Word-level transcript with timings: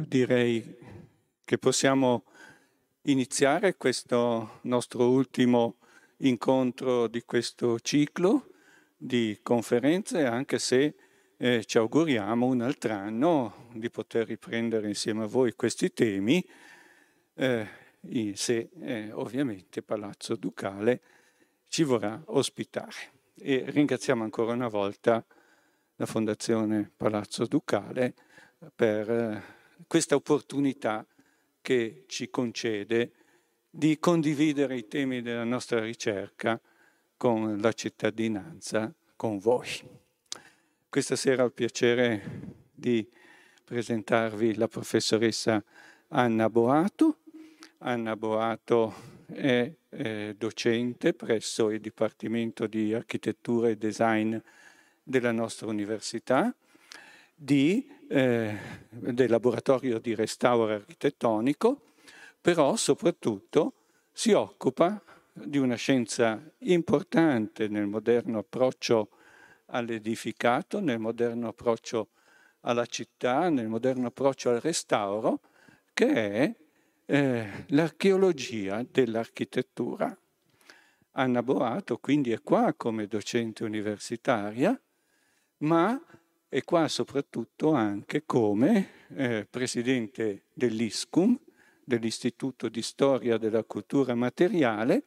io 0.00 0.06
direi 0.08 0.76
che 1.44 1.58
possiamo 1.58 2.24
iniziare 3.02 3.76
questo 3.76 4.60
nostro 4.62 5.10
ultimo 5.10 5.76
incontro 6.18 7.06
di 7.06 7.22
questo 7.22 7.78
ciclo 7.80 8.46
di 8.96 9.38
conferenze, 9.42 10.24
anche 10.24 10.58
se 10.58 10.94
eh, 11.36 11.64
ci 11.64 11.78
auguriamo 11.78 12.46
un 12.46 12.60
altro 12.62 12.92
anno 12.92 13.68
di 13.72 13.90
poter 13.90 14.26
riprendere 14.26 14.88
insieme 14.88 15.24
a 15.24 15.26
voi 15.26 15.54
questi 15.54 15.92
temi, 15.92 16.44
eh, 17.34 17.68
se 18.34 18.70
eh, 18.80 19.10
ovviamente 19.12 19.82
Palazzo 19.82 20.36
Ducale 20.36 21.00
ci 21.68 21.82
vorrà 21.82 22.22
ospitare. 22.26 23.18
E 23.34 23.64
ringraziamo 23.66 24.22
ancora 24.22 24.52
una 24.52 24.68
volta 24.68 25.24
la 25.96 26.06
Fondazione 26.06 26.90
Palazzo 26.94 27.46
Ducale 27.46 28.14
per 28.74 29.10
eh, 29.10 29.58
questa 29.86 30.14
opportunità 30.14 31.06
che 31.60 32.04
ci 32.06 32.30
concede 32.30 33.12
di 33.70 33.98
condividere 33.98 34.76
i 34.76 34.88
temi 34.88 35.22
della 35.22 35.44
nostra 35.44 35.80
ricerca 35.80 36.60
con 37.16 37.58
la 37.58 37.72
cittadinanza, 37.72 38.92
con 39.14 39.38
voi. 39.38 39.68
Questa 40.88 41.14
sera 41.14 41.42
ho 41.42 41.46
il 41.46 41.52
piacere 41.52 42.22
di 42.72 43.08
presentarvi 43.64 44.56
la 44.56 44.66
professoressa 44.66 45.62
Anna 46.08 46.50
Boato. 46.50 47.18
Anna 47.78 48.16
Boato 48.16 48.94
è 49.26 49.72
eh, 49.90 50.34
docente 50.36 51.12
presso 51.12 51.70
il 51.70 51.80
Dipartimento 51.80 52.66
di 52.66 52.92
Architettura 52.92 53.68
e 53.68 53.76
Design 53.76 54.36
della 55.02 55.32
nostra 55.32 55.66
università, 55.68 56.54
di, 57.34 57.88
eh, 58.12 58.58
del 58.88 59.30
laboratorio 59.30 60.00
di 60.00 60.16
restauro 60.16 60.72
architettonico, 60.72 61.92
però 62.40 62.74
soprattutto 62.74 63.74
si 64.12 64.32
occupa 64.32 65.00
di 65.32 65.58
una 65.58 65.76
scienza 65.76 66.42
importante 66.58 67.68
nel 67.68 67.86
moderno 67.86 68.38
approccio 68.38 69.10
all'edificato, 69.66 70.80
nel 70.80 70.98
moderno 70.98 71.48
approccio 71.48 72.08
alla 72.62 72.84
città, 72.86 73.48
nel 73.48 73.68
moderno 73.68 74.08
approccio 74.08 74.50
al 74.50 74.60
restauro, 74.60 75.40
che 75.94 76.12
è 76.12 76.54
eh, 77.06 77.64
l'archeologia 77.68 78.84
dell'architettura. 78.90 80.16
Anna 81.12 81.42
Boato 81.44 81.98
quindi 81.98 82.32
è 82.32 82.42
qua 82.42 82.74
come 82.74 83.06
docente 83.06 83.62
universitaria, 83.62 84.78
ma 85.58 86.00
è 86.50 86.64
qua 86.64 86.88
soprattutto 86.88 87.70
anche 87.74 88.24
come 88.26 89.06
eh, 89.14 89.46
presidente 89.48 90.46
dell'ISCUM, 90.52 91.38
dell'Istituto 91.84 92.68
di 92.68 92.82
Storia 92.82 93.38
della 93.38 93.62
Cultura 93.62 94.16
Materiale, 94.16 95.04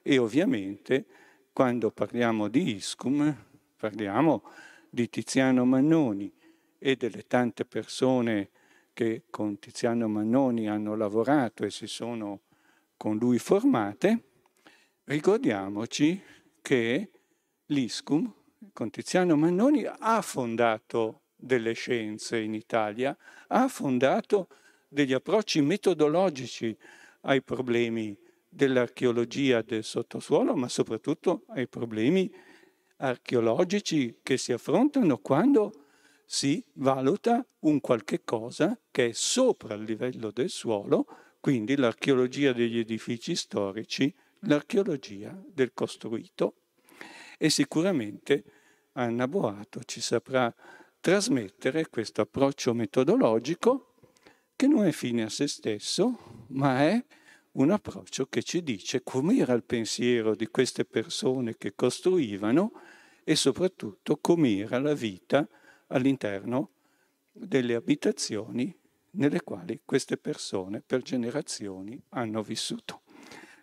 e 0.00 0.16
ovviamente 0.16 1.04
quando 1.52 1.90
parliamo 1.90 2.48
di 2.48 2.76
ISCUM 2.76 3.44
parliamo 3.76 4.42
di 4.88 5.10
Tiziano 5.10 5.66
Mannoni 5.66 6.32
e 6.78 6.96
delle 6.96 7.26
tante 7.26 7.66
persone 7.66 8.48
che 8.94 9.24
con 9.28 9.58
Tiziano 9.58 10.08
Mannoni 10.08 10.66
hanno 10.66 10.96
lavorato 10.96 11.64
e 11.64 11.70
si 11.70 11.86
sono 11.86 12.40
con 12.96 13.18
lui 13.18 13.38
formate, 13.38 14.22
ricordiamoci 15.04 16.18
che 16.62 17.10
l'ISCUM 17.66 18.32
con 18.72 18.90
Tiziano 18.90 19.36
Mannoni 19.36 19.84
ha 19.84 20.20
fondato 20.22 21.22
delle 21.36 21.72
scienze 21.72 22.38
in 22.38 22.54
Italia, 22.54 23.16
ha 23.48 23.68
fondato 23.68 24.48
degli 24.88 25.12
approcci 25.12 25.60
metodologici 25.60 26.76
ai 27.22 27.42
problemi 27.42 28.16
dell'archeologia 28.48 29.62
del 29.62 29.84
sottosuolo, 29.84 30.54
ma 30.54 30.68
soprattutto 30.68 31.44
ai 31.48 31.68
problemi 31.68 32.32
archeologici 32.98 34.18
che 34.22 34.38
si 34.38 34.52
affrontano 34.52 35.18
quando 35.18 35.84
si 36.24 36.64
valuta 36.74 37.46
un 37.60 37.80
qualche 37.80 38.22
cosa 38.24 38.78
che 38.90 39.08
è 39.08 39.12
sopra 39.12 39.74
il 39.74 39.82
livello 39.82 40.30
del 40.30 40.48
suolo, 40.48 41.06
quindi 41.40 41.76
l'archeologia 41.76 42.52
degli 42.52 42.78
edifici 42.78 43.36
storici, 43.36 44.12
l'archeologia 44.40 45.40
del 45.46 45.72
costruito. 45.72 46.54
E 47.38 47.50
sicuramente 47.50 48.44
Anna 48.98 49.28
Boato 49.28 49.82
ci 49.84 50.00
saprà 50.00 50.52
trasmettere 51.00 51.88
questo 51.88 52.22
approccio 52.22 52.72
metodologico 52.72 53.92
che 54.56 54.66
non 54.66 54.86
è 54.86 54.92
fine 54.92 55.24
a 55.24 55.28
se 55.28 55.46
stesso, 55.48 56.46
ma 56.48 56.80
è 56.80 57.04
un 57.52 57.70
approccio 57.70 58.26
che 58.26 58.42
ci 58.42 58.62
dice 58.62 59.02
com'era 59.02 59.52
il 59.52 59.64
pensiero 59.64 60.34
di 60.34 60.46
queste 60.46 60.86
persone 60.86 61.56
che 61.58 61.74
costruivano 61.74 62.72
e 63.22 63.36
soprattutto 63.36 64.16
com'era 64.16 64.78
la 64.78 64.94
vita 64.94 65.46
all'interno 65.88 66.70
delle 67.32 67.74
abitazioni 67.74 68.74
nelle 69.10 69.42
quali 69.42 69.80
queste 69.84 70.16
persone 70.16 70.80
per 70.80 71.02
generazioni 71.02 72.00
hanno 72.10 72.42
vissuto. 72.42 73.02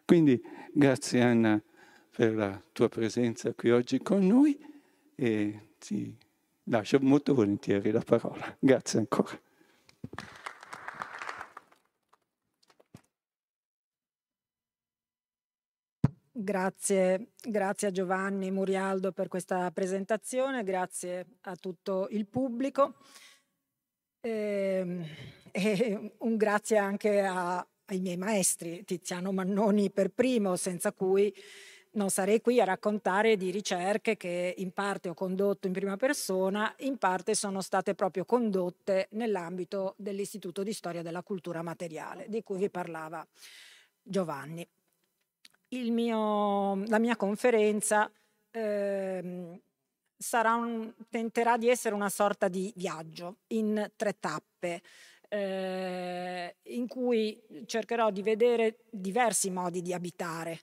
Quindi 0.05 0.39
grazie 0.71 1.21
Anna 1.21 1.61
per 2.15 2.35
la 2.35 2.61
tua 2.71 2.87
presenza 2.87 3.51
qui 3.53 3.71
oggi 3.71 3.99
con 3.99 4.27
noi 4.27 4.71
e 5.15 5.75
ti 5.79 6.15
lascio 6.65 6.99
molto 7.01 7.33
volentieri 7.33 7.91
la 7.91 8.01
parola. 8.01 8.55
Grazie 8.59 8.99
ancora. 8.99 9.39
Grazie, 16.35 17.27
grazie, 17.41 17.87
a 17.87 17.91
Giovanni 17.91 18.49
Murialdo 18.49 19.11
per 19.11 19.27
questa 19.27 19.69
presentazione, 19.71 20.63
grazie 20.63 21.25
a 21.41 21.55
tutto 21.55 22.07
il 22.09 22.25
pubblico 22.25 22.95
e, 24.19 24.79
ehm, 24.81 25.05
e 25.51 26.15
un 26.17 26.35
grazie 26.35 26.77
anche 26.77 27.21
a, 27.21 27.65
ai 27.85 27.99
miei 27.99 28.17
maestri, 28.17 28.83
Tiziano 28.83 29.31
Mannoni 29.31 29.91
per 29.91 30.09
primo, 30.09 30.55
senza 30.55 30.91
cui 30.91 31.33
non 31.93 32.09
sarei 32.09 32.41
qui 32.41 32.59
a 32.59 32.65
raccontare 32.65 33.35
di 33.35 33.51
ricerche 33.51 34.17
che 34.17 34.53
in 34.57 34.71
parte 34.71 35.09
ho 35.09 35.13
condotto 35.13 35.67
in 35.67 35.73
prima 35.73 35.97
persona, 35.97 36.73
in 36.79 36.97
parte 36.97 37.35
sono 37.35 37.61
state 37.61 37.93
proprio 37.93 38.25
condotte 38.25 39.07
nell'ambito 39.11 39.93
dell'Istituto 39.97 40.63
di 40.63 40.73
Storia 40.73 41.01
della 41.01 41.23
Cultura 41.23 41.61
Materiale, 41.61 42.25
di 42.29 42.41
cui 42.43 42.57
vi 42.57 42.69
parlava 42.69 43.25
Giovanni 44.01 44.67
mio, 45.91 46.83
la 46.85 46.99
mia 46.99 47.15
conferenza 47.15 48.11
eh, 48.51 49.19
un, 50.43 50.93
tenterà 51.09 51.57
di 51.57 51.69
essere 51.69 51.95
una 51.95 52.09
sorta 52.09 52.47
di 52.47 52.71
viaggio 52.75 53.37
in 53.47 53.91
tre 53.95 54.19
tappe. 54.19 54.81
Eh, 55.29 56.55
in 56.61 56.87
cui 56.87 57.41
cercherò 57.65 58.11
di 58.11 58.21
vedere 58.21 58.83
diversi 58.91 59.49
modi 59.49 59.81
di 59.81 59.91
abitare 59.91 60.59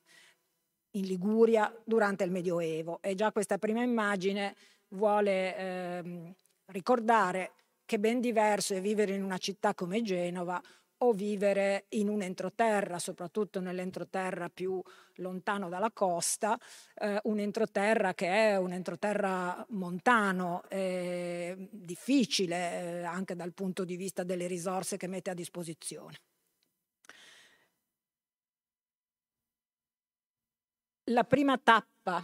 in 0.93 1.05
Liguria 1.05 1.73
durante 1.85 2.25
il 2.25 2.31
Medioevo 2.31 3.01
e 3.01 3.15
già 3.15 3.33
questa 3.33 3.59
prima 3.59 3.83
immagine 3.83 4.55
vuole 4.89 5.57
eh, 5.57 6.35
ricordare 6.67 7.53
che 7.85 7.99
ben 7.99 8.21
diverso 8.21 8.75
è 8.75 8.81
vivere 8.81 9.15
in 9.15 9.23
una 9.23 9.39
città 9.39 9.75
come 9.75 10.03
Genova 10.03 10.61
o 11.03 11.13
vivere 11.13 11.87
in 11.91 12.09
un 12.09 12.23
entroterra, 12.23 12.99
soprattutto 12.99 13.61
nell'entroterra 13.61 14.51
più 14.51 14.83
lontano 15.17 15.69
dalla 15.69 15.91
costa, 15.91 16.59
eh, 16.95 17.19
un 17.25 17.39
entroterra 17.39 18.13
che 18.15 18.27
è 18.27 18.57
un 18.57 18.73
entroterra 18.73 19.65
montano, 19.71 20.63
eh, 20.69 21.69
difficile 21.71 23.01
eh, 23.01 23.03
anche 23.03 23.35
dal 23.35 23.55
punto 23.55 23.85
di 23.85 23.97
vista 23.97 24.25
delle 24.25 24.47
risorse 24.47 24.97
che 24.97 25.07
mette 25.07 25.31
a 25.31 25.35
disposizione. 25.35 26.19
La 31.11 31.25
prima 31.25 31.59
tappa 31.59 32.23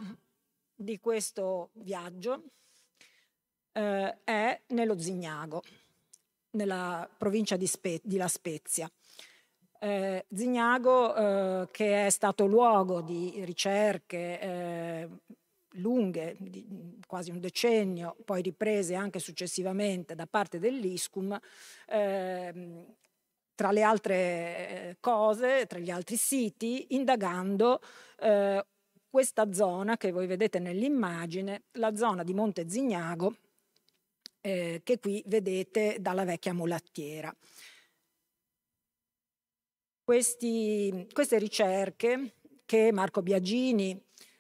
di 0.72 1.00
questo 1.00 1.70
viaggio 1.72 2.44
eh, 3.72 4.18
è 4.22 4.60
nello 4.68 4.96
Zignago 4.96 5.62
nella 6.50 7.08
provincia 7.18 7.56
di, 7.56 7.66
Spe- 7.66 8.00
di 8.04 8.16
La 8.16 8.28
Spezia. 8.28 8.88
Eh, 9.80 10.24
Zignago, 10.32 11.16
eh, 11.16 11.68
che 11.72 12.06
è 12.06 12.10
stato 12.10 12.46
luogo 12.46 13.00
di 13.00 13.42
ricerche 13.44 14.40
eh, 14.40 15.08
lunghe, 15.78 16.36
di 16.38 17.00
quasi 17.08 17.32
un 17.32 17.40
decennio, 17.40 18.16
poi 18.24 18.40
riprese 18.40 18.94
anche 18.94 19.18
successivamente 19.18 20.14
da 20.14 20.28
parte 20.28 20.60
dell'ISCUM, 20.60 21.36
ehm, 21.88 22.94
tra 23.56 23.72
le 23.72 23.82
altre 23.82 24.14
eh, 24.14 24.96
cose, 25.00 25.66
tra 25.66 25.80
gli 25.80 25.90
altri 25.90 26.16
siti, 26.16 26.94
indagando 26.94 27.80
eh, 28.20 28.64
questa 29.16 29.50
zona 29.50 29.96
che 29.96 30.12
voi 30.12 30.26
vedete 30.26 30.58
nell'immagine, 30.58 31.62
la 31.78 31.96
zona 31.96 32.22
di 32.22 32.34
Monte 32.34 32.68
Zignago, 32.68 33.34
eh, 34.42 34.82
che 34.84 34.98
qui 34.98 35.22
vedete 35.24 35.96
dalla 36.00 36.26
vecchia 36.26 36.52
mulattiera. 36.52 37.34
Questi, 40.04 41.08
queste 41.14 41.38
ricerche 41.38 42.34
che 42.66 42.92
Marco 42.92 43.22
Biagini, 43.22 43.98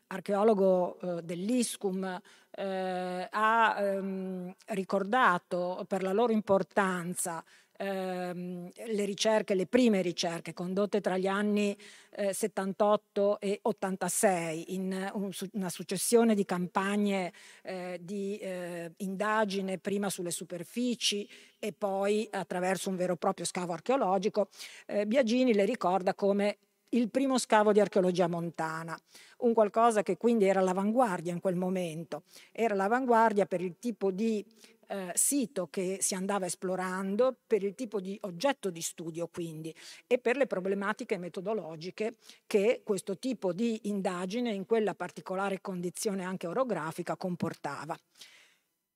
archeologo 0.08 1.00
eh, 1.00 1.22
dell'ISCUM, 1.22 2.20
eh, 2.50 3.28
ha 3.30 3.76
ehm, 3.78 4.54
ricordato 4.66 5.86
per 5.88 6.02
la 6.02 6.12
loro 6.12 6.32
importanza 6.32 7.42
ehm, 7.78 8.70
le 8.86 9.04
ricerche, 9.04 9.54
le 9.54 9.66
prime 9.66 10.02
ricerche 10.02 10.52
condotte 10.52 11.00
tra 11.00 11.16
gli 11.16 11.26
anni 11.26 11.76
eh, 12.10 12.32
78 12.32 13.40
e 13.40 13.58
86 13.62 14.74
in 14.74 15.10
un, 15.14 15.30
una 15.52 15.70
successione 15.70 16.34
di 16.34 16.44
campagne 16.44 17.32
eh, 17.62 17.98
di 18.00 18.36
eh, 18.38 18.92
indagine 18.98 19.78
prima 19.78 20.10
sulle 20.10 20.30
superfici 20.30 21.28
e 21.58 21.72
poi 21.72 22.28
attraverso 22.30 22.90
un 22.90 22.96
vero 22.96 23.14
e 23.14 23.16
proprio 23.16 23.44
scavo 23.46 23.72
archeologico, 23.72 24.48
eh, 24.86 25.06
Biagini 25.06 25.54
le 25.54 25.64
ricorda 25.64 26.14
come 26.14 26.58
il 26.90 27.10
primo 27.10 27.38
scavo 27.38 27.72
di 27.72 27.80
archeologia 27.80 28.28
montana, 28.28 28.98
un 29.38 29.52
qualcosa 29.54 30.02
che 30.02 30.16
quindi 30.16 30.44
era 30.44 30.60
all'avanguardia 30.60 31.32
in 31.32 31.40
quel 31.40 31.56
momento, 31.56 32.22
era 32.52 32.74
all'avanguardia 32.74 33.46
per 33.46 33.60
il 33.60 33.76
tipo 33.78 34.10
di 34.10 34.44
eh, 34.88 35.10
sito 35.14 35.68
che 35.68 35.98
si 36.00 36.14
andava 36.14 36.46
esplorando, 36.46 37.36
per 37.46 37.62
il 37.62 37.74
tipo 37.74 38.00
di 38.00 38.16
oggetto 38.22 38.70
di 38.70 38.80
studio 38.80 39.28
quindi 39.28 39.74
e 40.06 40.18
per 40.18 40.36
le 40.36 40.46
problematiche 40.46 41.18
metodologiche 41.18 42.16
che 42.46 42.82
questo 42.84 43.18
tipo 43.18 43.52
di 43.52 43.80
indagine 43.84 44.52
in 44.52 44.64
quella 44.64 44.94
particolare 44.94 45.60
condizione 45.60 46.24
anche 46.24 46.46
orografica 46.46 47.16
comportava. 47.16 47.98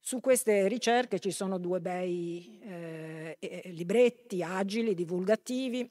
Su 0.02 0.20
queste 0.20 0.66
ricerche 0.66 1.18
ci 1.18 1.30
sono 1.30 1.58
due 1.58 1.80
bei 1.80 2.58
eh, 2.62 3.36
libretti 3.64 4.42
agili, 4.42 4.94
divulgativi, 4.94 5.88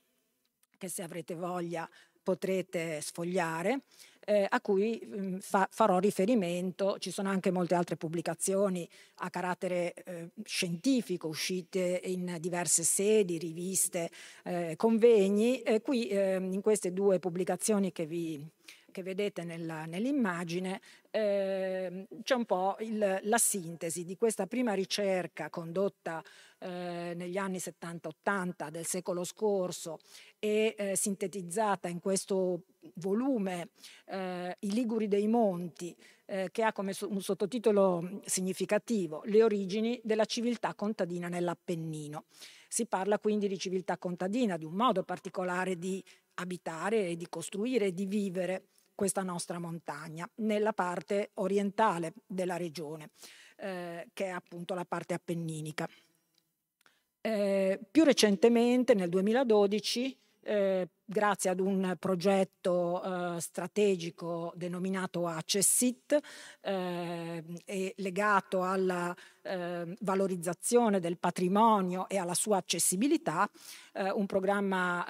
che 0.80 0.90
se 0.90 1.04
avrete 1.04 1.36
voglia 1.36 1.88
potrete 2.24 3.02
sfogliare 3.02 3.82
eh, 4.30 4.46
a 4.48 4.62
cui 4.62 5.02
mh, 5.04 5.26
mm, 5.26 5.38
fa, 5.40 5.68
farò 5.72 5.98
riferimento. 5.98 6.98
Ci 7.00 7.10
sono 7.10 7.30
anche 7.30 7.50
molte 7.50 7.74
altre 7.74 7.98
pubblicazioni 7.98 8.88
a 9.16 9.30
carattere 9.32 9.94
eh, 9.94 10.30
scientifico 10.44 11.28
uscite 11.28 12.02
in 12.06 12.38
diverse 12.40 12.84
sedi, 12.84 13.40
riviste, 13.40 14.10
eh, 14.44 14.76
convegni. 14.76 15.64
qui 15.82 16.08
ehm, 16.10 16.54
in 16.54 16.62
queste 16.62 16.94
due 16.94 17.20
pubblicazioni 17.20 17.92
che 17.92 18.06
vi 18.06 18.48
che 18.92 19.04
vedete 19.04 19.44
nella, 19.44 19.86
nell'immagine, 19.86 20.82
eh, 21.12 22.08
c'è 22.24 22.36
un 22.36 22.46
po' 22.46 22.76
il, 22.80 23.20
la 23.24 23.38
sintesi 23.38 24.04
di 24.04 24.16
questa 24.16 24.48
prima 24.48 24.74
ricerca 24.74 25.50
condotta 25.50 26.24
eh, 26.60 27.14
negli 27.16 27.38
anni 27.38 27.58
70-80 27.58 28.70
del 28.70 28.86
secolo 28.86 29.24
scorso 29.24 30.00
e 30.40 30.76
eh, 30.78 30.96
sintetizzata 30.96 31.88
in 31.88 32.00
questo 32.00 32.64
volume 32.96 33.70
eh, 34.06 34.56
I 34.60 34.72
Liguri 34.72 35.08
dei 35.08 35.28
Monti, 35.28 35.96
eh, 36.26 36.50
che 36.52 36.64
ha 36.64 36.72
come 36.74 36.94
un 37.02 37.22
sottotitolo 37.22 38.22
significativo 38.26 39.22
Le 39.26 39.42
origini 39.44 40.00
della 40.04 40.26
civiltà 40.26 40.74
contadina 40.76 41.28
nell'Appennino. 41.28 42.26
Si 42.68 42.86
parla 42.86 43.18
quindi 43.20 43.48
di 43.48 43.58
civiltà 43.58 43.98
contadina, 43.98 44.58
di 44.58 44.66
un 44.66 44.74
modo 44.74 45.04
particolare 45.04 45.78
di 45.78 46.04
abitare 46.36 47.08
e 47.08 47.16
di 47.16 47.28
costruire 47.30 47.88
e 47.88 47.94
di 47.94 48.06
vivere 48.06 48.66
questa 49.00 49.24
nostra 49.24 49.60
montagna 49.60 50.30
nella 50.40 50.74
parte 50.74 51.32
orientale 51.36 52.16
della 52.28 52.58
regione, 52.58 53.12
eh, 53.56 54.10
che 54.12 54.26
è 54.26 54.28
appunto 54.28 54.74
la 54.74 54.84
parte 54.84 55.14
appenninica. 55.14 55.88
Eh, 57.22 57.80
più 57.90 58.04
recentemente, 58.04 58.94
nel 58.96 59.08
2012, 59.08 60.20
eh, 60.50 60.90
grazie 61.06 61.52
ad 61.52 61.60
un 61.60 61.96
progetto 62.00 63.04
eh, 63.36 63.40
strategico 63.40 64.52
denominato 64.56 65.28
ACESIT 65.28 66.18
eh, 66.62 67.44
e 67.66 67.94
legato 67.98 68.64
alla 68.64 69.16
eh, 69.44 69.96
valorizzazione 70.02 71.00
del 71.00 71.20
patrimonio 71.20 72.10
e 72.10 72.18
alla 72.18 72.34
sua 72.34 72.58
accessibilità, 72.58 73.48
eh, 73.94 74.10
un 74.10 74.26
programma 74.26 75.06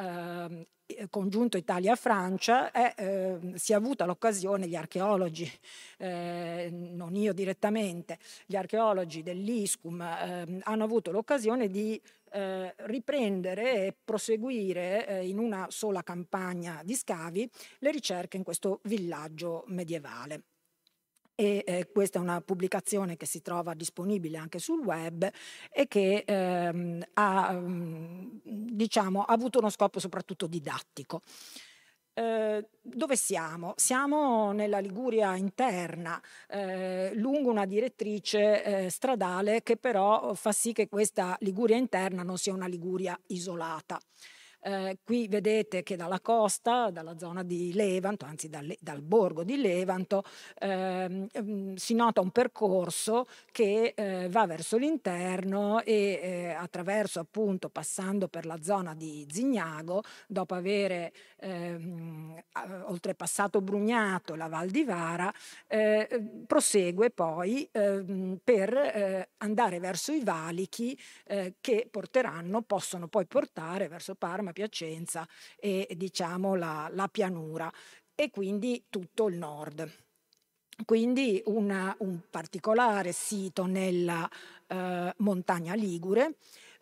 congiunto 1.09 1.57
Italia-Francia 1.57 2.71
eh, 2.71 3.53
si 3.55 3.73
è 3.73 3.75
avuta 3.75 4.05
l'occasione, 4.05 4.67
gli 4.67 4.75
archeologi, 4.75 5.49
eh, 5.97 6.69
non 6.71 7.15
io 7.15 7.33
direttamente, 7.33 8.17
gli 8.45 8.55
archeologi 8.55 9.21
dell'ISCUM 9.21 10.01
eh, 10.01 10.59
hanno 10.63 10.83
avuto 10.83 11.11
l'occasione 11.11 11.69
di 11.69 12.01
eh, 12.31 12.73
riprendere 12.77 13.85
e 13.85 13.95
proseguire 14.03 15.07
eh, 15.07 15.27
in 15.27 15.39
una 15.39 15.67
sola 15.69 16.03
campagna 16.03 16.81
di 16.83 16.95
scavi 16.95 17.49
le 17.79 17.91
ricerche 17.91 18.37
in 18.37 18.43
questo 18.43 18.79
villaggio 18.83 19.63
medievale 19.67 20.43
e 21.39 21.63
eh, 21.65 21.89
questa 21.89 22.19
è 22.19 22.21
una 22.21 22.41
pubblicazione 22.41 23.15
che 23.15 23.25
si 23.25 23.41
trova 23.41 23.73
disponibile 23.73 24.37
anche 24.37 24.59
sul 24.59 24.81
web 24.83 25.25
e 25.71 25.87
che 25.87 26.25
ehm, 26.27 27.01
ha, 27.13 27.53
mm, 27.53 28.39
diciamo, 28.43 29.21
ha 29.23 29.33
avuto 29.33 29.59
uno 29.59 29.69
scopo 29.69 30.01
soprattutto 30.01 30.47
didattico. 30.47 31.21
Eh, 32.19 32.67
dove 32.81 33.15
siamo? 33.15 33.73
Siamo 33.77 34.51
nella 34.51 34.79
Liguria 34.79 35.37
interna, 35.37 36.21
eh, 36.49 37.11
lungo 37.13 37.49
una 37.49 37.65
direttrice 37.65 38.61
eh, 38.85 38.89
stradale 38.89 39.63
che 39.63 39.77
però 39.77 40.33
fa 40.33 40.51
sì 40.51 40.73
che 40.73 40.89
questa 40.89 41.37
Liguria 41.39 41.77
interna 41.77 42.21
non 42.23 42.37
sia 42.37 42.51
una 42.51 42.67
Liguria 42.67 43.17
isolata. 43.27 43.97
Eh, 44.61 44.97
qui 45.03 45.27
vedete 45.27 45.83
che 45.83 45.95
dalla 45.95 46.19
costa, 46.19 46.89
dalla 46.89 47.17
zona 47.17 47.43
di 47.43 47.71
Levanto, 47.73 48.25
anzi 48.25 48.49
dal, 48.49 48.75
dal 48.79 49.01
borgo 49.01 49.43
di 49.43 49.55
Levanto, 49.61 50.23
ehm, 50.59 51.75
si 51.75 51.93
nota 51.93 52.19
un 52.21 52.31
percorso 52.31 53.25
che 53.51 53.93
eh, 53.95 54.27
va 54.29 54.45
verso 54.45 54.77
l'interno 54.77 55.81
e 55.81 56.19
eh, 56.21 56.49
attraverso 56.51 57.19
appunto 57.21 57.69
passando 57.69 58.27
per 58.27 58.45
la 58.45 58.61
zona 58.61 58.93
di 58.95 59.25
Zignago, 59.29 60.03
dopo 60.27 60.55
aver 60.55 61.09
ehm, 61.37 62.43
oltrepassato 62.85 63.61
Brugnato, 63.61 64.35
la 64.35 64.47
Val 64.47 64.69
di 64.69 64.83
Vara, 64.83 65.31
eh, 65.67 66.07
prosegue 66.45 67.11
poi 67.11 67.67
ehm, 67.71 68.39
per 68.43 68.73
eh, 68.75 69.29
andare 69.37 69.79
verso 69.79 70.11
i 70.11 70.23
valichi 70.23 70.97
eh, 71.27 71.55
che 71.61 71.87
porteranno, 71.89 72.61
possono 72.61 73.07
poi 73.07 73.25
portare 73.25 73.87
verso 73.87 74.15
Parma 74.15 74.48
Parma, 74.49 74.51
Piacenza 74.51 75.27
e 75.57 75.87
diciamo 75.95 76.55
la, 76.55 76.89
la 76.93 77.07
pianura 77.07 77.71
e 78.15 78.29
quindi 78.29 78.85
tutto 78.89 79.27
il 79.27 79.37
nord. 79.37 79.89
Quindi 80.85 81.41
una, 81.45 81.93
un 81.99 82.21
particolare 82.29 83.11
sito 83.11 83.65
nella 83.65 84.29
eh, 84.67 85.13
montagna 85.17 85.73
Ligure, 85.73 86.35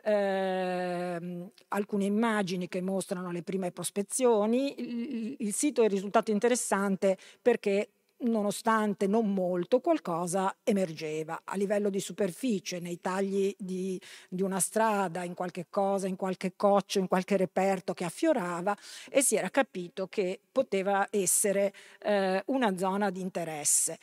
eh, 0.04 1.52
alcune 1.70 2.06
immagini 2.06 2.68
che 2.68 2.80
mostrano 2.82 3.32
le 3.32 3.42
prime 3.42 3.72
prospezioni. 3.72 4.80
Il, 4.80 5.36
il, 5.40 5.54
sito 5.54 5.82
è 5.82 5.88
risultato 5.88 6.30
interessante 6.30 7.18
perché 7.42 7.90
nonostante 8.20 9.08
non 9.08 9.34
molto, 9.34 9.80
qualcosa 9.80 10.56
emergeva 10.64 11.42
a 11.44 11.56
livello 11.56 11.90
di 11.90 12.00
superficie, 12.00 12.80
nei 12.80 13.00
tagli 13.00 13.56
di, 13.58 14.00
di, 14.30 14.42
una 14.42 14.60
strada, 14.60 15.24
in 15.24 15.34
qualche 15.34 15.68
cosa, 15.70 16.08
in 16.08 16.16
qualche 16.16 16.54
coccio, 16.56 17.00
in 17.00 17.08
qualche 17.08 17.38
reperto 17.38 17.94
che 17.94 18.06
affiorava 18.06 18.76
e 19.10 19.22
si 19.22 19.36
era 19.36 19.50
capito 19.50 20.08
che 20.08 20.40
poteva 20.52 21.08
essere 21.12 21.74
eh, 22.00 22.42
una 22.48 22.78
zona 22.78 23.10
di 23.10 23.22
interesse. 23.22 23.98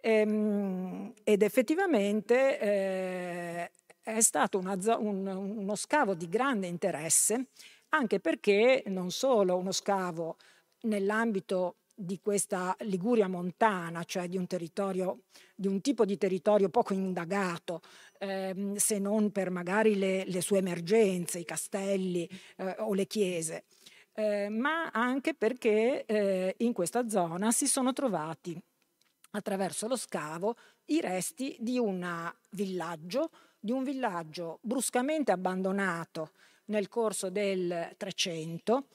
Ehm, 0.00 1.12
ed 1.24 1.42
effettivamente 1.42 2.60
eh, 2.60 3.70
è 4.02 4.20
stato 4.20 4.58
una, 4.58 4.76
un, 4.98 5.26
uno 5.26 5.74
scavo 5.74 6.14
di 6.14 6.28
grande 6.28 6.66
interesse, 6.66 7.46
anche 7.90 8.20
perché 8.20 8.84
non 8.86 9.10
solo 9.10 9.56
uno 9.56 9.72
scavo 9.72 10.36
nell'ambito 10.82 11.76
di 11.98 12.20
questa 12.20 12.76
Liguria 12.80 13.26
montana, 13.26 14.04
cioè 14.04 14.28
di 14.28 14.36
un 14.36 14.46
di 15.54 15.66
un 15.66 15.80
tipo 15.80 16.04
di 16.04 16.18
territorio 16.18 16.68
poco 16.68 16.92
indagato, 16.92 17.80
ehm, 18.18 18.76
se 18.76 18.98
non 18.98 19.32
per 19.32 19.50
magari 19.50 19.96
le, 19.96 20.24
le 20.26 20.40
sue 20.42 20.58
emergenze, 20.58 21.38
i 21.38 21.44
castelli 21.46 22.28
eh, 22.58 22.76
o 22.80 22.92
le 22.92 23.06
chiese, 23.06 23.64
eh, 24.12 24.48
ma 24.50 24.90
anche 24.90 25.32
perché 25.34 26.04
eh, 26.04 26.54
in 26.58 26.72
questa 26.74 27.08
zona 27.08 27.50
si 27.50 27.66
sono 27.66 27.94
trovati 27.94 28.60
attraverso 29.30 29.88
lo 29.88 29.96
scavo 29.96 30.56
i 30.86 31.00
resti 31.00 31.56
di 31.58 31.78
un 31.78 32.30
villaggio, 32.50 33.30
di 33.58 33.72
un 33.72 33.84
villaggio 33.84 34.58
bruscamente 34.60 35.32
abbandonato 35.32 36.32
nel 36.66 36.88
corso 36.88 37.30
del 37.30 37.94
300 37.96 38.86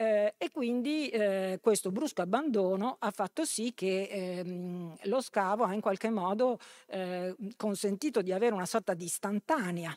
eh, 0.00 0.32
e 0.38 0.50
quindi 0.50 1.08
eh, 1.08 1.58
questo 1.60 1.90
brusco 1.92 2.22
abbandono 2.22 2.96
ha 3.00 3.10
fatto 3.10 3.44
sì 3.44 3.72
che 3.74 4.08
ehm, 4.10 4.96
lo 5.02 5.20
scavo 5.20 5.64
ha 5.64 5.74
in 5.74 5.82
qualche 5.82 6.08
modo 6.08 6.58
eh, 6.86 7.36
consentito 7.54 8.22
di 8.22 8.32
avere 8.32 8.54
una 8.54 8.64
sorta 8.64 8.94
di 8.94 9.04
istantanea 9.04 9.94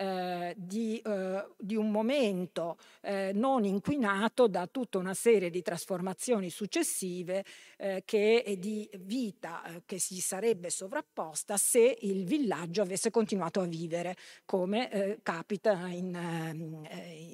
eh, 0.00 0.54
di, 0.56 1.02
eh, 1.04 1.44
di, 1.58 1.74
un 1.74 1.90
momento 1.90 2.76
eh, 3.00 3.32
non 3.34 3.64
inquinato 3.64 4.46
da 4.46 4.68
tutta 4.68 4.98
una 4.98 5.12
serie 5.12 5.50
di 5.50 5.60
trasformazioni 5.60 6.50
successive 6.50 7.44
eh, 7.76 8.02
che, 8.04 8.56
di 8.60 8.88
vita 9.00 9.64
eh, 9.64 9.82
che 9.84 9.98
si 9.98 10.20
sarebbe 10.20 10.70
sovrapposta 10.70 11.56
se 11.56 11.98
il 12.02 12.24
villaggio 12.26 12.80
avesse 12.80 13.10
continuato 13.10 13.58
a 13.58 13.64
vivere, 13.64 14.14
come 14.44 14.88
eh, 14.88 15.18
capita 15.20 15.88
in, 15.88 16.86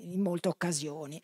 in, 0.02 0.20
molte 0.20 0.48
occasioni. 0.48 1.20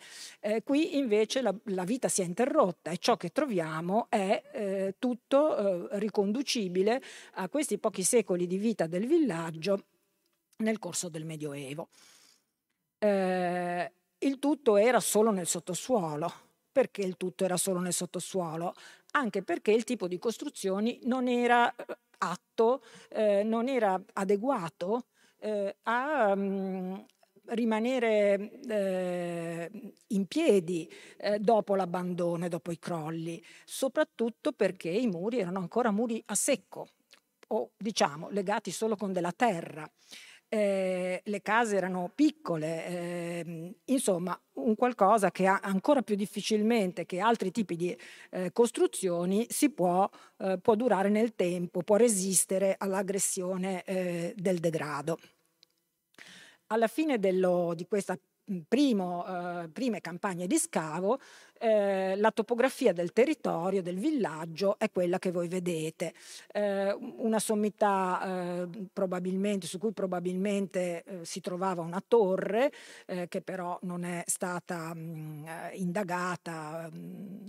qui 0.62 0.98
invece 0.98 1.40
la, 1.40 1.54
la, 1.64 1.84
vita 1.84 2.08
si 2.08 2.20
è 2.20 2.24
interrotta 2.26 2.90
e 2.90 2.98
ciò 2.98 3.16
che 3.16 3.30
troviamo 3.30 4.08
è 4.10 4.94
tutto 4.98 5.96
riconducibile 5.96 7.00
a 7.34 7.48
questi 7.48 7.78
pochi 7.78 8.02
secoli 8.02 8.46
di 8.46 8.58
vita 8.58 8.86
del 8.86 9.06
villaggio 9.06 9.84
nel 10.60 10.78
corso 10.78 11.08
del 11.08 11.24
Medioevo. 11.24 11.88
Eh, 12.98 13.92
il 14.18 14.38
tutto 14.38 14.76
era 14.76 15.00
solo 15.00 15.30
nel 15.30 15.46
sottosuolo. 15.46 16.48
Perché 16.72 17.02
il 17.02 17.16
tutto 17.16 17.44
era 17.44 17.56
solo 17.56 17.80
nel 17.80 17.92
sottosuolo? 17.92 18.74
Anche 19.12 19.42
perché 19.42 19.72
il 19.72 19.84
tipo 19.84 20.06
di 20.06 20.18
costruzioni 20.18 21.00
non 21.02 21.26
era 21.26 21.74
eh, 21.74 21.84
atto, 22.18 22.82
eh, 23.08 23.42
non 23.42 23.68
era 23.68 24.00
adeguato 24.12 25.06
eh, 25.40 25.76
a 25.82 26.32
um, 26.32 27.04
rimanere 27.46 28.60
eh, 28.68 29.70
in 30.08 30.26
piedi 30.26 30.88
eh, 31.16 31.40
dopo 31.40 31.74
l'abbandono 31.74 32.46
dopo 32.48 32.70
i 32.70 32.78
crolli, 32.78 33.42
soprattutto 33.64 34.52
perché 34.52 34.90
i 34.90 35.08
muri 35.08 35.40
erano 35.40 35.58
ancora 35.58 35.90
muri 35.90 36.22
a 36.26 36.34
secco 36.36 36.86
o 37.48 37.70
diciamo 37.76 38.28
legati 38.30 38.70
solo 38.70 38.94
con 38.94 39.12
della 39.12 39.32
terra 39.32 39.90
eh, 40.52 41.22
le 41.24 41.42
case 41.42 41.76
erano 41.76 42.10
piccole, 42.12 42.86
eh, 42.86 43.74
insomma 43.84 44.38
un 44.54 44.74
qualcosa 44.74 45.30
che 45.30 45.46
ancora 45.46 46.02
più 46.02 46.16
difficilmente 46.16 47.06
che 47.06 47.20
altri 47.20 47.52
tipi 47.52 47.76
di 47.76 47.96
eh, 48.30 48.50
costruzioni 48.52 49.46
si 49.48 49.70
può, 49.70 50.10
eh, 50.38 50.58
può, 50.60 50.74
durare 50.74 51.08
nel 51.08 51.36
tempo, 51.36 51.82
può 51.82 51.94
resistere 51.94 52.74
all'aggressione 52.76 53.84
eh, 53.84 54.34
del 54.36 54.58
degrado. 54.58 55.18
Alla 56.66 56.88
fine 56.88 57.20
dello, 57.20 57.72
di 57.76 57.86
questa 57.86 58.18
primo, 58.66 59.24
eh, 59.26 59.68
prime 59.68 60.00
campagne 60.00 60.46
di 60.46 60.56
scavo, 60.58 61.18
eh, 61.58 62.16
la 62.16 62.30
topografia 62.30 62.92
del 62.92 63.12
territorio, 63.12 63.82
del 63.82 63.98
villaggio 63.98 64.76
è 64.78 64.90
quella 64.90 65.18
che 65.18 65.30
voi 65.30 65.46
vedete. 65.46 66.14
Eh, 66.52 66.92
una 67.18 67.38
sommità 67.38 68.62
eh, 68.62 68.68
probabilmente, 68.92 69.66
su 69.66 69.78
cui 69.78 69.92
probabilmente 69.92 71.04
eh, 71.04 71.24
si 71.24 71.40
trovava 71.40 71.82
una 71.82 72.02
torre 72.06 72.72
eh, 73.06 73.28
che 73.28 73.42
però 73.42 73.78
non 73.82 74.04
è 74.04 74.22
stata 74.26 74.94
mh, 74.94 75.00
mm, 75.00 75.46
indagata 75.74 76.88
mh, 76.90 77.48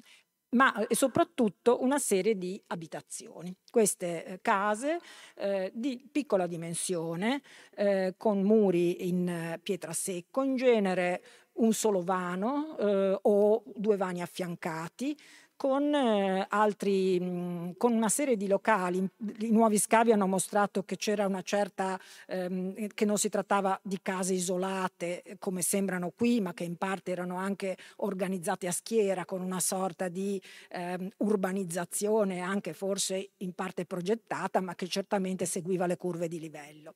ma 0.51 0.85
eh, 0.87 0.95
soprattutto 0.95 1.81
una 1.81 1.99
serie 1.99 2.37
di 2.37 2.61
abitazioni. 2.67 3.55
Queste 3.69 4.25
eh, 4.25 4.39
case 4.41 4.99
eh, 5.35 5.71
di 5.73 6.07
piccola 6.11 6.47
dimensione, 6.47 7.41
eh, 7.75 8.15
con 8.17 8.41
muri 8.41 9.07
in 9.07 9.27
eh, 9.27 9.59
pietra 9.61 9.93
secco, 9.93 10.43
in 10.43 10.55
genere 10.55 11.23
un 11.53 11.73
solo 11.73 12.01
vano 12.01 12.77
eh, 12.77 13.19
o 13.21 13.63
due 13.75 13.97
vani 13.97 14.21
affiancati, 14.21 15.17
con, 15.61 15.93
eh, 15.93 16.43
altri, 16.49 17.19
mh, 17.19 17.75
con 17.77 17.93
una 17.93 18.09
serie 18.09 18.35
di 18.35 18.47
locali. 18.47 18.97
I 19.41 19.51
nuovi 19.51 19.77
scavi 19.77 20.11
hanno 20.11 20.25
mostrato 20.25 20.81
che 20.81 20.97
c'era 20.97 21.27
una 21.27 21.43
certa, 21.43 21.99
ehm, 22.25 22.87
che 22.95 23.05
non 23.05 23.19
si 23.19 23.29
trattava 23.29 23.79
di 23.83 23.99
case 24.01 24.33
isolate 24.33 25.21
eh, 25.21 25.37
come 25.37 25.61
sembrano 25.61 26.09
qui, 26.15 26.41
ma 26.41 26.55
che 26.55 26.63
in 26.63 26.77
parte 26.77 27.11
erano 27.11 27.35
anche 27.35 27.77
organizzate 27.97 28.65
a 28.65 28.71
schiera 28.71 29.23
con 29.23 29.41
una 29.41 29.59
sorta 29.59 30.07
di 30.07 30.41
ehm, 30.69 31.07
urbanizzazione 31.17 32.39
anche 32.39 32.73
forse 32.73 33.33
in 33.37 33.53
parte 33.53 33.85
progettata, 33.85 34.61
ma 34.61 34.73
che 34.73 34.87
certamente 34.87 35.45
seguiva 35.45 35.85
le 35.85 35.95
curve 35.95 36.27
di 36.27 36.39
livello. 36.39 36.95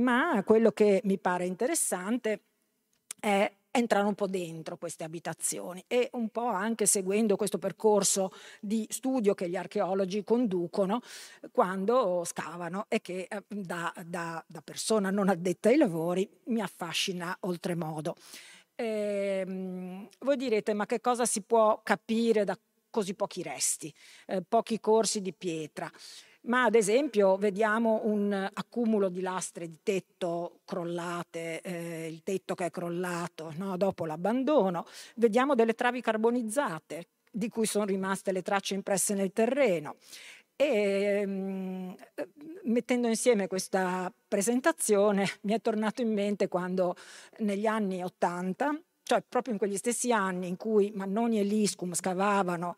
Ma 0.00 0.42
quello 0.44 0.72
che 0.72 1.02
mi 1.04 1.20
pare 1.20 1.46
interessante 1.46 2.46
è 3.20 3.48
entrare 3.76 4.06
un 4.06 4.14
po' 4.14 4.26
dentro 4.26 4.76
queste 4.76 5.04
abitazioni 5.04 5.84
e 5.86 6.08
un 6.12 6.28
po' 6.28 6.46
anche 6.46 6.86
seguendo 6.86 7.36
questo 7.36 7.58
percorso 7.58 8.30
di 8.60 8.86
studio 8.90 9.34
che 9.34 9.48
gli 9.48 9.56
archeologi 9.56 10.24
conducono 10.24 11.00
quando 11.52 12.22
scavano 12.24 12.86
e 12.88 13.00
che 13.00 13.26
eh, 13.28 13.42
da, 13.48 13.92
da, 14.04 14.42
da 14.46 14.60
persona 14.62 15.10
non 15.10 15.28
addetta 15.28 15.68
ai 15.68 15.76
lavori 15.76 16.28
mi 16.44 16.60
affascina 16.60 17.36
oltremodo. 17.40 18.16
Eh, 18.74 19.44
voi 20.18 20.36
direte 20.36 20.74
ma 20.74 20.86
che 20.86 21.00
cosa 21.00 21.24
si 21.24 21.42
può 21.42 21.80
capire 21.82 22.44
da 22.44 22.58
così 22.90 23.14
pochi 23.14 23.42
resti, 23.42 23.92
eh, 24.26 24.42
pochi 24.42 24.80
corsi 24.80 25.20
di 25.20 25.34
pietra? 25.34 25.90
Ma 26.46 26.64
ad 26.64 26.74
esempio 26.74 27.36
vediamo 27.36 28.00
un 28.04 28.32
accumulo 28.52 29.08
di 29.08 29.20
lastre 29.20 29.68
di 29.68 29.78
tetto 29.82 30.60
crollate, 30.64 31.60
eh, 31.60 32.06
il 32.08 32.22
tetto 32.22 32.54
che 32.54 32.66
è 32.66 32.70
crollato 32.70 33.52
no? 33.56 33.76
dopo 33.76 34.06
l'abbandono, 34.06 34.86
vediamo 35.16 35.54
delle 35.54 35.74
travi 35.74 36.00
carbonizzate 36.00 37.08
di 37.30 37.48
cui 37.48 37.66
sono 37.66 37.84
rimaste 37.84 38.32
le 38.32 38.42
tracce 38.42 38.74
impresse 38.74 39.14
nel 39.14 39.32
terreno. 39.32 39.96
E 40.58 41.26
mh, 41.26 41.96
mettendo 42.64 43.08
insieme 43.08 43.46
questa 43.46 44.10
presentazione 44.26 45.26
mi 45.42 45.52
è 45.52 45.60
tornato 45.60 46.00
in 46.00 46.12
mente 46.12 46.48
quando 46.48 46.96
negli 47.40 47.66
anni 47.66 48.02
Ottanta, 48.02 48.74
cioè 49.02 49.22
proprio 49.28 49.52
in 49.52 49.58
quegli 49.58 49.76
stessi 49.76 50.12
anni 50.12 50.48
in 50.48 50.56
cui 50.56 50.90
Mannoni 50.94 51.38
e 51.38 51.42
Liscum 51.42 51.92
scavavano 51.92 52.76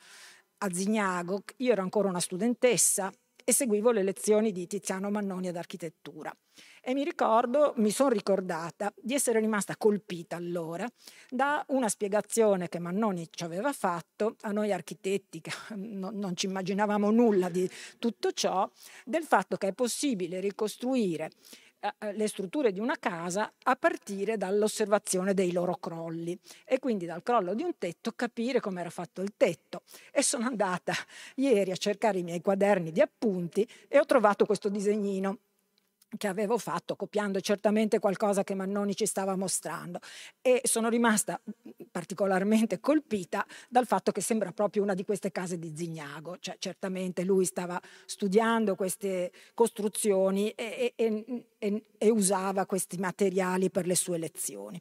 a 0.59 0.73
Zignago, 0.73 1.43
io 1.59 1.73
ero 1.73 1.83
ancora 1.83 2.09
una 2.09 2.19
studentessa 2.19 3.13
e 3.49 3.53
seguivo 3.55 3.93
le 3.93 4.03
lezioni 4.03 4.53
di 4.53 4.67
Tiziano 4.67 5.09
Mannoni 5.09 5.49
ad 5.49 5.57
architettura. 5.57 6.31
E 6.83 6.93
mi 6.93 7.03
ricordo, 7.03 7.73
mi 7.77 7.91
sono 7.91 8.11
ricordata 8.11 8.93
di 8.95 9.15
essere 9.15 9.41
rimasta 9.41 9.79
colpita 9.79 10.37
allora 10.37 10.87
da 11.31 11.65
una 11.69 11.89
spiegazione 11.89 12.69
che 12.69 12.79
Mannoni 12.79 13.27
ci 13.31 13.45
aveva 13.45 13.73
fatto 13.73 14.37
a 14.43 14.53
noi 14.53 14.71
architetti 14.71 15.41
che 15.41 15.51
non, 15.77 16.19
non 16.19 16.37
ci 16.37 16.45
immaginavamo 16.45 17.11
nulla 17.11 17.49
di 17.49 17.67
tutto 17.99 18.33
ciò, 18.33 18.71
del 19.07 19.25
fatto 19.25 19.57
che 19.57 19.69
è 19.69 19.73
possibile 19.73 20.41
ricostruire 20.41 21.31
le 22.13 22.27
strutture 22.27 22.73
di 22.73 22.81
una 22.81 22.97
casa 22.99 23.53
a 23.65 23.77
partire 23.77 24.37
dall'osservazione 24.37 25.35
dei 25.35 25.53
loro 25.53 25.77
crolli 25.77 26.39
e 26.65 26.79
quindi 26.79 27.07
dal 27.07 27.23
crollo 27.23 27.55
di 27.55 27.63
un 27.63 27.73
tetto 27.79 28.13
capire 28.13 28.61
come 28.61 28.81
era 28.81 28.91
fatto 28.91 29.23
il 29.23 29.35
tetto. 29.37 29.83
E 30.13 30.23
sono 30.23 30.47
andata 30.47 30.95
ieri 31.37 31.71
a 31.71 31.77
cercare 31.77 32.19
i 32.19 32.23
miei 32.23 32.41
quaderni 32.41 32.91
di 32.91 33.01
appunti 33.01 33.69
e 33.87 33.99
ho 33.99 34.05
trovato 34.05 34.45
questo 34.45 34.69
disegnino 34.69 35.39
che 36.17 36.27
avevo 36.27 36.57
fatto 36.57 36.97
copiando 36.97 37.41
certamente 37.41 37.99
qualcosa 37.99 38.43
che 38.43 38.55
Mannoni 38.55 38.97
ci 38.97 39.05
stava 39.05 39.37
mostrando 39.37 39.99
e 40.41 40.61
sono 40.65 40.89
rimasta 40.89 41.41
particolarmente 41.91 42.81
colpita 42.81 43.47
dal 43.69 43.87
fatto 43.87 44.11
che 44.13 44.21
sembra 44.21 44.53
proprio 44.53 44.83
una 44.83 44.95
di 44.95 45.05
queste 45.05 45.31
case 45.31 45.59
di 45.59 45.75
Zignago, 45.77 46.39
cioè 46.39 46.57
certamente 46.59 47.25
lui 47.25 47.45
stava 47.45 47.81
studiando 48.07 48.75
queste 48.75 49.33
costruzioni 49.55 50.51
e, 50.51 50.95
e, 50.97 51.45
e, 51.59 51.85
e 51.99 52.11
usava 52.11 52.65
questi 52.65 52.97
materiali 52.97 53.71
per 53.71 53.87
le 53.87 53.95
sue 53.95 54.19
lezioni. 54.19 54.81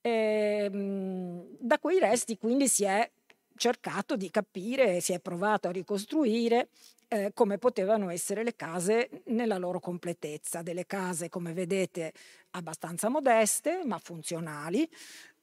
Ehm, 0.00 1.56
da 1.58 1.78
quei 1.78 1.98
resti 1.98 2.38
quindi 2.38 2.68
si 2.68 2.84
è 2.84 3.10
cercato 3.56 4.16
di 4.16 4.30
capire, 4.30 5.00
si 5.00 5.12
è 5.12 5.20
provato 5.20 5.68
a 5.68 5.72
ricostruire 5.72 6.68
eh, 7.08 7.32
come 7.34 7.58
potevano 7.58 8.10
essere 8.10 8.42
le 8.42 8.54
case 8.54 9.22
nella 9.26 9.58
loro 9.58 9.80
completezza, 9.80 10.62
delle 10.62 10.86
case 10.86 11.28
come 11.28 11.52
vedete 11.52 12.12
abbastanza 12.50 13.08
modeste 13.08 13.82
ma 13.84 13.98
funzionali, 13.98 14.88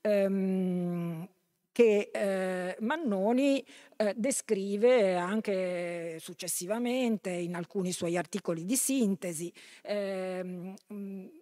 ehm, 0.01 1.27
che 1.71 2.09
eh, 2.13 2.77
Mannoni 2.79 3.65
eh, 3.97 4.13
descrive 4.15 5.15
anche 5.15 6.17
successivamente 6.19 7.29
in 7.31 7.53
alcuni 7.53 7.91
suoi 7.91 8.15
articoli 8.15 8.63
di 8.63 8.77
sintesi, 8.77 9.51
ehm, 9.81 10.73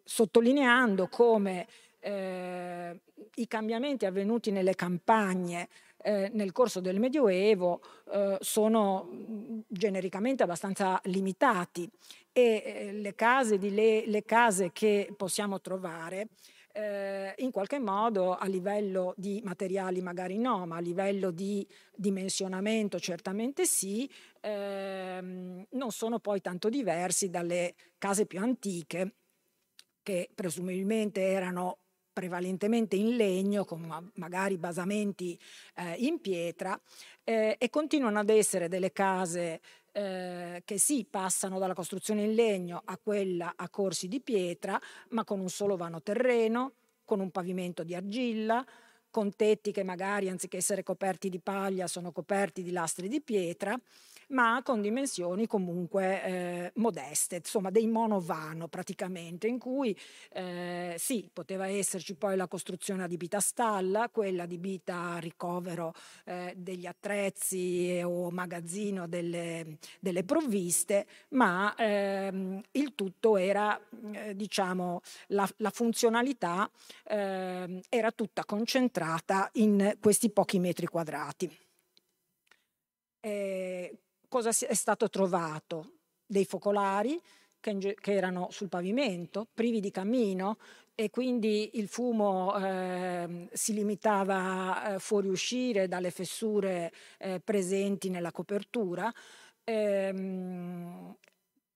sottolineando 0.04 1.08
come 1.08 1.68
eh, 2.00 3.00
i 3.36 3.48
cambiamenti 3.48 4.06
avvenuti 4.06 4.52
nelle 4.52 4.76
campagne 4.76 5.70
eh, 6.04 6.30
nel 6.34 6.52
corso 6.52 6.82
del 6.82 7.00
Medioevo 7.00 7.82
eh, 8.12 8.38
sono 8.42 9.10
genericamente 9.68 10.44
abbastanza 10.44 11.00
limitati 11.06 11.90
e 12.32 12.64
eh, 12.66 12.92
le, 12.94 13.16
case 13.16 13.58
le, 13.58 14.06
le, 14.06 14.24
case 14.24 14.72
che 14.72 15.14
possiamo 15.16 15.62
trovare 15.62 16.28
eh, 16.74 17.34
in 17.38 17.52
qualche 17.52 17.80
modo 17.80 18.36
a 18.36 18.48
livello 18.48 19.14
di 19.16 19.42
materiali 19.44 20.02
magari 20.02 20.38
no, 20.38 20.66
ma 20.66 20.78
a 20.78 20.82
livello 20.82 21.32
di 21.32 21.66
dimensionamento 21.96 23.00
certamente 23.00 23.66
sì, 23.66 24.10
ehm, 24.42 25.66
non 25.70 25.92
sono 25.92 26.20
poi 26.20 26.42
tanto 26.42 26.70
diversi 26.70 27.30
dalle 27.30 27.76
case 27.98 28.26
più 28.26 28.40
antiche 28.40 29.14
che 30.02 30.30
presumibilmente 30.36 31.22
erano 31.22 31.78
prevalentemente 32.14 32.96
in 32.96 33.16
legno, 33.16 33.66
con 33.66 34.12
magari 34.16 34.58
basamenti 34.58 35.38
eh, 35.76 35.96
in 35.98 36.22
pietra, 36.22 36.80
eh, 37.24 37.56
e 37.58 37.70
continuano 37.70 38.20
ad 38.20 38.30
essere 38.30 38.70
delle 38.70 38.92
case 38.92 39.60
eh, 39.92 40.62
che 40.64 40.78
sì 40.78 41.06
passano 41.10 41.60
dalla 41.60 41.74
costruzione 41.74 42.24
in 42.24 42.36
legno 42.36 42.82
a 42.86 42.98
quella 42.98 43.54
a 43.56 43.68
corsi 43.70 44.08
di 44.08 44.22
pietra, 44.22 44.80
ma 45.10 45.24
con 45.24 45.40
un 45.40 45.50
solo 45.50 45.76
vano 45.76 46.02
terreno, 46.02 46.74
con 47.04 47.20
un 47.20 47.32
pavimento 47.32 47.84
di 47.84 47.96
argilla, 47.96 48.66
con 49.10 49.36
tetti 49.36 49.72
che 49.72 49.84
magari 49.84 50.30
anziché 50.30 50.58
essere 50.58 50.82
coperti 50.82 51.30
di 51.30 51.40
paglia 51.40 51.88
sono 51.88 52.12
coperti 52.12 52.64
di 52.64 52.72
lastre 52.72 53.08
di 53.08 53.22
pietra 53.22 53.80
ma 54.34 54.62
con 54.64 54.82
dimensioni 54.82 55.48
comunque 55.48 56.24
eh, 56.24 56.72
modeste, 56.76 57.38
insomma 57.38 57.70
dei 57.70 57.88
monovano 57.88 58.68
praticamente, 58.68 59.48
in 59.48 59.60
cui 59.60 59.98
eh, 60.32 60.96
sì, 60.98 61.30
poteva 61.32 61.68
esserci 61.68 62.16
poi 62.16 62.36
la 62.36 62.48
costruzione 62.48 63.04
adibita 63.04 63.38
a 63.38 63.42
stalla, 63.42 64.10
quella 64.10 64.44
adibita 64.44 65.14
a 65.14 65.18
ricovero 65.20 65.94
eh, 66.26 66.54
degli 66.58 66.86
attrezzi 66.86 68.02
o 68.04 68.30
magazzino 68.32 69.08
delle, 69.08 69.78
delle 70.00 70.24
provviste, 70.24 71.06
ma 71.30 71.74
ehm, 71.76 72.62
il 72.72 72.96
tutto 72.96 73.38
era, 73.38 73.80
eh, 74.12 74.36
diciamo, 74.36 75.02
la, 75.28 75.48
la 75.58 75.70
funzionalità 75.70 76.70
ehm, 77.06 77.82
era 77.90 78.12
tutta 78.12 78.46
concentrata 78.46 79.50
in 79.54 79.98
questi 80.00 80.30
pochi 80.30 80.60
metri 80.60 80.88
quadrati. 80.88 81.50
Eh, 83.26 84.03
cosa 84.34 84.50
è 84.50 84.74
stato 84.74 85.10
trovato? 85.10 85.92
Dei 86.26 86.46
focolari 86.46 87.22
che, 87.60 87.96
che 88.00 88.14
erano 88.14 88.48
sul 88.50 88.68
pavimento, 88.68 89.46
privi 89.54 89.80
di 89.80 89.92
cammino, 89.92 90.58
e 90.96 91.12
quindi 91.12 91.78
il 91.78 91.88
fumo 91.88 92.56
eh, 92.56 93.48
si 93.54 93.74
limitava 93.74 94.82
a 94.82 94.94
eh, 94.94 95.00
fuoriuscire 95.00 95.88
dalle 95.88 96.10
fessure 96.10 96.92
eh, 97.20 97.42
presenti 97.42 98.10
nella 98.10 98.32
copertura, 98.32 99.14
ehm, 99.64 101.16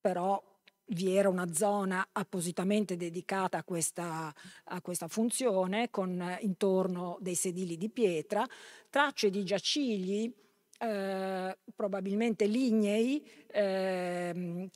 però 0.01 0.41
vi 0.85 1.15
era 1.15 1.29
una 1.29 1.53
zona 1.53 2.07
appositamente 2.11 2.97
dedicata 2.97 3.59
a 3.59 3.63
questa, 3.63 4.33
a 4.63 4.81
questa 4.81 5.07
funzione 5.07 5.91
con 5.91 6.19
eh, 6.19 6.39
intorno 6.41 7.17
dei 7.19 7.35
sedili 7.35 7.77
di 7.77 7.89
pietra, 7.89 8.47
tracce 8.89 9.29
di 9.29 9.43
giacigli 9.43 10.33
eh, 10.77 11.57
probabilmente 11.75 12.45
lignei 12.45 13.25
eh, 13.47 14.69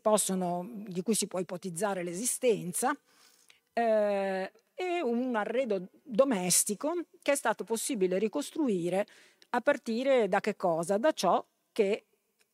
possono, 0.00 0.68
di 0.86 1.02
cui 1.02 1.14
si 1.14 1.26
può 1.26 1.40
ipotizzare 1.40 2.02
l'esistenza 2.02 2.96
eh, 3.72 4.52
e 4.74 5.02
un 5.02 5.34
arredo 5.36 5.88
domestico 6.02 6.94
che 7.22 7.32
è 7.32 7.36
stato 7.36 7.64
possibile 7.64 8.18
ricostruire 8.18 9.06
a 9.50 9.60
partire 9.60 10.28
da 10.28 10.40
che 10.40 10.56
cosa? 10.56 10.98
Da 10.98 11.12
ciò 11.12 11.44
che 11.72 12.06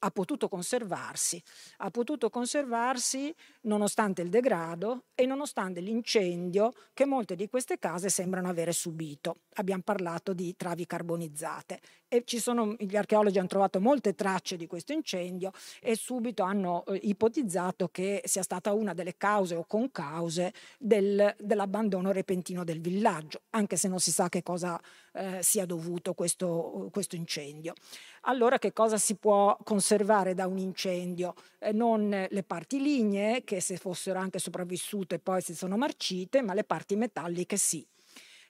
ha 0.03 0.11
potuto 0.11 0.49
conservarsi, 0.49 1.43
ha 1.79 1.91
potuto 1.91 2.31
conservarsi 2.31 3.35
nonostante 3.63 4.23
il 4.23 4.31
degrado 4.31 5.05
e 5.15 5.27
nonostante 5.27 5.81
l'incendio 5.81 6.73
che 6.95 7.05
molte 7.05 7.37
di 7.37 7.49
queste 7.49 7.79
case 7.79 8.09
sembrano 8.09 8.49
avere 8.49 8.73
subito. 8.73 9.41
Abbiamo 9.55 9.83
parlato 9.83 10.33
di 10.33 10.55
travi 10.57 10.87
carbonizzate 10.87 11.81
e 12.13 12.25
sono, 12.41 12.75
gli 12.77 12.97
archeologi 12.97 13.39
hanno 13.39 13.47
trovato 13.47 13.81
molte 13.81 14.17
tracce 14.17 14.57
di 14.57 14.67
questo 14.67 14.93
incendio 14.93 15.53
e 15.81 15.95
subito 15.95 16.43
hanno 16.43 16.85
eh, 16.87 16.99
ipotizzato 17.05 17.89
che 17.89 18.21
sia 18.25 18.43
stata 18.43 18.73
una 18.73 18.95
delle 18.95 19.17
cause 19.17 19.55
o 19.55 19.65
concause 19.65 20.53
del, 20.77 21.33
dell'abbandono 21.39 22.11
repentino 22.11 22.65
del 22.65 22.81
villaggio, 22.81 23.43
anche 23.51 23.77
se 23.77 23.87
non 23.87 24.01
si 24.01 24.11
sa 24.11 24.29
che 24.29 24.43
cosa 24.43 24.81
eh, 25.13 25.39
sia 25.41 25.67
dovuto 25.67 26.13
questo, 26.13 26.89
questo 26.91 27.15
incendio. 27.15 27.75
Allora 28.23 28.59
che 28.59 28.73
cosa 28.73 28.99
si 28.99 29.15
può 29.15 29.57
conservare 29.63 30.35
da 30.35 30.49
un 30.49 30.59
incendio? 30.59 31.35
Eh, 31.61 31.71
non 31.71 32.27
le 32.29 32.43
parti 32.43 32.83
lignee, 32.83 33.45
che 33.45 33.61
se 33.61 33.77
fossero 33.77 34.19
anche 34.19 34.41
sopravvissute 34.41 35.21
poi 35.21 35.43
si 35.43 35.55
sono 35.55 35.77
marcite, 35.77 36.43
ma 36.43 36.55
le 36.55 36.65
parti 36.65 36.97
metalliche 36.97 37.57
sì. 37.57 37.87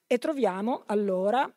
E 0.07 0.17
troviamo 0.17 0.81
allora 0.87 1.47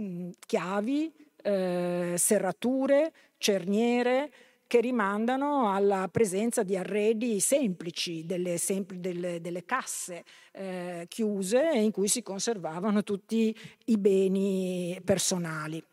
eh, 0.00 0.30
chiavi, 0.46 1.12
eh, 1.42 2.14
serrature, 2.16 3.12
cerniere, 3.36 4.30
che 4.66 4.80
rimandano 4.80 5.74
alla 5.74 6.08
presenza 6.08 6.62
di 6.62 6.76
arredi 6.76 7.40
semplici, 7.40 8.24
delle, 8.24 8.56
sempl- 8.56 8.98
delle, 8.98 9.40
delle 9.40 9.64
casse 9.64 10.22
eh, 10.52 11.06
chiuse 11.08 11.72
in 11.74 11.90
cui 11.90 12.06
si 12.06 12.22
conservavano 12.22 13.02
tutti 13.02 13.52
i 13.86 13.98
beni 13.98 15.00
personali. 15.04 15.84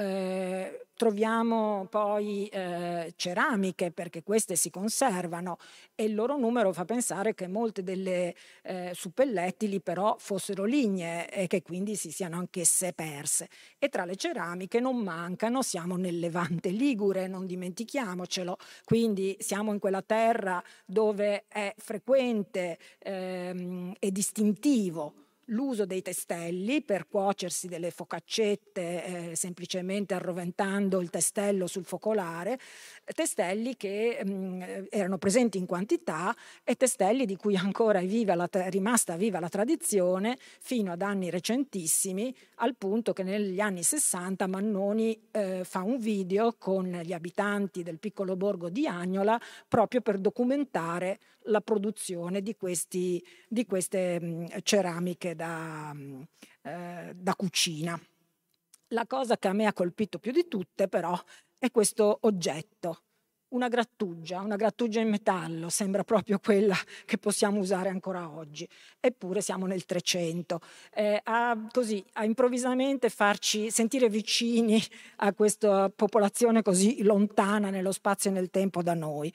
Eh, 0.00 0.86
troviamo 0.94 1.86
poi 1.90 2.46
eh, 2.46 3.12
ceramiche 3.16 3.90
perché 3.90 4.22
queste 4.22 4.56
si 4.56 4.70
conservano 4.70 5.58
e 5.94 6.04
il 6.04 6.14
loro 6.14 6.38
numero 6.38 6.72
fa 6.72 6.86
pensare 6.86 7.34
che 7.34 7.46
molte 7.48 7.82
delle 7.82 8.34
eh, 8.62 8.92
suppellettili 8.94 9.82
però 9.82 10.16
fossero 10.18 10.64
lignee 10.64 11.30
e 11.30 11.46
che 11.48 11.60
quindi 11.60 11.96
si 11.96 12.10
siano 12.10 12.38
anch'esse 12.38 12.94
perse. 12.94 13.50
E 13.78 13.90
tra 13.90 14.06
le 14.06 14.16
ceramiche 14.16 14.80
non 14.80 14.96
mancano, 14.96 15.60
siamo 15.60 15.96
nel 15.96 16.18
Levante 16.18 16.70
Ligure, 16.70 17.26
non 17.26 17.44
dimentichiamocelo, 17.44 18.56
quindi 18.84 19.36
siamo 19.38 19.70
in 19.74 19.78
quella 19.78 20.00
terra 20.02 20.62
dove 20.86 21.44
è 21.46 21.74
frequente 21.76 22.78
ehm, 23.00 23.92
e 23.98 24.10
distintivo 24.10 25.28
l'uso 25.50 25.86
dei 25.86 26.02
testelli 26.02 26.82
per 26.82 27.06
cuocersi 27.08 27.68
delle 27.68 27.90
focaccette 27.90 29.30
eh, 29.30 29.36
semplicemente 29.36 30.14
arroventando 30.14 31.00
il 31.00 31.10
testello 31.10 31.66
sul 31.66 31.84
focolare, 31.84 32.58
testelli 33.14 33.76
che 33.76 34.20
mh, 34.24 34.30
mm, 34.30 34.62
erano 34.90 35.18
presenti 35.18 35.58
in 35.58 35.66
quantità 35.66 36.34
e 36.64 36.76
testelli 36.76 37.26
di 37.26 37.36
cui 37.36 37.56
ancora 37.56 38.00
è, 38.00 38.06
viva 38.06 38.34
la, 38.34 38.48
è 38.50 38.70
rimasta 38.70 39.16
viva 39.16 39.40
la 39.40 39.48
tradizione 39.48 40.36
fino 40.60 40.92
ad 40.92 41.02
anni 41.02 41.30
recentissimi, 41.30 42.34
al 42.56 42.76
punto 42.76 43.12
che 43.12 43.22
negli 43.22 43.60
anni 43.60 43.82
60 43.82 44.46
Mannoni 44.46 45.28
eh, 45.30 45.64
fa 45.64 45.82
un 45.82 45.98
video 45.98 46.54
con 46.58 46.86
gli 47.02 47.12
abitanti 47.12 47.82
del 47.82 47.98
piccolo 47.98 48.36
borgo 48.36 48.68
di 48.68 48.86
Agnola 48.86 49.40
proprio 49.68 50.00
per 50.00 50.18
documentare 50.18 51.18
la 51.44 51.60
produzione 51.60 52.42
di, 52.42 52.56
questi, 52.56 53.24
di 53.48 53.64
queste 53.66 54.48
ceramiche 54.62 55.34
da, 55.34 55.94
eh, 56.62 57.12
da 57.14 57.34
cucina. 57.34 58.00
La 58.88 59.06
cosa 59.06 59.36
che 59.36 59.48
a 59.48 59.52
me 59.52 59.66
ha 59.66 59.72
colpito 59.72 60.18
più 60.18 60.32
di 60.32 60.48
tutte 60.48 60.88
però 60.88 61.18
è 61.58 61.70
questo 61.70 62.18
oggetto, 62.22 63.02
una 63.50 63.68
grattugia, 63.68 64.40
una 64.40 64.56
grattugia 64.56 65.00
in 65.00 65.08
metallo, 65.08 65.68
sembra 65.68 66.04
proprio 66.04 66.38
quella 66.38 66.76
che 67.04 67.18
possiamo 67.18 67.58
usare 67.58 67.88
ancora 67.88 68.28
oggi, 68.28 68.68
eppure 68.98 69.40
siamo 69.40 69.66
nel 69.66 69.84
300, 69.84 70.60
eh, 70.94 71.20
a, 71.22 71.66
così, 71.70 72.04
a 72.14 72.24
improvvisamente 72.24 73.08
farci 73.08 73.70
sentire 73.70 74.08
vicini 74.08 74.80
a 75.16 75.32
questa 75.32 75.90
popolazione 75.94 76.62
così 76.62 77.02
lontana 77.02 77.70
nello 77.70 77.92
spazio 77.92 78.30
e 78.30 78.32
nel 78.32 78.50
tempo 78.50 78.82
da 78.82 78.94
noi. 78.94 79.32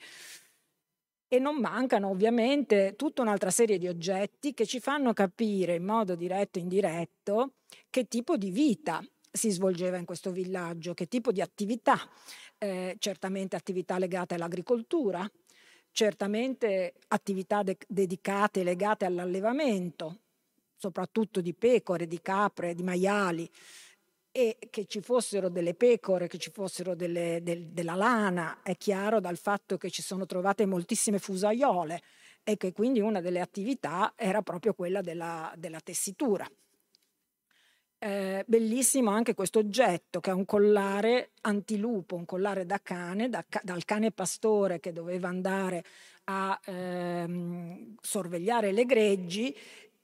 E 1.28 1.38
non 1.38 1.56
mancano 1.56 2.08
ovviamente 2.08 2.94
tutta 2.96 3.22
un'altra 3.22 3.50
serie 3.50 3.78
di 3.78 3.88
oggetti 3.88 4.54
che 4.54 4.64
ci 4.64 4.78
fanno 4.78 5.12
capire 5.12 5.74
in 5.74 5.84
modo 5.84 6.14
diretto 6.14 6.58
e 6.58 6.62
indiretto 6.62 7.54
che 7.90 8.06
tipo 8.06 8.36
di 8.36 8.50
vita 8.50 9.02
si 9.32 9.50
svolgeva 9.50 9.96
in 9.96 10.04
questo 10.04 10.30
villaggio, 10.30 10.94
che 10.94 11.06
tipo 11.06 11.32
di 11.32 11.40
attività, 11.40 11.98
eh, 12.58 12.96
certamente 12.98 13.56
attività 13.56 13.98
legate 13.98 14.34
all'agricoltura, 14.34 15.28
certamente 15.90 16.94
attività 17.08 17.62
de- 17.62 17.76
dedicate 17.86 18.62
legate 18.62 19.04
all'allevamento, 19.04 20.20
soprattutto 20.76 21.40
di 21.40 21.54
pecore, 21.54 22.06
di 22.06 22.20
capre, 22.20 22.74
di 22.74 22.82
maiali, 22.82 23.50
e 24.36 24.58
che 24.68 24.84
ci 24.84 25.00
fossero 25.00 25.48
delle 25.48 25.72
pecore, 25.72 26.28
che 26.28 26.36
ci 26.36 26.50
fossero 26.50 26.94
delle, 26.94 27.40
del, 27.42 27.68
della 27.68 27.94
lana, 27.94 28.60
è 28.62 28.76
chiaro 28.76 29.18
dal 29.18 29.38
fatto 29.38 29.78
che 29.78 29.88
ci 29.88 30.02
sono 30.02 30.26
trovate 30.26 30.66
moltissime 30.66 31.18
fusaiole 31.18 32.02
e 32.44 32.58
che 32.58 32.72
quindi 32.72 33.00
una 33.00 33.22
delle 33.22 33.40
attività 33.40 34.12
era 34.14 34.42
proprio 34.42 34.74
quella 34.74 35.00
della, 35.00 35.50
della 35.56 35.80
tessitura. 35.80 36.46
Eh, 37.98 38.44
bellissimo 38.46 39.08
anche 39.08 39.32
questo 39.32 39.60
oggetto 39.60 40.20
che 40.20 40.28
è 40.28 40.34
un 40.34 40.44
collare 40.44 41.30
antilupo, 41.40 42.14
un 42.14 42.26
collare 42.26 42.66
da 42.66 42.78
cane, 42.82 43.30
da, 43.30 43.42
dal 43.62 43.86
cane 43.86 44.12
pastore 44.12 44.80
che 44.80 44.92
doveva 44.92 45.28
andare 45.28 45.82
a 46.24 46.60
ehm, 46.62 47.94
sorvegliare 48.02 48.72
le 48.72 48.84
greggi 48.84 49.56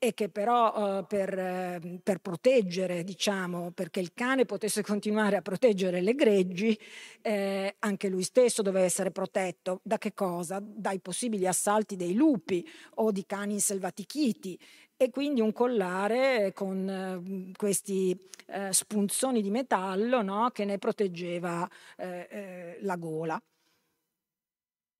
e 0.05 0.15
che 0.15 0.29
però 0.29 0.99
eh, 0.99 1.05
per, 1.05 1.39
eh, 1.39 2.01
per, 2.03 2.19
proteggere, 2.19 3.05
diciamo, 3.05 3.71
perché 3.71 4.01
il 4.01 4.13
cane 4.13 4.45
potesse 4.45 4.83
continuare 4.83 5.37
a 5.37 5.43
proteggere 5.43 6.01
le 6.01 6.17
greggi, 6.17 6.77
eh, 7.21 7.77
anche 7.79 8.09
lui 8.09 8.25
stesso 8.25 8.63
doveva 8.63 8.85
essere 8.85 9.13
protetto. 9.13 9.79
Da 9.85 9.99
che 9.99 10.13
cosa? 10.13 10.61
Dai 10.61 10.99
possibili 10.99 11.47
assalti 11.47 11.95
dei 11.95 12.15
lupi 12.15 12.69
o 12.97 13.13
di 13.13 13.25
cani 13.25 13.53
inselvatichiti 13.53 14.59
e 14.97 15.11
quindi 15.11 15.41
un 15.41 15.53
collare 15.53 16.53
con 16.53 16.89
eh, 16.89 17.53
questi 17.57 18.29
eh, 18.47 18.73
spunzoni 18.73 19.41
di 19.41 19.51
metallo 19.51 20.21
no? 20.21 20.51
che 20.51 20.65
ne 20.65 20.79
proteggeva 20.79 21.69
eh, 21.97 22.77
la 22.81 22.97
gola. 22.97 23.41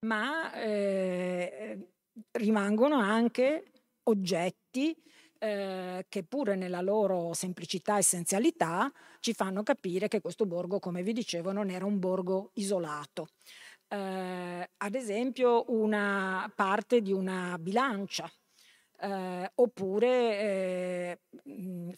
Ma 0.05 0.49
rimangono 2.31 2.99
anche 2.99 3.65
oggetti 4.03 4.62
eh, 5.39 6.05
che 6.07 6.23
pure 6.23 6.55
nella 6.55 6.81
loro 6.81 7.33
semplicità 7.33 7.95
e 7.95 7.99
essenzialità 7.99 8.91
ci 9.19 9.33
fanno 9.33 9.61
capire 9.63 10.07
che 10.07 10.21
questo 10.21 10.45
borgo, 10.45 10.79
come 10.79 11.03
vi 11.03 11.13
dicevo, 11.13 11.51
non 11.51 11.69
era 11.69 11.85
un 11.85 11.99
borgo 11.99 12.51
isolato. 12.53 13.27
Eh, 13.87 14.69
ad 14.77 14.95
esempio 14.95 15.65
una 15.67 16.51
parte 16.55 17.01
di 17.01 17.11
una 17.11 17.57
bilancia 17.59 18.31
eh, 18.99 19.51
oppure 19.55 20.39
eh, 20.39 21.19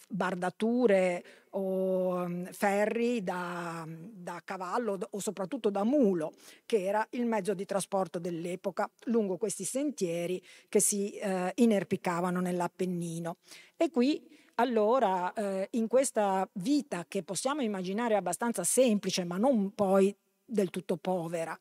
bardature 0.10 1.24
o 1.52 2.28
ferri 2.52 3.24
da, 3.24 3.86
da, 3.88 4.42
cavallo 4.44 4.98
o 5.10 5.20
soprattutto 5.20 5.70
da 5.70 5.84
mulo, 5.84 6.34
che 6.66 6.84
era 6.84 7.06
il 7.12 7.26
mezzo 7.26 7.54
di 7.54 7.66
trasporto 7.66 8.20
dell'epoca 8.20 8.90
lungo 9.06 9.38
questi 9.38 9.64
sentieri 9.64 10.42
che 10.68 10.80
si 10.80 11.12
eh, 11.12 11.52
inerpicavano 11.56 12.42
nell'Appennino. 12.42 13.38
E 13.78 13.90
qui 13.90 14.22
allora 14.56 15.34
eh, 15.34 15.68
in 15.72 15.88
questa 15.88 16.48
vita 16.54 17.06
che 17.08 17.24
possiamo 17.24 17.62
immaginare 17.62 18.16
abbastanza 18.16 18.64
semplice 18.64 19.24
ma 19.24 19.38
non 19.38 19.74
poi 19.74 20.16
del 20.46 20.70
tutto 20.70 20.98
povera, 20.98 21.58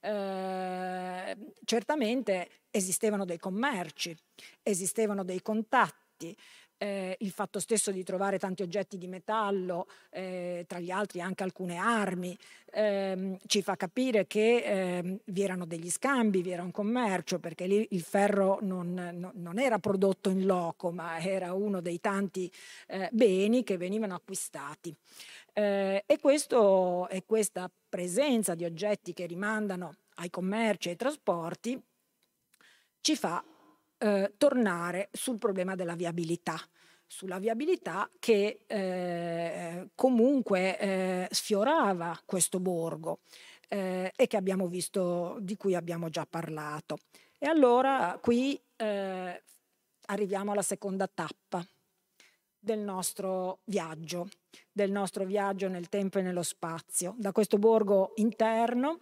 eh, 0.00 1.36
certamente 1.64 2.48
esistevano 2.78 3.24
dei 3.24 3.38
commerci, 3.38 4.16
esistevano 4.62 5.24
dei 5.24 5.42
contatti, 5.42 6.36
eh, 6.78 7.16
il 7.18 7.30
fatto 7.30 7.58
stesso 7.58 7.90
di 7.90 8.04
trovare 8.04 8.38
tanti 8.38 8.62
oggetti 8.62 8.96
di 8.96 9.08
metallo, 9.08 9.86
eh, 10.10 10.64
tra 10.66 10.78
gli 10.78 10.90
altri 10.90 11.20
anche 11.20 11.42
alcune 11.42 11.76
armi, 11.76 12.36
ehm, 12.72 13.36
ci 13.46 13.62
fa 13.62 13.76
capire 13.76 14.26
che 14.26 14.62
ehm, 14.62 15.18
vi 15.24 15.42
erano 15.42 15.66
degli 15.66 15.90
scambi, 15.90 16.40
vi 16.40 16.52
era 16.52 16.62
un 16.62 16.70
commercio, 16.70 17.38
perché 17.40 17.66
lì 17.66 17.86
il 17.90 18.02
ferro 18.02 18.58
non, 18.62 18.94
no, 18.94 19.32
non 19.34 19.58
era 19.58 19.78
prodotto 19.78 20.30
in 20.30 20.46
loco, 20.46 20.90
ma 20.92 21.18
era 21.18 21.52
uno 21.52 21.80
dei 21.80 22.00
tanti 22.00 22.50
eh, 22.86 23.08
beni 23.12 23.64
che 23.64 23.76
venivano 23.76 24.14
acquistati. 24.14 24.94
Eh, 25.52 26.04
e, 26.06 26.18
questo, 26.20 27.08
e 27.08 27.24
questa 27.26 27.70
presenza 27.88 28.54
di 28.54 28.64
oggetti 28.64 29.12
che 29.12 29.26
rimandano 29.26 29.96
ai 30.16 30.30
commerci 30.30 30.88
e 30.88 30.90
ai 30.92 30.96
trasporti 30.96 31.82
ci 33.08 33.16
fa 33.16 33.42
eh, 33.96 34.34
tornare 34.36 35.08
sul 35.12 35.38
problema 35.38 35.74
della 35.74 35.94
viabilità 35.94 36.60
sulla 37.10 37.38
viabilità 37.38 38.10
che 38.18 38.64
eh, 38.66 39.88
comunque 39.94 40.78
eh, 40.78 41.28
sfiorava 41.30 42.20
questo 42.26 42.60
borgo 42.60 43.20
eh, 43.66 44.12
e 44.14 44.28
abbiamo 44.36 44.66
visto, 44.66 45.38
di 45.40 45.56
cui 45.56 45.74
abbiamo 45.74 46.10
già 46.10 46.26
parlato. 46.28 46.98
E 47.38 47.46
allora 47.46 48.18
qui 48.20 48.60
eh, 48.76 49.42
arriviamo 50.04 50.52
alla 50.52 50.60
seconda 50.60 51.06
tappa 51.06 51.66
del 52.58 52.80
nostro 52.80 53.60
viaggio, 53.64 54.28
del 54.70 54.90
nostro 54.90 55.24
viaggio 55.24 55.68
nel 55.68 55.88
tempo 55.88 56.18
e 56.18 56.22
nello 56.22 56.42
spazio, 56.42 57.14
da 57.16 57.32
questo 57.32 57.56
borgo 57.56 58.12
interno 58.16 58.98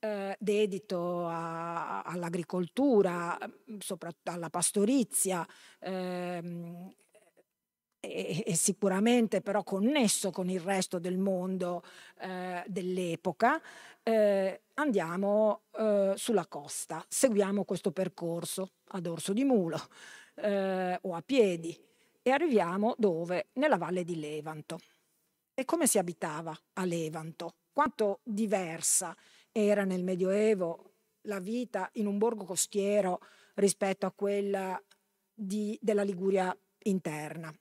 eh, 0.00 0.36
dedito 0.38 1.26
a, 1.26 2.02
all'agricoltura, 2.02 3.38
soprattutto 3.78 4.30
alla 4.30 4.50
pastorizia, 4.50 5.46
ehm, 5.80 6.92
e, 8.00 8.44
e, 8.46 8.54
sicuramente 8.54 9.40
però 9.40 9.64
connesso 9.64 10.30
con 10.30 10.48
il 10.48 10.60
resto 10.60 10.98
del 10.98 11.18
mondo 11.18 11.82
eh, 12.20 12.62
dell'epoca, 12.66 13.60
eh, 14.02 14.62
andiamo 14.74 15.62
eh, 15.76 16.12
sulla 16.16 16.46
costa, 16.46 17.04
seguiamo 17.08 17.64
questo 17.64 17.90
percorso 17.90 18.70
a 18.90 19.00
dorso 19.00 19.32
di 19.32 19.44
mulo 19.44 19.78
eh, 20.36 20.98
o 21.02 21.14
a 21.14 21.22
piedi 21.22 21.76
e 22.22 22.30
arriviamo 22.30 22.94
dove? 22.98 23.48
Nella 23.54 23.76
valle 23.76 24.04
di 24.04 24.18
Levanto. 24.18 24.78
E 25.54 25.64
come 25.64 25.88
si 25.88 25.98
abitava 25.98 26.56
a 26.74 26.84
Levanto? 26.84 27.56
Quanto 27.72 28.20
diversa 28.22 29.16
era 29.66 29.84
nel 29.84 30.04
Medioevo 30.04 30.92
la 31.22 31.40
vita 31.40 31.88
in 31.94 32.06
un 32.06 32.18
borgo 32.18 32.44
costiero 32.44 33.20
rispetto 33.54 34.06
a 34.06 34.12
quella 34.12 34.80
di, 35.32 35.78
della 35.80 36.02
Liguria 36.02 36.56
interna. 36.84 37.52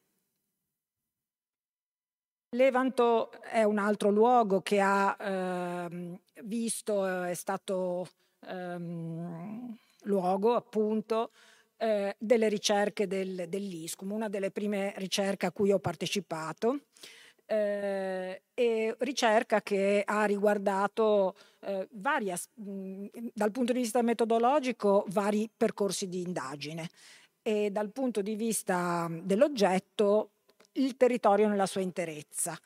Levanto 2.56 3.32
è 3.42 3.64
un 3.64 3.78
altro 3.78 4.10
luogo 4.10 4.62
che 4.62 4.80
ha 4.80 5.18
eh, 5.20 6.20
visto, 6.44 7.06
è 7.06 7.34
stato 7.34 8.08
ehm, 8.48 9.78
luogo 10.04 10.56
appunto 10.56 11.32
eh, 11.78 12.16
delle 12.18 12.48
ricerche 12.48 13.06
del, 13.06 13.48
dell'ISCUM, 13.50 14.12
una 14.12 14.30
delle 14.30 14.52
prime 14.52 14.94
ricerche 14.96 15.46
a 15.46 15.52
cui 15.52 15.72
ho 15.72 15.80
partecipato, 15.80 16.86
eh, 17.48 18.42
e 18.54 18.96
ricerca 19.00 19.62
che 19.62 20.04
ha 20.06 20.26
riguardato 20.26 21.36
eh, 21.62 21.88
vari, 21.94 22.32
mh, 22.54 23.06
dal 23.34 23.52
punto 23.52 23.74
di 23.74 23.80
vista 23.80 24.02
metodologico 24.02 25.06
vari 25.08 25.50
percorsi 25.56 26.08
di 26.08 26.22
indagine. 26.22 26.90
E 27.42 27.72
dal 27.72 27.90
punto 27.92 28.22
di 28.22 28.36
vista 28.36 29.10
dell'oggetto 29.10 30.32
il 30.74 30.98
territorio 30.98 31.48
nella 31.48 31.66
sua 31.66 31.82
interezza, 31.82 32.58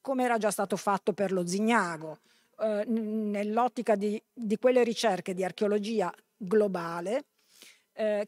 come 0.00 0.24
era 0.24 0.38
già 0.38 0.50
stato 0.50 0.76
fatto 0.76 1.12
per 1.12 1.32
lo 1.32 1.46
Zignago, 1.46 2.18
eh, 2.58 2.84
nell'ottica 2.86 3.94
di, 3.94 4.20
di 4.32 4.56
quelle 4.56 4.82
ricerche 4.82 5.34
di 5.34 5.44
archeologia 5.44 6.12
globale 6.36 7.24
eh, 7.94 8.26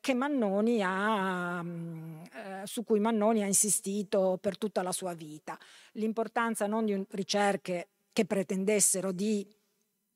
ha, 0.83 1.63
mm, 1.63 2.23
eh, 2.23 2.63
su 2.65 2.85
cui 2.85 3.01
Mannoni 3.01 3.43
ha 3.43 3.47
insistito 3.47 4.39
per 4.41 4.59
tutta 4.59 4.83
la 4.83 4.93
sua 4.93 5.15
vita. 5.15 5.59
L'importanza 5.93 6.67
non 6.67 6.85
di 6.85 7.05
ricerche 7.11 7.89
che 8.13 8.25
pretendessero 8.25 9.13
di 9.13 9.47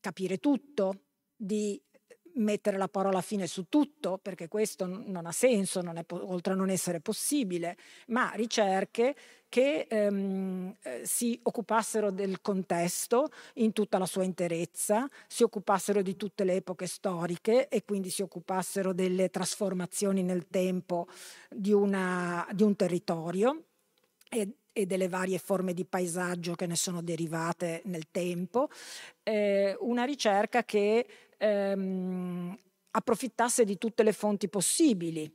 capire 0.00 0.38
tutto, 0.38 1.04
di 1.34 1.80
mettere 2.38 2.76
la 2.76 2.88
parola 2.88 3.20
fine 3.20 3.46
su 3.46 3.66
tutto, 3.68 4.18
perché 4.18 4.48
questo 4.48 4.86
non 4.86 5.26
ha 5.26 5.32
senso, 5.32 5.80
non 5.80 5.96
è, 5.96 6.04
oltre 6.08 6.52
a 6.52 6.56
non 6.56 6.70
essere 6.70 7.00
possibile, 7.00 7.76
ma 8.08 8.30
ricerche 8.34 9.14
che 9.48 9.86
ehm, 9.88 10.74
eh, 10.82 11.00
si 11.04 11.38
occupassero 11.42 12.10
del 12.10 12.40
contesto 12.40 13.30
in 13.54 13.72
tutta 13.72 13.98
la 13.98 14.06
sua 14.06 14.24
interezza, 14.24 15.08
si 15.26 15.42
occupassero 15.42 16.02
di 16.02 16.16
tutte 16.16 16.44
le 16.44 16.56
epoche 16.56 16.86
storiche 16.86 17.68
e 17.68 17.84
quindi 17.84 18.10
si 18.10 18.22
occupassero 18.22 18.92
delle 18.92 19.30
trasformazioni 19.30 20.22
nel 20.22 20.48
tempo 20.48 21.08
di, 21.48 21.72
una, 21.72 22.46
di 22.52 22.62
un 22.62 22.76
territorio 22.76 23.64
e, 24.28 24.56
e, 24.72 24.86
delle 24.86 25.08
varie 25.08 25.38
forme 25.38 25.72
di 25.72 25.84
paesaggio 25.84 26.54
che 26.54 26.66
ne 26.66 26.76
sono 26.76 27.02
derivate 27.02 27.82
nel 27.86 28.10
tempo. 28.10 28.68
Eh, 29.22 29.76
una 29.80 30.04
ricerca 30.04 30.64
che 30.64 31.06
ehm, 31.38 32.58
approfittasse 32.90 33.64
di 33.64 33.78
tutte 33.78 34.02
le 34.02 34.12
fonti 34.12 34.48
possibili 34.48 35.30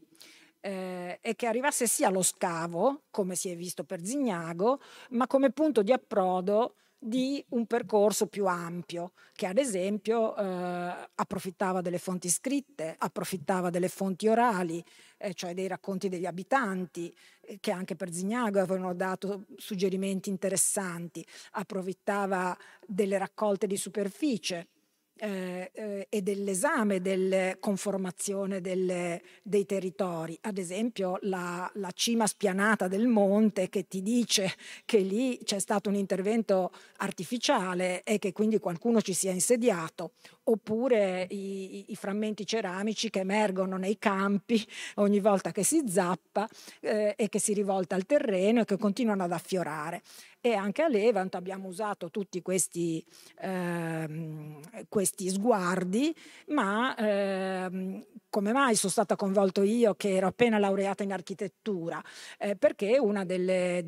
eh, 0.65 1.19
e 1.21 1.35
che 1.35 1.45
arrivasse 1.45 1.87
sia 1.87 2.07
allo 2.07 2.21
scavo, 2.21 3.01
come 3.11 3.35
si 3.35 3.49
è 3.49 3.55
visto 3.55 3.83
per 3.83 4.03
Zignago, 4.03 4.79
ma 5.09 5.27
come 5.27 5.51
punto 5.51 5.83
di 5.83 5.91
approdo 5.91 6.75
di 6.97 7.43
un 7.49 7.65
percorso 7.65 8.27
più 8.27 8.45
ampio, 8.45 9.11
che 9.33 9.45
ad 9.45 9.57
esempio 9.57 10.33
eh, 10.37 11.09
approfittava 11.15 11.81
delle 11.81 11.97
fonti 11.97 12.29
scritte, 12.29 12.95
approfittava 12.97 13.69
delle 13.69 13.89
fonti 13.89 14.29
orali, 14.29 14.81
eh, 15.17 15.33
cioè 15.33 15.53
dei 15.53 15.67
racconti 15.67 16.07
degli 16.07 16.25
abitanti, 16.25 17.13
eh, 17.41 17.57
che 17.59 17.71
anche 17.71 17.97
per 17.97 18.13
Zignago 18.13 18.61
avevano 18.61 18.93
dato 18.93 19.43
suggerimenti 19.57 20.29
interessanti, 20.29 21.25
approfittava 21.51 22.57
delle 22.87 23.17
raccolte 23.17 23.67
di 23.67 23.75
superficie, 23.75 24.67
eh, 25.15 25.69
eh, 25.73 26.07
e 26.09 26.21
dell'esame 26.21 26.99
della 26.99 27.55
conformazione 27.59 28.61
delle, 28.61 29.21
dei 29.43 29.65
territori. 29.65 30.37
Ad 30.41 30.57
esempio 30.57 31.17
la, 31.21 31.69
la, 31.75 31.91
cima 31.93 32.25
spianata 32.25 32.87
del 32.87 33.07
monte 33.07 33.69
che 33.69 33.87
ti 33.87 34.01
dice 34.01 34.51
che 34.85 34.97
lì 34.97 35.39
c'è 35.43 35.59
stato 35.59 35.89
un 35.89 35.95
intervento 35.95 36.71
artificiale 36.97 38.03
e 38.03 38.17
che 38.17 38.31
quindi 38.31 38.59
qualcuno 38.59 39.01
ci 39.01 39.13
sia 39.13 39.31
insediato, 39.31 40.13
oppure 40.45 41.27
i, 41.29 41.91
i, 41.91 41.95
frammenti 41.95 42.45
ceramici 42.45 43.09
che 43.09 43.19
emergono 43.19 43.77
nei 43.77 43.97
campi 43.97 44.65
ogni 44.95 45.19
volta 45.19 45.51
che 45.51 45.63
si 45.63 45.83
zappa 45.87 46.47
eh, 46.81 47.13
e 47.15 47.29
che 47.29 47.39
si 47.39 47.53
rivolta 47.53 47.95
al 47.95 48.05
terreno 48.05 48.61
e 48.61 48.65
che 48.65 48.77
continuano 48.77 49.23
ad 49.23 49.31
affiorare. 49.31 50.01
E 50.41 50.53
anche 50.53 50.81
a 50.81 50.89
Levant 50.89 51.35
abbiamo 51.35 51.69
usato 51.69 52.09
tutti 52.09 52.41
questi, 52.41 53.03
ehm, 53.39 54.59
questi 54.89 55.29
sguardi, 55.29 56.13
ma 56.47 56.93
ehm, 56.97 58.03
come 58.33 58.51
mai 58.51 58.73
sono 58.73 58.91
stata 58.91 59.15
coinvolto 59.15 59.61
io 59.61 59.93
che 59.93 60.15
ero 60.15 60.25
appena 60.25 60.57
laureata 60.57 61.03
in 61.03 61.13
architettura? 61.13 62.03
Eh, 62.39 62.55
perché 62.55 62.97
uno 62.97 63.23
dei 63.23 63.83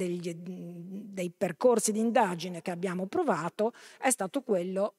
percorsi 1.36 1.92
di 1.92 1.98
indagine 1.98 2.62
che 2.62 2.70
abbiamo 2.70 3.08
provato 3.08 3.74
è 4.00 4.12
stato 4.12 4.44
quello 4.44 4.94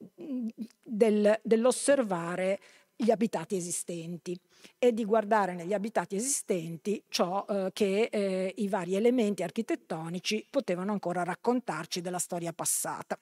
del, 0.82 1.38
dell'osservare 1.44 2.58
gli 2.96 3.12
abitati 3.12 3.54
esistenti 3.54 4.36
e 4.80 4.92
di 4.92 5.04
guardare 5.04 5.54
negli 5.54 5.74
abitati 5.74 6.16
esistenti 6.16 7.00
ciò 7.06 7.44
eh, 7.48 7.70
che 7.72 8.08
eh, 8.10 8.52
i 8.56 8.66
vari 8.66 8.96
elementi 8.96 9.44
architettonici 9.44 10.44
potevano 10.50 10.90
ancora 10.90 11.22
raccontarci 11.22 12.00
della 12.00 12.18
storia 12.18 12.52
passata. 12.52 13.16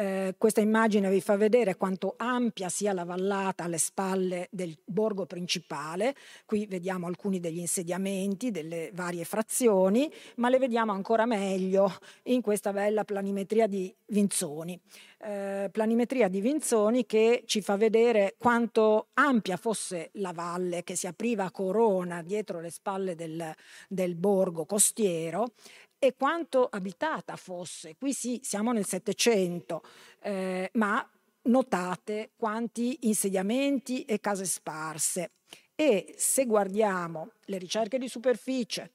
Eh, 0.00 0.34
questa 0.38 0.62
immagine 0.62 1.10
vi 1.10 1.20
fa 1.20 1.36
vedere 1.36 1.76
quanto 1.76 2.14
ampia 2.16 2.70
sia 2.70 2.94
la 2.94 3.04
vallata 3.04 3.64
alle 3.64 3.76
spalle 3.76 4.48
del 4.50 4.74
borgo 4.82 5.26
principale. 5.26 6.14
Qui 6.46 6.64
vediamo 6.64 7.06
alcuni 7.06 7.38
degli 7.38 7.58
insediamenti 7.58 8.50
delle 8.50 8.92
varie 8.94 9.24
frazioni, 9.24 10.10
ma 10.36 10.48
le 10.48 10.56
vediamo 10.56 10.92
ancora 10.92 11.26
meglio 11.26 11.92
in 12.24 12.40
questa 12.40 12.72
bella 12.72 13.04
planimetria 13.04 13.66
di 13.66 13.94
Vinzoni. 14.06 14.80
Eh, 15.22 15.68
planimetria 15.70 16.28
di 16.28 16.40
Vinzoni 16.40 17.04
che 17.04 17.42
ci 17.44 17.60
fa 17.60 17.76
vedere 17.76 18.36
quanto 18.38 19.08
ampia 19.12 19.58
fosse 19.58 20.08
la 20.14 20.32
valle 20.32 20.82
che 20.82 20.96
si 20.96 21.08
apriva 21.08 21.44
a 21.44 21.50
corona 21.50 22.22
dietro 22.22 22.60
le 22.60 22.70
spalle 22.70 23.14
del, 23.14 23.54
del 23.86 24.14
borgo 24.14 24.64
costiero 24.64 25.52
e 26.00 26.16
quanto 26.16 26.66
abitata 26.66 27.36
fosse. 27.36 27.94
Qui 27.96 28.12
sì, 28.12 28.40
siamo 28.42 28.72
nel 28.72 28.86
Settecento, 28.86 29.82
eh, 30.22 30.70
ma 30.74 31.08
notate 31.42 32.30
quanti 32.36 32.98
insediamenti 33.02 34.04
e 34.04 34.18
case 34.18 34.46
sparse. 34.46 35.32
E 35.74 36.14
se 36.16 36.46
guardiamo 36.46 37.32
le 37.44 37.58
ricerche 37.58 37.98
di 37.98 38.08
superficie 38.08 38.92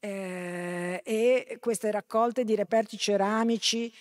eh, 0.00 1.00
e 1.04 1.58
queste 1.60 1.90
raccolte 1.90 2.44
di 2.44 2.54
reperti 2.56 2.98
ceramici 2.98 3.92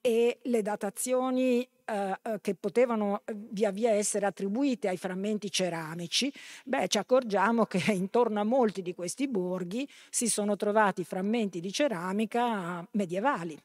e 0.00 0.38
le 0.42 0.62
datazioni 0.62 1.68
eh, 1.88 2.18
eh, 2.22 2.38
che 2.42 2.54
potevano 2.54 3.22
eh, 3.24 3.34
via 3.34 3.70
via 3.70 3.92
essere 3.92 4.26
attribuite 4.26 4.88
ai 4.88 4.98
frammenti 4.98 5.50
ceramici, 5.50 6.30
beh, 6.64 6.86
ci 6.88 6.98
accorgiamo 6.98 7.64
che 7.64 7.80
intorno 7.92 8.40
a 8.40 8.44
molti 8.44 8.82
di 8.82 8.94
questi 8.94 9.26
borghi 9.26 9.88
si 10.10 10.28
sono 10.28 10.54
trovati 10.56 11.02
frammenti 11.02 11.60
di 11.60 11.72
ceramica 11.72 12.86
medievali, 12.90 13.58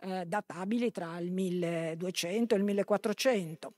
eh, 0.00 0.26
databili 0.26 0.90
tra 0.90 1.18
il 1.18 1.32
1200 1.32 2.54
e 2.54 2.58
il 2.58 2.64
1400. 2.64 3.72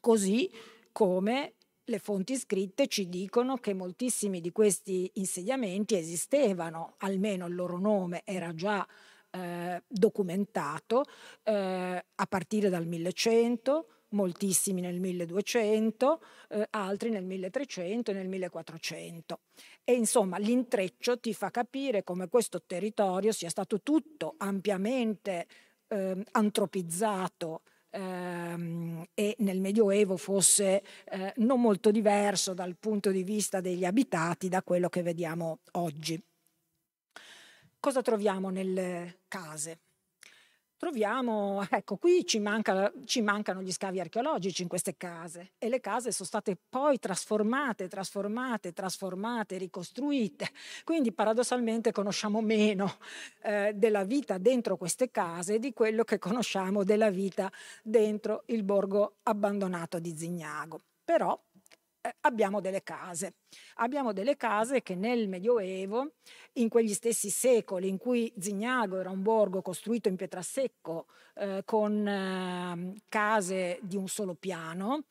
Così 0.00 0.50
come 0.90 1.56
le 1.84 1.98
fonti 1.98 2.36
scritte 2.36 2.86
ci 2.86 3.10
dicono 3.10 3.58
che 3.58 3.74
moltissimi 3.74 4.40
di 4.40 4.50
questi 4.50 5.10
insediamenti 5.14 5.94
esistevano, 5.94 6.94
almeno 6.98 7.46
il 7.46 7.54
loro 7.54 7.78
nome 7.78 8.22
era 8.24 8.54
già 8.54 8.86
eh, 9.34 9.82
documentato 9.88 11.02
eh, 11.42 12.04
a 12.14 12.26
partire 12.26 12.68
dal 12.68 12.86
1100, 12.86 13.88
moltissimi 14.10 14.80
nel 14.80 15.00
1200, 15.00 16.20
eh, 16.50 16.66
altri 16.70 17.10
nel 17.10 17.24
1300 17.24 18.12
e 18.12 18.14
nel 18.14 18.28
1400. 18.28 19.40
E 19.82 19.94
insomma 19.94 20.38
l'intreccio 20.38 21.18
ti 21.18 21.34
fa 21.34 21.50
capire 21.50 22.04
come 22.04 22.28
questo 22.28 22.62
territorio 22.64 23.32
sia 23.32 23.50
stato 23.50 23.82
tutto 23.82 24.34
ampiamente 24.38 25.46
ehm, 25.88 26.22
antropizzato 26.32 27.62
ehm, 27.90 29.04
e 29.14 29.34
nel 29.38 29.60
Medioevo 29.60 30.16
fosse 30.16 30.82
eh, 31.06 31.32
non 31.38 31.60
molto 31.60 31.90
diverso 31.90 32.54
dal 32.54 32.76
punto 32.78 33.10
di 33.10 33.24
vista 33.24 33.60
degli 33.60 33.84
abitati 33.84 34.48
da 34.48 34.62
quello 34.62 34.88
che 34.88 35.02
vediamo 35.02 35.58
oggi. 35.72 36.22
Cosa 37.84 38.00
troviamo 38.00 38.48
nelle 38.48 39.18
case? 39.28 39.80
Troviamo, 40.74 41.62
ecco, 41.68 41.98
qui 41.98 42.24
ci, 42.24 42.38
manca, 42.38 42.90
ci, 43.04 43.20
mancano 43.20 43.60
gli 43.60 43.70
scavi 43.70 44.00
archeologici 44.00 44.62
in 44.62 44.68
queste 44.68 44.96
case 44.96 45.52
e 45.58 45.68
le 45.68 45.80
case 45.80 46.10
sono 46.10 46.26
state 46.26 46.56
poi 46.66 46.98
trasformate, 46.98 47.86
trasformate, 47.86 48.72
trasformate, 48.72 49.58
ricostruite. 49.58 50.48
Quindi 50.82 51.12
paradossalmente 51.12 51.92
conosciamo 51.92 52.40
meno 52.40 52.96
eh, 53.42 53.72
della 53.74 54.04
vita 54.04 54.38
dentro 54.38 54.78
queste 54.78 55.10
case 55.10 55.58
di 55.58 55.74
quello 55.74 56.04
che 56.04 56.18
conosciamo 56.18 56.84
della 56.84 57.10
vita 57.10 57.52
dentro 57.82 58.44
il 58.46 58.62
borgo 58.62 59.16
abbandonato 59.24 59.98
di 59.98 60.16
Zignago. 60.16 60.80
Però 61.04 61.38
eh, 62.04 62.16
abbiamo 62.20 62.60
delle 62.60 62.82
case. 62.82 63.36
Abbiamo 63.76 64.12
delle 64.12 64.36
case 64.36 64.82
che 64.82 64.94
nel 64.94 65.26
Medioevo, 65.26 66.12
in 66.54 66.68
quegli 66.68 66.92
stessi 66.92 67.30
secoli 67.30 67.88
in 67.88 67.96
cui 67.96 68.30
Zignago 68.38 69.00
era 69.00 69.08
un 69.08 69.22
borgo 69.22 69.62
costruito 69.62 70.08
in 70.08 70.16
pietrasecco 70.16 71.06
eh, 71.36 71.62
con 71.64 72.06
eh, 72.06 73.00
case 73.08 73.78
di 73.80 73.96
un 73.96 74.06
solo 74.08 74.34
piano, 74.34 75.04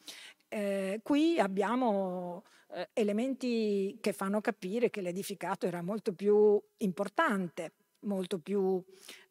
eh, 0.47 0.99
qui 1.01 1.39
abbiamo 1.39 2.43
eh, 2.73 2.89
elementi 2.93 3.97
che 3.99 4.13
fanno 4.13 4.39
capire 4.39 4.91
che 4.91 5.01
l'edificato 5.01 5.65
era 5.65 5.81
molto 5.81 6.13
più 6.13 6.61
importante, 6.77 7.73
molto 8.01 8.37
più 8.37 8.83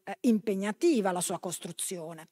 eh, 0.03 0.17
impegnativa 0.23 1.13
la 1.13 1.21
sua 1.21 1.39
costruzione 1.39 2.31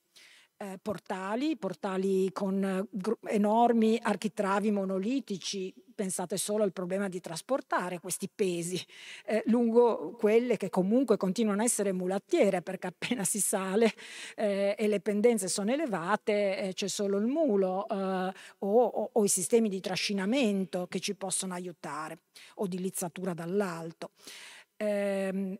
eh, 0.62 0.79
portali, 0.81 1.57
portali 1.57 2.31
con 2.33 2.62
eh, 2.62 3.33
enormi 3.33 3.99
architravi 4.01 4.70
monolitici, 4.70 5.73
pensate 5.94 6.37
solo 6.37 6.62
al 6.62 6.73
problema 6.73 7.09
di 7.09 7.20
trasportare 7.20 7.99
questi 7.99 8.29
pesi 8.35 8.83
eh, 9.27 9.42
lungo 9.46 10.12
quelle 10.18 10.57
che 10.57 10.70
comunque 10.70 11.18
continuano 11.18 11.61
a 11.61 11.64
essere 11.64 11.92
mulattiere 11.92 12.62
perché 12.62 12.87
appena 12.87 13.23
si 13.25 13.38
sale 13.38 13.92
eh, 14.35 14.75
e 14.79 14.88
le 14.88 15.01
pendenze 15.01 15.46
sono 15.49 15.73
elevate 15.73 16.57
eh, 16.57 16.73
c'è 16.73 16.88
solo 16.88 17.18
il 17.18 17.27
mulo 17.27 17.87
eh, 17.87 17.94
o, 17.94 18.33
o, 18.61 19.11
o, 19.12 19.25
i 19.25 19.29
sistemi 19.29 19.68
di 19.68 19.81
trascinamento 19.81 20.87
che 20.87 21.01
ci 21.01 21.14
possono 21.14 21.53
aiutare 21.53 22.20
o 22.57 22.66
di 22.66 22.79
lizzatura 22.79 23.35
dall'alto 23.35 24.12
eh, 24.83 25.59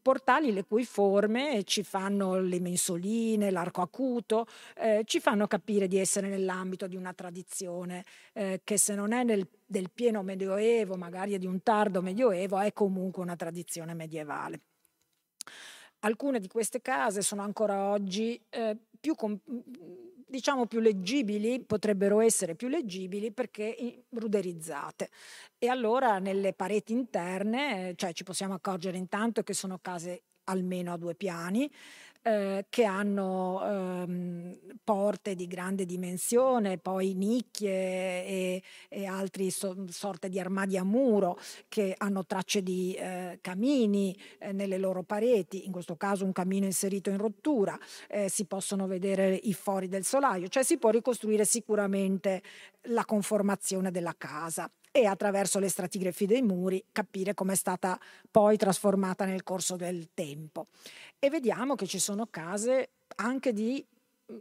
portali 0.00 0.52
le 0.52 0.64
cui 0.64 0.84
forme 0.84 1.64
ci 1.64 1.82
fanno 1.82 2.38
le 2.38 2.60
mensoline, 2.60 3.50
l'arco 3.50 3.80
acuto, 3.80 4.46
eh, 4.76 5.02
ci 5.06 5.18
fanno 5.18 5.48
capire 5.48 5.88
di 5.88 5.98
essere 5.98 6.28
nell'ambito 6.28 6.86
di 6.86 6.94
una 6.94 7.12
tradizione 7.12 8.04
eh, 8.34 8.60
che 8.62 8.78
se 8.78 8.94
non 8.94 9.12
è 9.12 9.24
nel, 9.24 9.44
del 9.66 9.90
pieno 9.90 10.22
medioevo, 10.22 10.94
magari 10.94 11.36
di 11.36 11.46
un 11.46 11.64
tardo 11.64 12.00
medioevo, 12.00 12.60
è 12.60 12.72
comunque 12.72 13.24
una 13.24 13.34
tradizione 13.34 13.92
medievale. 13.92 14.60
Alcune 16.00 16.38
di 16.38 16.46
queste 16.46 16.80
case 16.80 17.22
sono 17.22 17.42
ancora 17.42 17.90
oggi 17.90 18.40
eh, 18.50 18.76
più 19.00 19.16
diciamo 20.28 20.66
più 20.66 20.80
leggibili, 20.80 21.60
potrebbero 21.64 22.20
essere 22.20 22.54
più 22.54 22.68
leggibili 22.68 23.32
perché 23.32 24.04
ruderizzate. 24.10 25.08
E 25.58 25.68
allora 25.68 26.18
nelle 26.18 26.52
pareti 26.52 26.92
interne, 26.92 27.94
cioè 27.96 28.12
ci 28.12 28.24
possiamo 28.24 28.54
accorgere 28.54 28.96
intanto 28.96 29.42
che 29.42 29.54
sono 29.54 29.78
case 29.80 30.22
almeno 30.48 30.92
a 30.92 30.96
due 30.96 31.14
piani, 31.14 31.70
eh, 32.22 32.66
che 32.68 32.84
hanno 32.84 33.62
ehm, 33.64 34.58
porte 34.82 35.34
di 35.34 35.46
grande 35.46 35.86
dimensione, 35.86 36.76
poi 36.76 37.14
nicchie 37.14 37.70
e, 37.70 38.62
e 38.88 39.06
altre 39.06 39.50
so, 39.50 39.84
sorte 39.88 40.28
di 40.28 40.40
armadi 40.40 40.76
a 40.76 40.84
muro 40.84 41.38
che 41.68 41.94
hanno 41.96 42.26
tracce 42.26 42.62
di 42.62 42.94
eh, 42.94 43.38
camini 43.40 44.16
eh, 44.38 44.52
nelle 44.52 44.78
loro 44.78 45.04
pareti, 45.04 45.64
in 45.64 45.72
questo 45.72 45.96
caso 45.96 46.24
un 46.24 46.32
camino 46.32 46.66
inserito 46.66 47.08
in 47.08 47.18
rottura, 47.18 47.78
eh, 48.08 48.28
si 48.28 48.46
possono 48.46 48.86
vedere 48.86 49.34
i 49.34 49.54
fori 49.54 49.88
del 49.88 50.04
solaio, 50.04 50.48
cioè 50.48 50.64
si 50.64 50.76
può 50.76 50.90
ricostruire 50.90 51.44
sicuramente 51.44 52.42
la 52.88 53.04
conformazione 53.04 53.90
della 53.90 54.14
casa 54.18 54.70
e 54.90 55.06
attraverso 55.06 55.58
le 55.58 55.68
stratigrafie 55.68 56.26
dei 56.26 56.42
muri 56.42 56.84
capire 56.92 57.34
come 57.34 57.52
è 57.52 57.56
stata 57.56 57.98
poi 58.30 58.56
trasformata 58.56 59.24
nel 59.24 59.42
corso 59.42 59.76
del 59.76 60.08
tempo. 60.14 60.66
E 61.18 61.30
vediamo 61.30 61.74
che 61.74 61.86
ci 61.86 61.98
sono 61.98 62.26
case 62.30 62.90
anche 63.16 63.52
di 63.52 63.84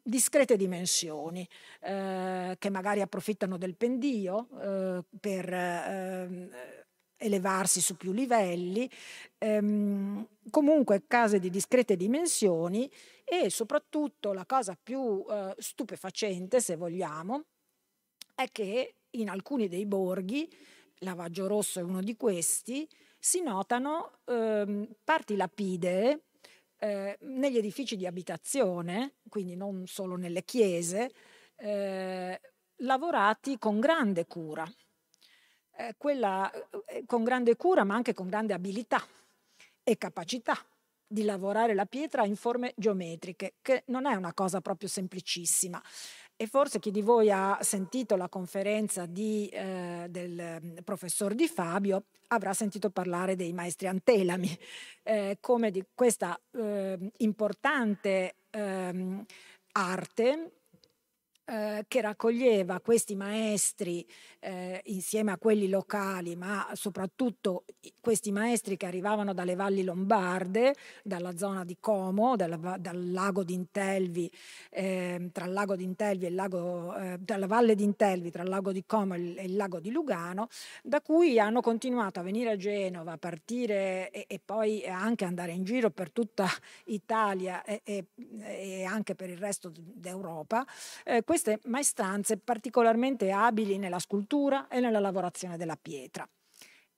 discrete 0.03 0.57
dimensioni 0.57 1.47
eh, 1.81 2.55
che 2.59 2.69
magari 2.69 3.01
approfittano 3.01 3.57
del 3.57 3.75
pendio 3.75 4.47
eh, 4.61 5.03
per 5.19 5.53
eh, 5.53 6.85
elevarsi 7.17 7.81
su 7.81 7.95
più 7.95 8.11
livelli, 8.11 8.89
ehm, 9.37 10.27
comunque 10.49 11.03
case 11.07 11.39
di 11.39 11.49
discrete 11.49 11.95
dimensioni 11.95 12.89
e 13.23 13.49
soprattutto 13.49 14.33
la 14.33 14.45
cosa 14.45 14.77
più 14.81 15.25
eh, 15.29 15.55
stupefacente, 15.57 16.61
se 16.61 16.75
vogliamo, 16.75 17.45
è 18.35 18.47
che 18.51 18.93
in 19.21 19.29
alcuni 19.29 19.67
dei 19.67 19.85
borghi, 19.85 20.49
Lavaggio 20.99 21.47
Rosso 21.47 21.79
è 21.79 21.83
uno 21.83 22.01
di 22.01 22.15
questi, 22.15 22.87
si 23.19 23.41
notano 23.41 24.19
ehm, 24.25 24.87
parti 25.03 25.35
lapidee 25.35 26.21
eh, 26.79 27.17
negli 27.21 27.57
edifici 27.57 27.95
di 27.95 28.05
abitazione, 28.05 29.15
quindi 29.29 29.55
non 29.55 29.85
solo 29.87 30.15
nelle 30.15 30.43
chiese, 30.43 31.11
eh, 31.57 32.39
lavorati 32.77 33.57
con 33.57 33.79
grande 33.79 34.25
cura, 34.25 34.65
eh, 35.77 35.95
quella, 35.97 36.51
eh, 36.85 37.03
con 37.05 37.23
grande 37.23 37.55
cura 37.55 37.83
ma 37.83 37.95
anche 37.95 38.13
con 38.13 38.27
grande 38.27 38.53
abilità 38.53 39.03
e 39.83 39.97
capacità 39.97 40.57
di 41.09 41.23
lavorare 41.23 41.73
la 41.73 41.85
pietra 41.85 42.25
in 42.25 42.35
forme 42.35 42.73
geometriche, 42.75 43.55
che 43.61 43.83
non 43.87 44.05
è 44.05 44.13
una 44.15 44.33
cosa 44.33 44.59
proprio 44.59 44.89
semplicissima. 44.89 45.81
E 46.39 46.45
forse 46.45 46.77
chi 46.77 46.91
di 46.91 47.01
voi 47.01 47.31
ha 47.31 47.57
sentito 47.61 48.15
la 48.15 48.29
conferenza 48.29 49.07
di, 49.07 49.47
eh, 49.47 50.05
del 50.07 50.59
mm, 50.63 50.77
professor 50.83 51.33
Di 51.33 51.47
Fabio 51.47 52.03
avrà 52.27 52.53
sentito 52.53 52.91
parlare 52.91 53.35
dei 53.35 53.53
maestri 53.53 53.87
antelami, 53.87 54.55
eh, 55.01 55.37
come 55.41 55.71
di 55.71 55.83
questa 55.95 56.39
eh, 56.51 56.97
importante 57.17 58.35
ehm, 58.51 59.25
arte 59.71 60.51
eh, 61.49 61.85
che 61.87 62.01
raccoglieva 62.01 62.81
questi 62.81 63.15
maestri 63.15 64.05
eh, 64.39 64.81
insieme 64.85 65.31
a 65.31 65.37
quelli 65.37 65.69
locali, 65.69 66.35
ma 66.35 66.69
soprattutto 66.73 67.63
questi 68.01 68.33
maestri 68.33 68.75
che 68.75 68.85
arrivavano 68.85 69.33
dalle 69.33 69.55
valli 69.55 69.83
lombarde, 69.83 70.75
dalla 71.03 71.37
zona 71.37 71.63
di 71.63 71.77
Como, 71.79 72.35
dalla, 72.35 72.77
dal 72.77 73.11
lago 73.11 73.43
di 73.43 73.53
eh, 74.69 75.29
tra 75.31 75.45
il 75.45 75.53
lago 75.53 75.75
di 75.75 75.83
e 75.97 76.27
il 76.27 76.35
lago, 76.35 76.95
eh, 76.95 77.17
dalla 77.17 77.47
valle 77.47 77.75
di 77.75 77.83
Intelvi, 77.83 78.29
tra 78.29 78.43
il 78.43 78.49
lago 78.49 78.73
di 78.73 78.83
Como 78.85 79.13
e 79.13 79.17
il, 79.17 79.37
e 79.37 79.43
il, 79.45 79.55
lago 79.55 79.79
di 79.79 79.91
Lugano, 79.91 80.49
da 80.83 80.99
cui 81.01 81.39
hanno 81.39 81.61
continuato 81.61 82.19
a 82.19 82.23
venire 82.23 82.51
a 82.51 82.55
Genova, 82.57 83.13
a 83.13 83.17
partire 83.17 84.11
e, 84.11 84.25
e 84.27 84.41
poi 84.43 84.85
anche 84.85 85.23
andare 85.23 85.53
in 85.53 85.63
giro 85.63 85.91
per 85.91 86.11
tutta 86.11 86.45
Italia 86.85 87.63
e, 87.63 87.81
e, 87.85 88.05
e 88.41 88.83
anche 88.83 89.15
per 89.15 89.29
il 89.29 89.37
resto 89.37 89.71
d'Europa. 89.73 90.65
Eh, 91.05 91.23
queste 91.39 91.59
maestranze 91.69 92.37
particolarmente 92.37 93.29
abili 93.31 93.77
nella 93.77 93.99
scultura 93.99 94.67
e 94.67 94.79
nella 94.79 94.99
lavorazione 94.99 95.55
della 95.55 95.77
pietra 95.79 96.27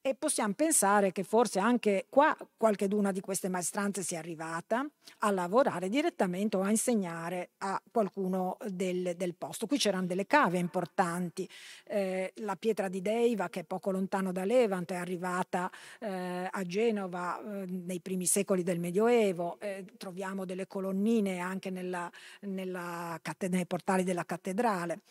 e 0.02 0.16
possiamo 0.16 0.54
pensare 0.54 1.12
che 1.12 1.24
forse 1.24 1.60
anche 1.60 2.06
qua 2.10 2.36
qualcheduna 2.56 3.12
di 3.12 3.20
queste 3.20 3.50
maestranze 3.50 4.02
sia 4.02 4.20
arrivata 4.20 4.88
a 5.20 5.32
lavorare 5.32 5.90
direttamente 5.90 6.56
o 6.56 6.62
a 6.62 6.70
insegnare 6.70 7.50
a 7.60 7.82
qualcuno 7.92 8.58
del, 8.70 9.16
del 9.18 9.36
posto. 9.36 9.68
Qui 9.68 9.78
c'erano 9.78 10.06
delle 10.06 10.26
cave 10.26 10.58
importanti, 10.58 11.48
eh, 11.86 12.32
la 12.38 12.56
pietra 12.56 12.88
di 12.88 13.02
Deiva 13.02 13.50
che 13.50 13.62
è 13.62 13.64
poco 13.64 13.92
lontano 13.92 14.32
da 14.32 14.46
Levanto 14.46 14.94
è 14.94 14.98
arrivata 14.98 15.70
eh, 16.00 16.48
a 16.50 16.64
Genova 16.64 17.40
eh, 17.40 17.66
nei 17.68 18.00
primi 18.00 18.26
secoli 18.26 18.64
del 18.64 18.80
Medioevo, 18.80 19.60
eh, 19.60 19.86
troviamo 19.98 20.46
delle 20.46 20.68
colonnine 20.68 21.40
anche 21.40 21.70
nella, 21.70 22.10
nella, 22.42 23.20
nei 23.50 23.66
portali 23.66 24.04
della 24.04 24.26
cattedrale. 24.26 25.02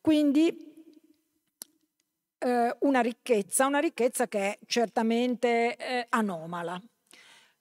Quindi 0.00 0.77
eh, 2.38 2.76
una 2.80 3.00
ricchezza, 3.00 3.66
una 3.66 3.78
ricchezza 3.80 4.28
che 4.28 4.38
è 4.38 4.58
certamente 4.66 5.76
eh, 5.76 6.06
anomala. 6.10 6.80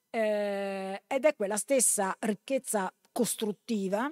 Eh, 0.09 1.03
ed 1.05 1.25
è 1.25 1.35
quella 1.35 1.57
stessa 1.57 2.15
ricchezza 2.19 2.91
costruttiva 3.11 4.11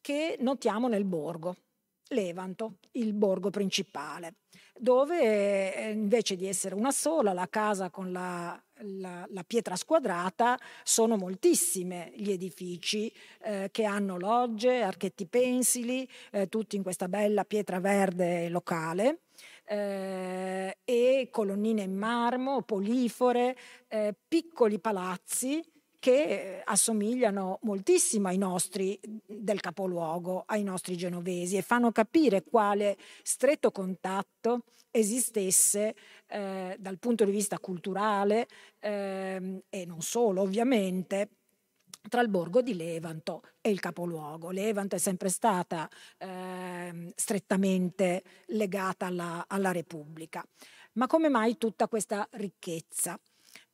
che 0.00 0.36
notiamo 0.40 0.88
nel 0.88 1.04
borgo, 1.04 1.56
Levanto, 2.12 2.76
il 2.92 3.14
borgo 3.14 3.48
principale, 3.48 4.34
dove 4.78 5.74
eh, 5.74 5.90
invece 5.90 6.36
di 6.36 6.46
essere 6.46 6.74
una 6.74 6.90
sola, 6.90 7.32
la 7.32 7.48
casa 7.48 7.88
con 7.88 8.12
la, 8.12 8.60
la, 8.80 9.26
la 9.30 9.44
pietra 9.44 9.76
squadrata, 9.76 10.58
sono 10.82 11.16
moltissime 11.16 12.12
gli 12.14 12.30
edifici 12.30 13.10
eh, 13.42 13.70
che 13.72 13.84
hanno 13.84 14.18
logge, 14.18 14.82
archetti 14.82 15.26
pensili, 15.26 16.06
eh, 16.32 16.48
tutti 16.48 16.76
in 16.76 16.82
questa 16.82 17.08
bella 17.08 17.44
pietra 17.44 17.80
verde 17.80 18.50
locale 18.50 19.20
eh, 19.64 20.78
e 20.84 21.28
colonnine 21.30 21.82
in 21.82 21.96
marmo, 21.96 22.62
polifore, 22.62 23.56
eh, 23.88 24.14
piccoli 24.28 24.78
palazzi 24.78 25.62
che 26.02 26.24
eh, 26.24 26.62
assomigliano 26.64 27.60
moltissimo 27.62 28.26
ai 28.26 28.36
nostri 28.36 28.98
del 29.24 29.60
capoluogo, 29.60 30.42
ai 30.46 30.64
nostri 30.64 30.96
genovesi 30.96 31.56
e 31.56 31.62
fanno 31.62 31.92
capire 31.92 32.42
quale 32.42 32.96
stretto 33.22 33.70
contatto 33.70 34.64
esistesse 34.90 35.94
eh, 36.26 36.76
dal 36.78 36.98
punto 36.98 37.24
di 37.24 37.30
vista 37.30 37.60
culturale 37.60 38.48
eh, 38.80 39.62
e 39.68 39.84
non 39.86 40.00
solo 40.00 40.40
ovviamente 40.40 41.28
tra 42.08 42.20
il 42.20 42.28
borgo 42.28 42.62
di 42.62 42.74
Levanto 42.74 43.42
e 43.60 43.70
il 43.70 43.80
capoluogo. 43.80 44.50
Levanto 44.50 44.96
è 44.96 44.98
sempre 44.98 45.28
stata 45.28 45.88
eh, 46.18 47.12
strettamente 47.14 48.22
legata 48.46 49.06
alla, 49.06 49.44
alla, 49.48 49.72
Repubblica. 49.72 50.44
Ma 50.94 51.06
come 51.06 51.28
mai 51.28 51.56
tutta 51.58 51.88
questa 51.88 52.26
ricchezza? 52.32 53.18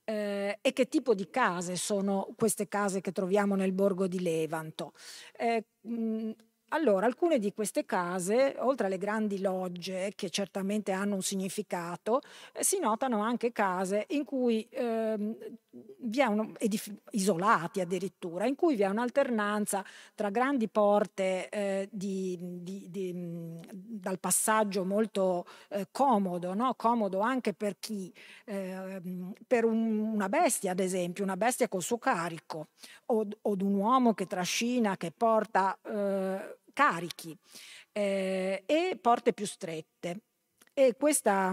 Eh, 0.04 0.58
e 0.60 0.72
che 0.72 0.88
tipo 0.88 1.14
di 1.14 1.28
case 1.28 1.76
sono 1.76 2.28
queste 2.36 2.68
case 2.68 3.00
che 3.00 3.12
troviamo 3.12 3.56
nel 3.56 3.72
borgo 3.72 4.06
di 4.06 4.20
Levanto? 4.20 4.92
Eh, 5.36 5.64
mh, 5.80 6.30
allora, 6.70 7.06
alcune 7.06 7.38
di 7.38 7.54
queste 7.54 7.86
case, 7.86 8.54
oltre 8.58 8.86
alle 8.86 8.98
grandi 8.98 9.40
logge 9.40 10.12
che 10.14 10.28
certamente 10.28 10.92
hanno 10.92 11.14
un 11.14 11.22
significato, 11.22 12.20
eh, 12.52 12.62
si 12.62 12.78
notano 12.78 13.22
anche 13.22 13.52
case 13.52 14.04
in 14.10 14.24
cui 14.24 14.68
ehm, 14.70 15.36
un, 16.28 16.54
isolati 17.10 17.80
addirittura, 17.80 18.46
in 18.46 18.54
cui 18.54 18.76
vi 18.76 18.82
è 18.82 18.88
un'alternanza 18.88 19.84
tra 20.14 20.30
grandi 20.30 20.68
porte 20.68 21.48
eh, 21.48 21.88
di, 21.90 22.38
di, 22.40 22.86
di, 22.90 23.12
mh, 23.12 23.60
dal 23.72 24.18
passaggio 24.18 24.84
molto 24.84 25.46
eh, 25.70 25.88
comodo, 25.90 26.54
no? 26.54 26.74
comodo 26.74 27.20
anche 27.20 27.52
per 27.52 27.78
chi, 27.78 28.12
ehm, 28.44 29.32
per 29.46 29.64
un, 29.64 29.98
una 29.98 30.28
bestia 30.28 30.72
ad 30.72 30.80
esempio, 30.80 31.24
una 31.24 31.36
bestia 31.36 31.68
col 31.68 31.82
suo 31.82 31.98
carico, 31.98 32.68
o, 33.06 33.26
o 33.42 33.56
un 33.58 33.74
uomo 33.74 34.14
che 34.14 34.26
trascina, 34.26 34.96
che 34.96 35.12
porta 35.12 35.78
eh, 35.82 36.58
carichi 36.72 37.36
eh, 37.92 38.62
e 38.66 38.98
porte 39.00 39.32
più 39.32 39.46
strette. 39.46 40.20
E 40.72 40.94
questa 40.96 41.52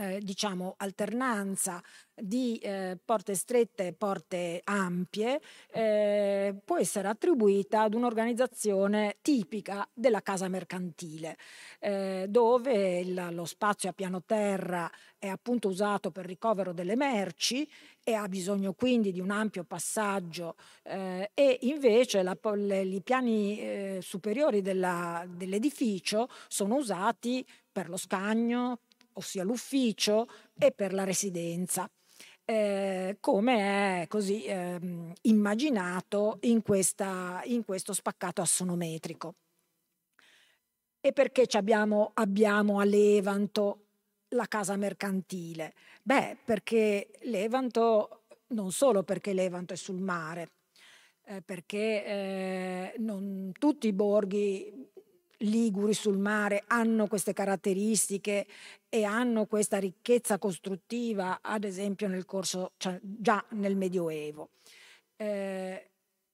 eh, 0.00 0.18
diciamo, 0.22 0.76
alternanza 0.78 1.82
di 2.14 2.56
eh, 2.58 2.98
porte 3.04 3.34
strette 3.34 3.88
e 3.88 3.92
porte 3.92 4.60
ampie 4.64 5.40
eh, 5.70 6.54
può 6.64 6.78
essere 6.78 7.08
attribuita 7.08 7.82
ad 7.82 7.94
un'organizzazione 7.94 9.18
tipica 9.20 9.86
della 9.92 10.22
casa 10.22 10.48
mercantile, 10.48 11.36
eh, 11.78 12.26
dove 12.28 13.00
il, 13.00 13.28
lo 13.32 13.44
spazio 13.44 13.90
a 13.90 13.92
piano 13.92 14.22
terra 14.24 14.90
è 15.18 15.28
appunto 15.28 15.68
usato 15.68 16.10
per 16.10 16.24
ricovero 16.24 16.72
delle 16.72 16.96
merci 16.96 17.68
e 18.02 18.14
ha 18.14 18.26
bisogno 18.26 18.72
quindi 18.72 19.12
di 19.12 19.20
un 19.20 19.30
ampio 19.30 19.64
passaggio 19.64 20.56
eh, 20.82 21.30
e 21.34 21.58
invece 21.62 22.22
la, 22.22 22.36
le, 22.54 22.80
i 22.80 23.02
piani 23.02 23.60
eh, 23.60 23.98
superiori 24.00 24.62
della, 24.62 25.26
dell'edificio 25.28 26.28
sono 26.48 26.76
usati 26.76 27.46
per 27.70 27.88
lo 27.88 27.96
scagno, 27.96 28.80
ossia 29.20 29.44
l'ufficio, 29.44 30.28
e 30.58 30.72
per 30.72 30.92
la 30.92 31.04
residenza. 31.04 31.88
Eh, 32.44 33.18
come 33.20 34.02
è 34.02 34.06
così 34.08 34.44
eh, 34.44 34.80
immaginato 35.22 36.38
in, 36.42 36.62
questa, 36.62 37.42
in, 37.44 37.64
questo 37.64 37.92
spaccato 37.92 38.40
assonometrico. 38.42 39.34
E 41.00 41.12
perché 41.12 41.46
abbiamo, 41.52 42.10
abbiamo 42.14 42.80
a 42.80 42.84
Levanto 42.84 43.86
la 44.30 44.46
casa 44.46 44.76
mercantile? 44.76 45.74
Beh, 46.02 46.38
perché 46.44 47.10
Levanto, 47.22 48.24
non 48.48 48.72
solo 48.72 49.04
perché 49.04 49.32
Levanto 49.32 49.72
è 49.72 49.76
sul 49.76 50.00
mare, 50.00 50.50
eh, 51.26 51.42
perché 51.42 52.04
eh, 52.04 52.94
non 52.98 53.52
tutti 53.56 53.86
i 53.86 53.92
borghi 53.92 54.89
liguri 55.40 55.94
sul 55.94 56.18
mare 56.18 56.64
hanno 56.66 57.06
queste 57.06 57.32
caratteristiche 57.32 58.46
e 58.88 59.04
hanno 59.04 59.46
questa 59.46 59.78
ricchezza 59.78 60.38
costruttiva, 60.38 61.40
ad 61.42 61.64
esempio 61.64 62.08
nel 62.08 62.24
corso, 62.24 62.72
cioè 62.76 62.98
già 63.02 63.44
nel 63.50 63.76
Medioevo. 63.76 64.50
Eh, 65.16 65.90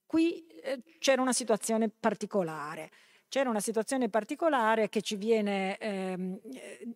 qui 0.06 0.46
eh, 0.46 0.82
c'era 0.98 1.22
una 1.22 1.32
situazione 1.32 1.88
particolare. 1.88 2.90
C'era 3.28 3.50
una 3.50 3.60
situazione 3.60 4.08
particolare 4.08 4.88
viene, 5.16 5.76
ehm, 5.78 6.38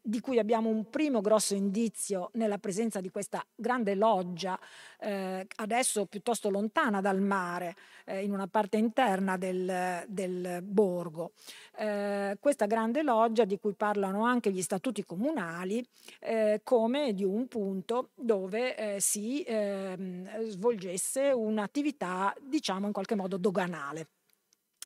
di 0.02 0.20
cui 0.20 0.38
abbiamo 0.38 0.68
un 0.68 0.88
primo 0.88 1.20
grosso 1.20 1.54
indizio 1.54 2.30
nella 2.34 2.58
presenza 2.58 3.00
di 3.00 3.10
questa 3.10 3.44
grande 3.54 3.94
loggia, 3.94 4.58
eh, 5.00 5.46
adesso 5.56 6.06
piuttosto 6.06 6.50
lontana 6.50 7.00
dal 7.00 7.20
mare, 7.20 7.76
eh, 8.04 8.22
in 8.22 8.32
una 8.32 8.46
parte 8.46 8.76
interna 8.76 9.36
del, 9.36 10.04
del 10.06 10.60
borgo. 10.62 11.32
Eh, 11.76 12.36
questa 12.40 12.66
grande 12.66 13.02
loggia 13.02 13.44
di 13.44 13.58
cui 13.58 13.74
parlano 13.74 14.24
anche 14.24 14.50
gli 14.50 14.62
statuti 14.62 15.04
comunali 15.04 15.84
eh, 16.20 16.60
come 16.64 17.12
di 17.14 17.24
un 17.24 17.48
punto 17.48 18.10
dove 18.14 18.76
eh, 18.76 19.00
si 19.00 19.42
ehm, 19.42 20.48
svolgesse 20.48 21.30
un'attività 21.30 22.34
diciamo 22.40 22.86
in 22.86 22.92
qualche 22.92 23.14
modo 23.14 23.36
doganale 23.36 24.08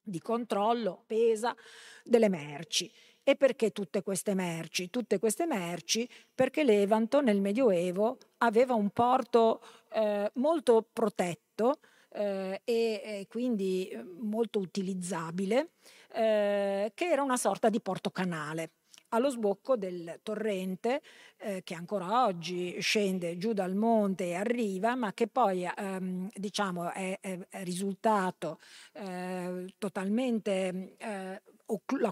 di 0.05 0.21
controllo, 0.21 1.03
pesa 1.07 1.55
delle 2.05 2.29
merci. 2.29 2.91
E 3.23 3.37
perché 3.37 3.71
tutte 3.71 4.03
queste 4.03 4.35
merci? 4.35 4.91
Tutte 4.91 5.19
queste 5.19 5.47
merci 5.47 6.07
perché 6.35 6.63
Levanto 6.63 7.23
nel 7.23 7.41
Medioevo 7.41 8.19
aveva 8.39 8.75
un 8.75 8.91
porto 8.91 9.63
eh, 9.93 10.31
molto 10.35 10.87
protetto 10.93 11.79
eh, 12.11 12.61
e, 12.65 13.01
e, 13.03 13.27
quindi 13.29 13.89
eh, 13.89 14.05
molto 14.21 14.59
utilizzabile, 14.59 15.71
eh, 16.13 16.93
che 16.95 17.05
era 17.07 17.23
una 17.23 17.39
sorta 17.39 17.71
di 17.71 17.81
porto 17.81 18.11
canale 18.11 18.71
allo 19.15 19.31
sbocco 19.31 19.77
del 19.77 20.21
torrente 20.23 21.01
eh, 21.39 21.63
che 21.63 21.75
ancora 21.75 22.25
oggi 22.25 22.77
scende 22.81 23.37
giù 23.37 23.53
dal 23.53 23.75
monte 23.75 24.27
e 24.27 24.35
arriva, 24.35 24.95
ma 24.95 25.13
che 25.13 25.29
poi 25.29 25.65
ehm, 25.65 26.31
diciamo 26.35 26.93
è, 26.93 27.19
è, 27.21 27.39
risultato 27.65 28.59
eh, 28.93 29.75
totalmente 29.79 30.97
eh, 30.99 31.43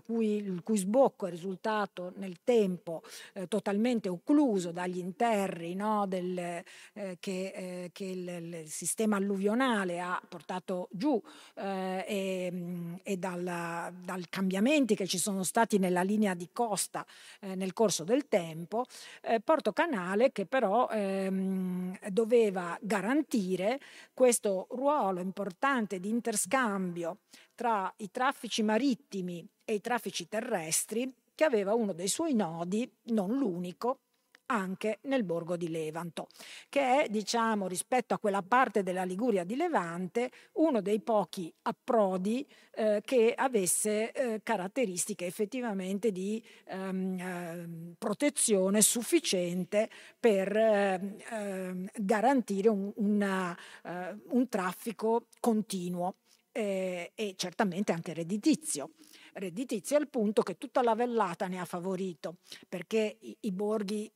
cui, 0.05 0.37
il 0.37 0.63
cui 0.63 0.77
sbocco 0.77 1.27
è 1.27 1.31
risultato 1.31 2.13
nel 2.17 2.39
tempo 2.43 3.03
eh, 3.35 3.49
totalmente 3.49 4.09
occluso 4.09 4.73
dagli 4.73 4.99
interri 4.99 5.75
no, 5.75 6.07
del, 6.07 6.39
eh, 6.39 7.17
che, 7.21 7.53
eh, 7.55 7.91
che 7.93 8.05
il, 8.05 8.29
il, 8.29 8.69
sistema 8.69 9.17
alluvionale 9.17 10.01
ha 10.01 10.21
portato 10.27 10.89
giù 10.91 11.21
eh, 11.55 12.05
e, 12.07 12.99
e 13.03 13.17
dal, 13.17 13.93
dal, 14.05 14.29
cambiamenti 14.29 14.95
che 14.95 15.07
ci 15.07 15.19
sono 15.19 15.43
stati 15.43 15.79
nella 15.79 16.03
linea 16.03 16.35
di 16.35 16.49
costa 16.53 17.05
eh, 17.41 17.55
nel 17.55 17.73
corso 17.73 18.05
del 18.05 18.29
tempo, 18.29 18.85
eh, 19.23 19.41
Porto 19.41 19.73
Canale 19.73 20.33
che 20.33 20.47
però 20.47 20.89
ehm, 20.89 21.99
doveva 22.11 22.79
garantire 22.81 23.81
questo 24.15 24.67
ruolo 24.71 25.21
importante 25.21 26.01
di 26.01 26.09
interscambio 26.09 27.19
tra 27.63 27.95
i 27.99 28.11
traffici 28.11 28.65
marittimi 28.65 29.49
e 29.65 29.75
i 29.75 29.81
traffici 29.81 30.27
terrestri, 30.27 31.09
che 31.33 31.45
aveva 31.45 31.75
uno 31.75 31.93
dei 31.93 32.09
suoi 32.09 32.35
nodi, 32.35 32.93
non 33.11 33.39
l'unico, 33.39 34.01
anche 34.47 34.99
nel 35.03 35.23
borgo 35.23 35.57
di 35.57 35.71
Levanto, 35.71 36.27
che 36.69 37.05
è, 37.05 37.09
diciamo, 37.09 37.69
rispetto 37.69 38.15
a 38.15 38.19
quella 38.19 38.43
parte 38.43 38.83
della 38.83 39.05
Liguria 39.05 39.45
di 39.45 39.55
Levante, 39.55 40.33
uno 40.55 40.81
dei 40.81 41.01
pochi 41.03 41.55
approdi 41.63 42.45
eh, 42.73 43.01
che 43.05 43.33
avesse 43.33 44.11
eh, 44.11 44.41
caratteristiche 44.43 45.27
effettivamente 45.27 46.11
di 46.11 46.45
ehm, 46.65 47.19
eh, 47.21 47.95
protezione 47.97 48.83
sufficiente 48.83 49.89
per 50.19 50.57
ehm, 50.57 51.17
ehm, 51.31 51.89
garantire 51.95 52.69
un, 52.69 52.91
una, 52.97 53.57
eh, 53.85 54.17
un 54.31 54.49
traffico 54.49 55.27
continuo 55.39 56.17
eh, 56.53 57.13
e 57.15 57.35
certamente 57.37 57.93
anche 57.93 58.13
redditizio. 58.13 58.91
Redditizio 59.35 59.97
al 59.97 60.09
punto 60.09 60.43
che 60.43 60.59
tutta 60.59 60.83
la 60.83 60.95
vellata 60.95 61.49
ne 61.49 61.59
ha 61.59 61.65
favorito, 61.65 62.37
perché 62.69 63.17
i, 63.21 63.37
i 63.41 63.53
borghi 63.53 64.11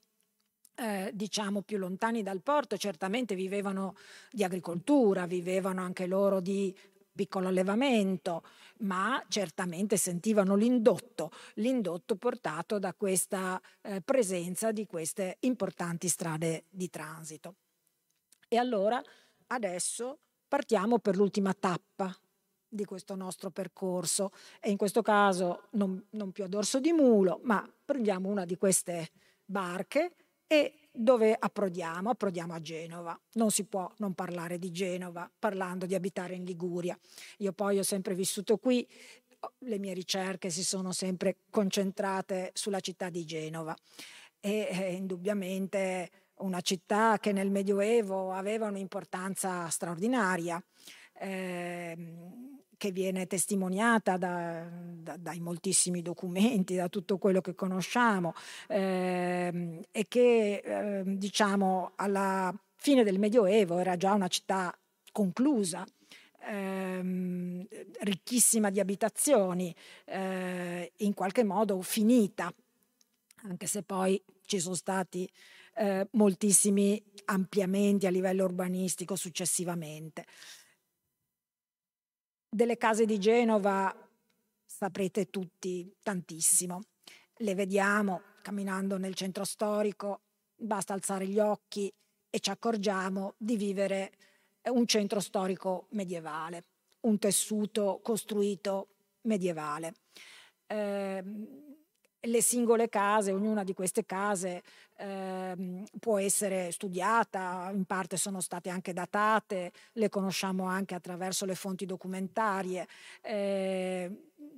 eh, 0.79 1.11
diciamo 1.15 1.63
più 1.63 1.79
lontani 1.79 2.23
dal 2.23 2.43
porto 2.43 2.77
certamente 2.77 3.35
vivevano 3.35 3.97
di 4.31 4.45
agricoltura, 4.45 5.27
vivevano 5.27 5.81
anche 5.81 6.07
loro 6.07 6.41
di 6.41 6.75
piccolo 7.17 7.49
allevamento, 7.49 8.45
ma 8.81 9.25
certamente 9.27 9.97
sentivano 9.97 10.55
l'indotto, 10.55 11.31
l'indotto 11.55 12.17
portato 12.17 12.79
da 12.79 12.93
questa 12.93 13.61
eh, 13.81 14.03
presenza 14.03 14.71
di 14.71 14.85
queste 14.85 15.39
importanti 15.41 16.09
strade 16.09 16.65
di 16.69 16.91
transito. 16.91 17.55
E 18.47 18.59
allora 18.59 19.03
adesso 19.47 20.19
partiamo 20.47 20.99
per 20.99 21.17
l'ultima 21.17 21.55
tappa 21.55 22.15
di 22.77 22.85
questo 22.85 23.17
nostro 23.17 23.51
percorso 23.51 24.31
e 24.61 24.71
in 24.71 24.77
questo 24.77 25.03
caso 25.03 25.65
non, 25.71 26.01
non 26.11 26.31
più 26.31 26.45
a 26.45 26.49
dorso 26.49 26.79
di 26.79 26.93
mulo, 26.93 27.41
ma 27.43 27.69
prendiamo 27.85 28.29
una 28.29 28.45
di 28.45 28.57
queste 28.57 29.11
barche 29.45 30.13
e 30.47 30.89
dove 30.93 31.37
approdiamo? 31.37 32.11
Approdiamo 32.11 32.55
a 32.55 32.61
Genova. 32.61 33.19
Non 33.33 33.51
si 33.51 33.65
può 33.65 33.91
non 33.99 34.15
parlare 34.15 34.59
di 34.59 34.71
Genova 34.71 35.29
parlando 35.37 35.87
di 35.87 35.95
abitare 35.95 36.35
in 36.35 36.45
Liguria. 36.45 36.97
Io 37.39 37.53
poi 37.53 37.79
ho 37.79 37.83
sempre 37.83 38.15
vissuto 38.15 38.57
qui, 38.59 38.87
le 39.59 39.79
mie 39.79 39.93
ricerche 39.93 40.51
si 40.51 40.65
sono 40.65 40.93
sempre 40.93 41.39
concentrate 41.51 42.51
sulla 42.55 42.81
città 42.81 43.11
di 43.11 43.25
Genova 43.25 43.77
e 44.41 44.69
eh, 44.71 44.93
indubbiamente 44.93 46.11
una 46.39 46.61
città 46.61 47.19
che 47.19 47.33
nel 47.33 47.51
Medioevo 47.51 48.33
aveva 48.33 48.69
un'importanza 48.69 49.69
straordinaria. 49.69 50.63
Eh, 51.19 51.97
che 52.77 52.91
viene 52.91 53.27
testimoniata 53.27 54.17
da, 54.17 54.69
da, 54.71 55.17
dai 55.17 55.41
moltissimi 55.41 56.03
documenti, 56.03 56.75
da 56.75 56.89
tutto 56.89 57.19
quello 57.19 57.41
che 57.41 57.55
conosciamo 57.55 58.35
ehm, 58.69 59.81
e 59.91 60.05
che 60.09 60.63
eh, 60.65 61.03
diciamo 61.05 61.93
alla 61.97 62.55
fine 62.77 63.03
del 63.05 63.19
Medioevo 63.19 63.79
era 63.79 63.97
già 63.97 64.13
una 64.13 64.29
città 64.29 64.77
conclusa, 65.13 65.85
ehm, 66.47 67.67
ricchissima 68.01 68.71
di 68.71 68.81
abitazioni, 68.81 69.75
eh, 70.05 70.93
in 70.99 71.15
qualche 71.15 71.45
modo 71.45 71.81
finita, 71.81 72.53
anche 73.45 73.67
se 73.67 73.83
poi 73.83 74.23
ci 74.45 74.61
sono 74.61 74.75
stati 74.75 75.29
eh, 75.77 76.07
moltissimi 76.13 77.03
ampliamenti 77.27 78.07
a 78.07 78.11
livello 78.11 78.45
urbanistico 78.45 79.17
successivamente. 79.17 80.25
Delle 82.57 82.79
case 82.79 83.05
di 83.05 83.19
Genova 83.19 83.95
saprete 84.65 85.29
tutti 85.29 85.95
tantissimo. 86.03 86.81
Le 87.37 87.55
vediamo 87.55 88.23
camminando 88.41 88.97
nel 88.97 89.15
centro 89.15 89.45
storico, 89.45 90.23
basta 90.55 90.95
alzare 90.95 91.27
gli 91.27 91.39
occhi 91.39 91.93
e 92.31 92.41
ci 92.41 92.49
accorgiamo 92.49 93.35
di 93.37 93.59
vivere 93.59 94.13
un 94.71 94.87
centro 94.87 95.21
storico 95.21 95.89
medievale, 95.91 96.65
un 97.01 97.19
tessuto 97.19 98.01
costruito 98.03 98.89
medievale. 99.25 99.93
Eh, 100.67 101.23
le 102.21 102.43
singole 102.43 102.89
case, 102.89 103.33
ognuna 103.33 103.65
di 103.65 103.75
queste 103.75 104.05
case 104.05 104.63
eh, 104.97 105.85
può 106.01 106.19
essere 106.19 106.71
studiata, 106.73 107.71
in 107.73 107.85
parte 107.85 108.17
sono 108.17 108.41
state 108.41 108.69
anche 108.71 108.93
datate, 108.93 109.73
le 109.93 110.09
conosciamo 110.09 110.65
anche 110.65 110.95
attraverso 110.95 111.45
le 111.45 111.55
fonti 111.55 111.87
documentarie. 111.87 112.87
Eh, 113.23 114.11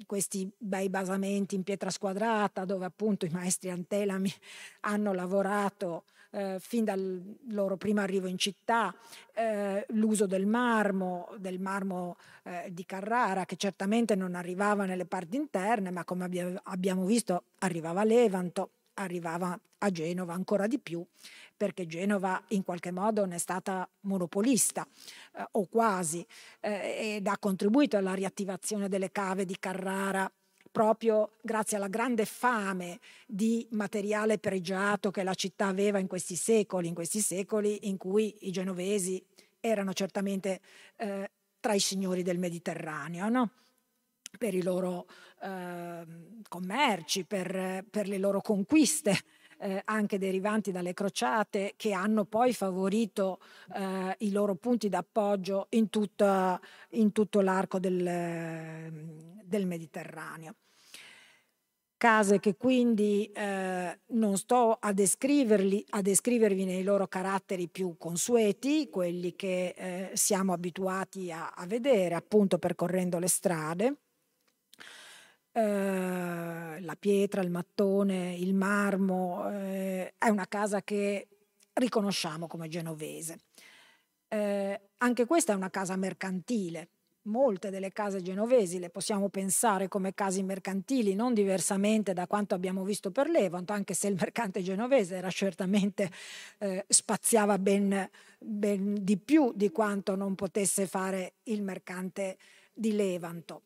questi 0.06 0.50
bei 0.56 0.88
basamenti 0.88 1.54
in 1.54 1.62
pietra 1.64 1.90
squadrata 1.90 2.64
dove 2.64 2.84
appunto 2.84 3.24
i 3.26 3.30
maestri 3.30 3.70
antelami 3.70 4.32
hanno 4.80 5.12
lavorato 5.12 6.04
eh, 6.30 6.56
fin 6.60 6.84
dal 6.84 7.22
loro 7.48 7.76
primo 7.76 8.00
arrivo 8.00 8.26
in 8.26 8.38
città, 8.38 8.94
eh, 9.34 9.84
l'uso 9.90 10.26
del 10.26 10.46
marmo, 10.46 11.28
del 11.38 11.60
marmo 11.60 12.16
eh, 12.44 12.68
di 12.72 12.84
Carrara 12.84 13.44
che 13.44 13.56
certamente 13.56 14.14
non 14.14 14.34
arrivava 14.34 14.84
nelle 14.84 15.06
parti 15.06 15.36
interne 15.36 15.90
ma 15.90 16.04
come 16.04 16.58
abbiamo 16.64 17.04
visto 17.04 17.44
arrivava 17.58 18.00
a 18.00 18.04
Levanto, 18.04 18.70
arrivava 18.94 19.58
a 19.78 19.90
Genova 19.90 20.34
ancora 20.34 20.66
di 20.66 20.78
più 20.78 21.04
perché 21.56 21.86
Genova 21.86 22.40
in 22.48 22.62
qualche 22.62 22.92
modo 22.92 23.24
ne 23.26 23.34
è 23.34 23.38
stata 23.38 23.88
monopolista 24.02 24.86
eh, 25.36 25.46
o 25.52 25.66
quasi 25.66 26.24
eh, 26.60 27.16
ed 27.16 27.26
ha 27.26 27.36
contribuito 27.38 27.96
alla 27.96 28.14
riattivazione 28.14 28.88
delle 28.88 29.10
cave 29.10 29.44
di 29.44 29.56
Carrara 29.58 30.30
proprio 30.78 31.32
grazie 31.42 31.76
alla 31.76 31.88
grande 31.88 32.24
fame 32.24 33.00
di 33.26 33.66
materiale 33.72 34.38
pregiato 34.38 35.10
che 35.10 35.24
la 35.24 35.34
città 35.34 35.66
aveva 35.66 35.98
in 35.98 36.06
questi 36.06 36.36
secoli, 36.36 36.86
in 36.86 36.94
questi 36.94 37.18
secoli 37.18 37.88
in 37.88 37.96
cui 37.96 38.32
i 38.42 38.52
genovesi 38.52 39.20
erano 39.58 39.92
certamente 39.92 40.60
eh, 40.94 41.32
tra 41.58 41.74
i 41.74 41.80
signori 41.80 42.22
del 42.22 42.38
Mediterraneo. 42.38 43.28
No? 43.28 43.50
per 44.38 44.54
i 44.54 44.62
loro 44.62 45.06
eh, 45.40 46.04
commerci, 46.48 47.24
per, 47.24 47.84
per, 47.90 48.06
le 48.06 48.18
loro 48.18 48.42
conquiste 48.42 49.18
eh, 49.58 49.80
anche 49.86 50.18
derivanti 50.18 50.70
dalle 50.70 50.92
crociate 50.92 51.72
che 51.76 51.92
hanno 51.92 52.24
poi 52.24 52.52
favorito 52.52 53.40
eh, 53.74 54.14
i 54.18 54.30
loro 54.30 54.54
punti 54.54 54.90
d'appoggio 54.90 55.66
in, 55.70 55.88
tutta, 55.88 56.60
in 56.90 57.10
tutto 57.10 57.40
l'arco 57.40 57.80
del, 57.80 59.42
del 59.42 59.66
Mediterraneo 59.66 60.54
case 61.98 62.40
che 62.40 62.56
quindi 62.56 63.30
eh, 63.32 64.00
non 64.06 64.38
sto 64.38 64.78
a, 64.80 64.92
descriverli, 64.92 65.84
a 65.90 66.00
descrivervi 66.00 66.64
nei 66.64 66.82
loro 66.82 67.06
caratteri 67.08 67.68
più 67.68 67.96
consueti, 67.98 68.88
quelli 68.88 69.36
che 69.36 69.74
eh, 69.76 70.10
siamo 70.14 70.54
abituati 70.54 71.30
a, 71.30 71.50
a, 71.50 71.66
vedere 71.66 72.14
appunto 72.14 72.58
percorrendo 72.58 73.18
le 73.18 73.28
strade. 73.28 73.96
Eh, 75.52 76.80
la 76.80 76.96
pietra, 76.98 77.42
il 77.42 77.50
mattone, 77.50 78.34
il 78.34 78.54
marmo, 78.54 79.50
eh, 79.50 80.14
è 80.16 80.28
una 80.28 80.46
casa 80.46 80.82
che 80.82 81.28
riconosciamo 81.74 82.46
come 82.46 82.68
genovese. 82.68 83.40
Eh, 84.28 84.80
anche 84.98 85.26
questa 85.26 85.52
è 85.52 85.56
una 85.56 85.70
casa 85.70 85.96
mercantile, 85.96 86.88
molte 87.28 87.70
delle 87.70 87.92
case 87.92 88.20
genovesi 88.20 88.80
le 88.80 88.90
possiamo 88.90 89.28
pensare 89.28 89.86
come 89.86 90.14
case 90.14 90.42
mercantili, 90.42 91.14
non 91.14 91.34
diversamente 91.34 92.12
da 92.12 92.26
quanto 92.26 92.54
abbiamo 92.54 92.82
visto 92.82 93.10
per 93.12 93.28
Levanto, 93.28 93.72
anche 93.72 93.94
se 93.94 94.08
il 94.08 94.16
mercante 94.18 94.62
genovese 94.62 95.16
era 95.16 95.30
certamente 95.30 96.10
eh, 96.58 96.84
spaziava 96.88 97.58
ben, 97.58 98.08
ben 98.38 99.04
di 99.04 99.16
più 99.18 99.52
di 99.54 99.70
quanto 99.70 100.16
non 100.16 100.34
potesse 100.34 100.86
fare 100.86 101.34
il 101.44 101.62
mercante 101.62 102.36
di 102.72 102.92
Levanto. 102.96 103.62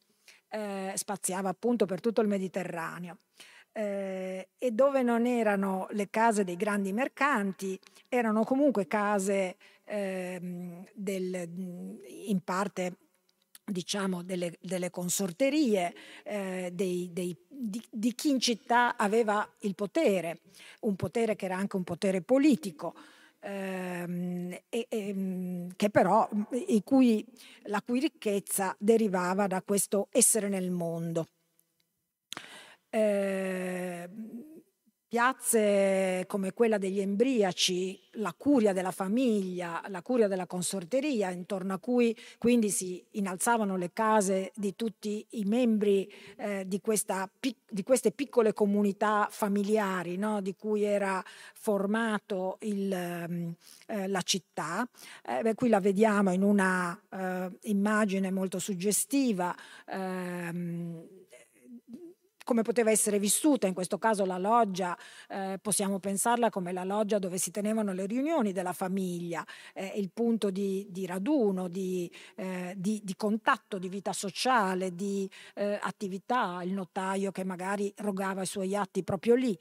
Eh, 0.48 0.92
spaziava 0.94 1.48
appunto 1.48 1.86
per 1.86 2.00
tutto 2.00 2.20
il 2.20 2.28
Mediterraneo. 2.28 3.18
Eh, 3.74 4.48
e 4.58 4.70
dove 4.72 5.02
non 5.02 5.24
erano 5.24 5.86
le 5.92 6.10
case 6.10 6.44
dei 6.44 6.56
grandi 6.56 6.92
mercanti, 6.92 7.78
erano 8.06 8.44
comunque 8.44 8.86
case 8.86 9.56
eh, 9.84 10.38
del, 10.92 11.48
in 12.26 12.40
parte 12.44 12.96
diciamo, 13.64 14.22
delle, 14.22 14.56
delle 14.60 14.90
consorterie, 14.90 15.94
eh, 16.24 16.70
dei, 16.72 17.10
dei, 17.12 17.36
di, 17.48 17.82
di, 17.90 18.14
chi 18.14 18.30
in 18.30 18.40
città 18.40 18.96
aveva 18.96 19.48
il 19.60 19.74
potere, 19.74 20.40
un 20.80 20.96
potere 20.96 21.36
che 21.36 21.44
era 21.46 21.56
anche 21.56 21.76
un 21.76 21.84
potere 21.84 22.22
politico. 22.22 22.94
Ehm, 23.44 24.56
e, 24.68 24.86
e, 24.88 25.66
che 25.74 25.90
però, 25.90 26.28
cui, 26.84 27.24
la 27.64 27.82
cui 27.82 27.98
ricchezza 27.98 28.74
derivava 28.78 29.46
da 29.46 29.62
questo 29.62 30.08
essere 30.10 30.48
nel 30.48 30.70
mondo. 30.70 31.26
Eh, 32.88 34.08
piazze 35.12 36.24
come 36.26 36.54
quella 36.54 36.78
degli 36.78 36.98
embriaci, 36.98 38.00
la 38.12 38.32
curia 38.34 38.72
della 38.72 38.92
famiglia, 38.92 39.82
la 39.88 40.00
curia 40.00 40.26
della 40.26 40.46
consorteria, 40.46 41.28
intorno 41.28 41.74
a 41.74 41.78
cui 41.78 42.16
quindi 42.38 42.70
si 42.70 43.04
innalzavano 43.10 43.76
le 43.76 43.90
case 43.92 44.52
di 44.54 44.74
tutti 44.74 45.22
i 45.32 45.44
membri 45.44 46.10
eh, 46.38 46.64
di, 46.66 46.80
questa, 46.80 47.30
di, 47.38 47.82
queste 47.82 48.12
piccole 48.12 48.54
comunità 48.54 49.28
familiari 49.30 50.16
no? 50.16 50.40
di 50.40 50.54
cui 50.56 50.82
era 50.82 51.22
formato 51.52 52.56
il, 52.60 52.90
ehm, 52.90 53.54
eh, 53.88 54.08
la 54.08 54.22
città. 54.22 54.88
Eh, 55.26 55.42
beh, 55.42 55.54
qui 55.54 55.68
la 55.68 55.80
vediamo 55.80 56.32
in 56.32 56.42
una 56.42 56.98
eh, 57.10 57.50
immagine 57.64 58.30
molto 58.30 58.58
suggestiva 58.58 59.54
ehm, 59.90 61.04
come 62.44 62.62
poteva 62.62 62.90
essere 62.90 63.18
vissuta, 63.18 63.66
in 63.66 63.74
questo 63.74 63.98
caso 63.98 64.24
la 64.24 64.38
loggia, 64.38 64.96
eh, 65.28 65.58
possiamo 65.60 65.98
pensarla 65.98 66.50
come 66.50 66.72
la 66.72 66.84
loggia 66.84 67.18
dove 67.18 67.38
si 67.38 67.50
tenevano 67.50 67.92
le 67.92 68.06
riunioni 68.06 68.52
della 68.52 68.72
famiglia, 68.72 69.44
eh, 69.74 69.92
il 69.96 70.10
punto 70.12 70.50
di, 70.50 70.86
di 70.90 71.06
raduno, 71.06 71.68
di, 71.68 72.10
eh, 72.36 72.74
di, 72.76 73.00
di, 73.02 73.14
contatto, 73.16 73.78
di 73.78 73.88
vita 73.88 74.12
sociale, 74.12 74.94
di 74.94 75.28
eh, 75.54 75.78
attività, 75.80 76.60
il 76.62 76.72
notaio 76.72 77.30
che 77.30 77.44
magari 77.44 77.92
rogava 77.98 78.42
i 78.42 78.46
suoi 78.46 78.74
atti 78.74 79.02
proprio 79.02 79.34
lì. 79.34 79.56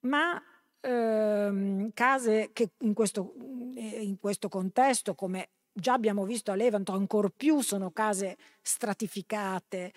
Ma 0.00 0.40
ehm, 0.80 1.90
case 1.92 2.50
che 2.52 2.70
in 2.80 2.94
questo, 2.94 3.34
eh, 3.76 4.02
in 4.02 4.18
questo 4.18 4.48
contesto, 4.48 5.14
come 5.14 5.50
già 5.72 5.92
abbiamo 5.92 6.24
visto 6.24 6.50
a 6.50 6.54
Levanto, 6.54 6.92
ancor 6.92 7.30
più 7.36 7.60
sono 7.60 7.90
case 7.90 8.36
stratificate, 8.60 9.92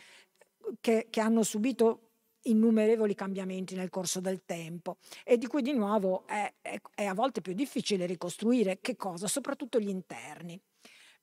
che, 0.79 1.07
che 1.09 1.19
hanno 1.19 1.43
subito 1.43 2.11
innumerevoli 2.43 3.13
cambiamenti 3.13 3.75
nel 3.75 3.89
corso 3.89 4.19
del 4.19 4.43
tempo 4.45 4.97
e 5.23 5.37
di 5.37 5.47
cui 5.47 5.61
di 5.61 5.73
nuovo 5.73 6.25
è, 6.25 6.51
è, 6.61 6.79
è, 6.95 7.05
a 7.05 7.13
volte 7.13 7.41
più 7.41 7.53
difficile 7.53 8.05
ricostruire 8.05 8.79
che 8.81 8.95
cosa, 8.95 9.27
soprattutto 9.27 9.79
gli 9.79 9.89
interni, 9.89 10.59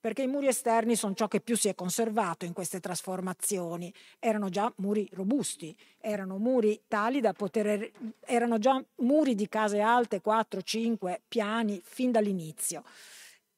perché 0.01 0.23
i 0.23 0.29
muri 0.29 0.47
esterni 0.47 0.95
sono 0.95 1.15
ciò 1.15 1.27
che 1.27 1.41
più 1.41 1.57
si 1.57 1.69
è 1.69 1.75
conservato 1.75 2.45
in 2.45 2.53
queste 2.53 2.79
trasformazioni, 2.79 3.93
erano 4.21 4.49
già 4.49 4.73
muri 4.77 5.09
robusti, 5.13 5.77
erano 5.99 6.39
muri 6.39 6.83
tali 6.87 7.21
da 7.21 7.33
poter, 7.33 7.91
erano 8.21 8.59
già 8.59 8.81
muri 8.97 9.35
di 9.35 9.49
case 9.49 9.81
alte 9.81 10.23
4-5 10.25 11.21
piani 11.27 11.81
fin 11.83 12.13
dall'inizio 12.13 12.85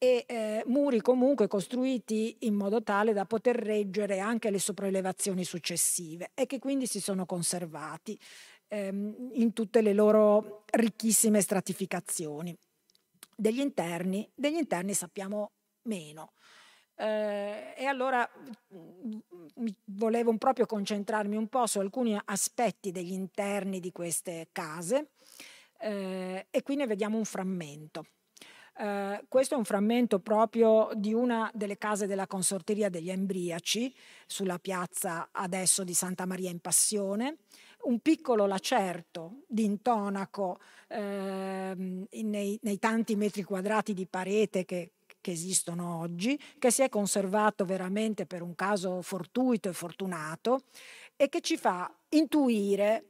e 0.03 0.25
eh, 0.27 0.63
muri 0.65 1.03
comunque 1.03 1.47
costruiti 1.47 2.39
in 2.41 2.55
modo 2.55 2.83
tale 2.83 3.13
da 3.13 3.27
poter 3.27 3.55
reggere 3.55 4.19
anche 4.19 4.51
le 4.51 4.59
sopraelevazioni 4.59 5.45
successive 5.45 6.31
e 6.33 6.47
che 6.47 6.59
quindi 6.59 6.87
si 6.87 7.01
sono 7.01 7.27
conservati 7.27 8.19
ehm, 8.69 9.33
in 9.35 9.53
tutte 9.53 9.83
le 9.83 9.93
loro 9.93 10.65
ricchissime 10.71 11.43
stratificazioni. 11.43 12.57
Degli 13.37 13.61
interni, 13.61 14.27
degli 14.35 14.57
interni 14.57 14.95
sappiamo 14.95 15.51
meno. 15.83 16.33
Eh, 16.95 17.75
e 17.77 17.85
allora 17.85 18.27
mm, 18.75 19.19
volevo 19.85 20.35
proprio 20.39 20.65
concentrarmi 20.65 21.37
un 21.37 21.49
po' 21.49 21.67
su 21.67 21.79
alcuni 21.79 22.19
aspetti 22.25 22.91
degli 22.91 23.13
interni 23.13 23.81
di 23.81 23.93
queste 23.93 24.49
case 24.51 25.11
eh, 25.79 26.47
e 26.51 26.63
qui 26.63 26.77
ne 26.77 26.87
vediamo 26.87 27.19
un 27.19 27.27
frammento. 27.27 28.07
Eh, 28.79 29.25
questo 29.29 29.55
è 29.55 29.57
un 29.59 29.65
frammento 29.65 30.21
proprio 30.21 30.91
di 30.95 31.13
una 31.13 31.51
delle 31.55 31.79
case 31.79 32.07
della 32.07 32.27
consorteria 32.27 32.89
degli 32.89 33.11
Embriaci, 33.11 33.95
sulla 34.27 34.59
piazza 34.59 35.29
adesso 35.33 35.85
di 35.85 35.95
Santa 35.95 36.27
Maria 36.27 36.51
in 36.51 36.61
Passione, 36.61 37.39
un 37.83 38.01
piccolo 38.01 38.47
lacerto 38.47 39.43
di 39.47 39.65
intonaco 39.65 40.59
eh, 40.89 41.75
nei, 41.77 42.59
nei 42.63 42.79
tanti 42.79 43.17
metri 43.17 43.43
quadrati 43.43 43.95
di 43.95 44.07
parete 44.07 44.65
che, 44.65 44.93
che 45.21 45.31
esistono 45.31 45.99
oggi, 45.99 46.39
che 46.59 46.71
si 46.71 46.83
è 46.83 46.89
conservato 46.89 47.65
veramente 47.65 48.27
per 48.27 48.43
un 48.43 48.55
caso 48.55 49.03
fortuito 49.03 49.69
e 49.69 49.73
fortunato 49.73 50.63
e 51.17 51.29
che 51.29 51.41
ci 51.41 51.57
fa 51.57 51.93
intuire 52.11 53.05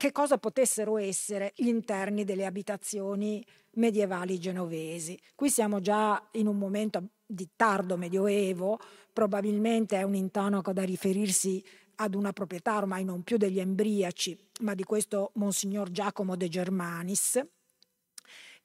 che 0.00 0.12
cosa 0.12 0.38
potessero 0.38 0.96
essere 0.96 1.52
gli 1.56 1.66
interni 1.66 2.24
delle 2.24 2.46
abitazioni 2.46 3.44
medievali 3.72 4.38
genovesi. 4.38 5.20
Qui 5.34 5.50
siamo 5.50 5.80
già 5.80 6.26
in 6.32 6.46
un 6.46 6.56
momento 6.56 7.08
di 7.26 7.50
tardo 7.54 7.98
medioevo, 7.98 8.78
probabilmente 9.12 9.98
è 9.98 10.02
un 10.02 10.14
intonaco 10.14 10.72
da 10.72 10.84
riferirsi 10.84 11.62
ad 11.96 12.14
una 12.14 12.32
proprietà 12.32 12.78
ormai 12.78 13.04
non 13.04 13.24
più 13.24 13.36
degli 13.36 13.60
embriaci, 13.60 14.38
ma 14.60 14.72
di 14.72 14.84
questo 14.84 15.32
Monsignor 15.34 15.90
Giacomo 15.90 16.34
de 16.34 16.48
Germanis. 16.48 17.46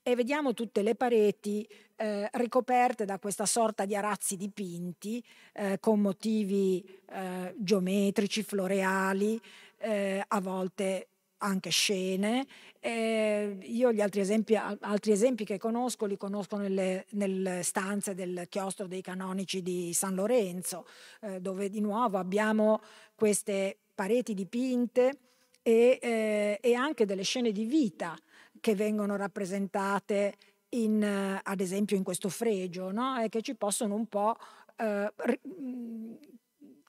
E 0.04 0.16
vediamo 0.16 0.54
tutte 0.54 0.84
le 0.84 0.96
pareti 0.96 1.68
eh, 1.98 2.30
ricoperte 2.32 3.04
da 3.04 3.20
questa 3.20 3.46
sorta 3.46 3.84
di 3.84 3.94
arazzi 3.94 4.38
dipinti 4.38 5.22
eh, 5.52 5.80
con 5.82 6.00
motivi 6.00 6.82
eh, 7.10 7.54
geometrici, 7.58 8.42
floreali, 8.42 9.38
eh, 9.80 10.24
a 10.26 10.40
volte 10.40 11.10
anche 11.46 11.70
scene. 11.70 12.46
Eh, 12.80 13.58
io 13.62 13.92
gli 13.92 14.02
altri 14.02 14.22
esempi, 14.22 14.56
altri 14.56 15.12
esempi, 15.12 15.46
che 15.46 15.58
conosco 15.58 16.06
li 16.06 16.18
conosco 16.18 16.58
nelle, 16.58 17.06
nelle, 17.12 17.64
stanze 17.64 18.14
del 18.14 18.46
chiostro 18.50 18.88
dei 18.88 19.02
canonici 19.02 19.62
di 19.62 19.94
San 19.94 20.16
Lorenzo, 20.16 20.86
eh, 21.22 21.40
dove 21.40 21.70
di 21.70 21.80
nuovo 21.80 22.18
abbiamo 22.18 22.82
queste 23.16 23.78
pareti 23.94 24.34
dipinte 24.34 25.20
e, 25.62 26.00
eh, 26.02 26.60
e, 26.62 26.74
anche 26.74 27.06
delle 27.06 27.24
scene 27.24 27.52
di 27.52 27.66
vita 27.66 28.16
che 28.60 28.76
vengono 28.76 29.16
rappresentate 29.16 30.36
in, 30.70 31.40
ad 31.42 31.60
esempio 31.60 31.96
in 31.96 32.04
questo 32.04 32.30
fregio 32.30 32.92
no? 32.92 33.20
e 33.22 33.30
che 33.30 33.42
ci 33.42 33.56
possono 33.56 33.96
un 33.96 34.08
po' 34.08 34.36
eh, 34.78 35.14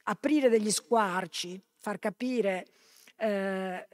aprire 0.04 0.48
degli 0.48 0.70
squarci, 0.70 1.60
far 1.78 1.98
capire 1.98 2.66
eh, 3.16 3.88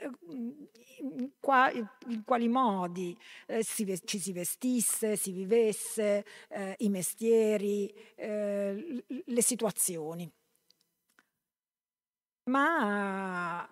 in, 1.00 1.30
qua, 1.40 1.70
in, 1.70 2.24
quali 2.24 2.48
modi 2.48 3.16
eh, 3.46 3.62
si, 3.62 4.00
ci 4.04 4.18
si 4.18 4.32
vestisse, 4.32 5.16
si 5.16 5.32
vivesse, 5.32 6.24
eh, 6.48 6.74
i 6.78 6.88
mestieri, 6.88 7.92
eh, 8.16 9.04
le 9.24 9.42
situazioni. 9.42 10.30
Ma 12.50 13.68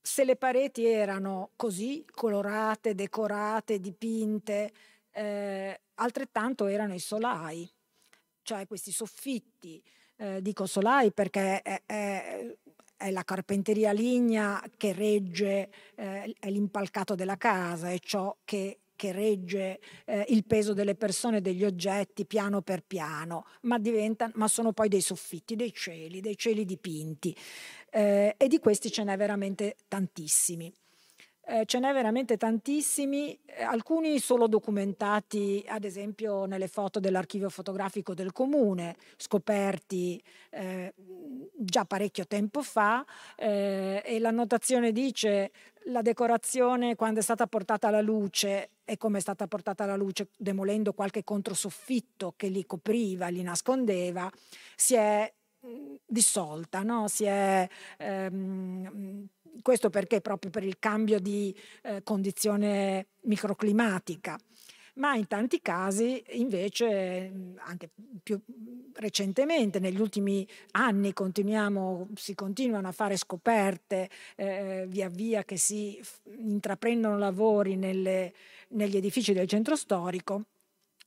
se 0.00 0.24
le 0.24 0.36
pareti 0.36 0.86
erano 0.86 1.50
così 1.56 2.04
colorate, 2.10 2.94
decorate, 2.94 3.78
dipinte, 3.78 4.72
eh, 5.10 5.80
altrettanto 5.96 6.66
erano 6.66 6.94
i 6.94 6.98
solai, 6.98 7.70
cioè 8.42 8.66
questi 8.66 8.90
soffitti. 8.90 9.82
Eh, 10.20 10.42
dico 10.42 10.66
solai 10.66 11.12
perché 11.12 11.62
è, 11.62 11.82
è, 11.86 12.56
è, 12.98 13.10
la 13.10 13.24
carpenteria 13.24 13.92
lignea 13.92 14.62
che 14.76 14.92
regge, 14.92 15.70
eh, 15.94 16.34
l'impalcato 16.42 17.14
della 17.14 17.38
casa, 17.38 17.88
è 17.90 17.98
ciò 17.98 18.36
che 18.44 18.80
che 18.98 19.12
regge 19.12 19.78
eh, 20.06 20.24
il 20.30 20.44
peso 20.44 20.74
delle 20.74 20.96
persone 20.96 21.36
e 21.36 21.40
degli 21.40 21.64
oggetti 21.64 22.26
piano 22.26 22.62
per 22.62 22.82
piano, 22.84 23.46
ma, 23.62 23.80
ma, 24.32 24.48
sono 24.48 24.72
poi 24.72 24.88
dei 24.88 25.00
soffitti, 25.00 25.54
dei 25.54 25.72
cieli, 25.72 26.20
dei 26.20 26.36
cieli 26.36 26.64
dipinti. 26.64 27.34
Eh, 27.90 28.34
e 28.36 28.48
di 28.48 28.58
questi 28.58 28.90
ce 28.90 29.04
n'è 29.04 29.16
veramente 29.16 29.76
tantissimi. 29.86 30.74
Eh, 31.50 31.64
ce 31.64 31.78
n'è 31.78 31.94
veramente 31.94 32.36
tantissimi, 32.36 33.38
eh, 33.46 33.62
alcuni 33.62 34.18
solo 34.18 34.48
documentati 34.48 35.64
ad 35.66 35.84
esempio 35.84 36.44
nelle 36.44 36.68
foto 36.68 37.00
dell'archivio 37.00 37.48
fotografico 37.48 38.12
del 38.12 38.32
comune, 38.32 38.96
scoperti 39.16 40.22
eh, 40.50 40.92
già 41.56 41.86
parecchio 41.86 42.26
tempo 42.26 42.60
fa 42.60 43.02
eh, 43.34 44.02
e 44.04 44.18
l'annotazione 44.18 44.92
dice 44.92 45.50
la 45.84 46.02
decorazione 46.02 46.96
quando 46.96 47.20
è 47.20 47.22
stata 47.22 47.46
portata 47.46 47.88
alla 47.88 48.02
luce 48.02 48.72
e 48.84 48.98
come 48.98 49.16
è 49.16 49.20
stata 49.22 49.46
portata 49.46 49.84
alla 49.84 49.96
luce 49.96 50.28
demolendo 50.36 50.92
qualche 50.92 51.24
controsoffitto 51.24 52.34
che 52.36 52.48
li 52.48 52.66
copriva, 52.66 53.28
li 53.28 53.40
nascondeva, 53.40 54.30
si 54.76 54.96
è 54.96 55.32
dissolta, 56.06 56.82
no? 56.82 57.08
si 57.08 57.24
è 57.24 57.68
ehm, 57.98 59.28
questo 59.62 59.90
perché 59.90 60.20
proprio 60.20 60.50
per 60.50 60.64
il 60.64 60.78
cambio 60.78 61.20
di 61.20 61.54
eh, 61.82 62.02
condizione 62.02 63.06
microclimatica. 63.22 64.38
Ma 64.94 65.14
in 65.14 65.28
tanti 65.28 65.60
casi 65.60 66.22
invece, 66.30 67.54
anche 67.58 67.88
più 68.20 68.40
recentemente, 68.94 69.78
negli 69.78 70.00
ultimi 70.00 70.46
anni 70.72 71.12
si 72.14 72.34
continuano 72.34 72.88
a 72.88 72.92
fare 72.92 73.16
scoperte 73.16 74.10
eh, 74.34 74.86
via 74.88 75.08
via 75.08 75.44
che 75.44 75.56
si 75.56 76.00
intraprendono 76.36 77.16
lavori 77.16 77.76
nelle, 77.76 78.32
negli 78.70 78.96
edifici 78.96 79.32
del 79.32 79.46
centro 79.46 79.76
storico 79.76 80.46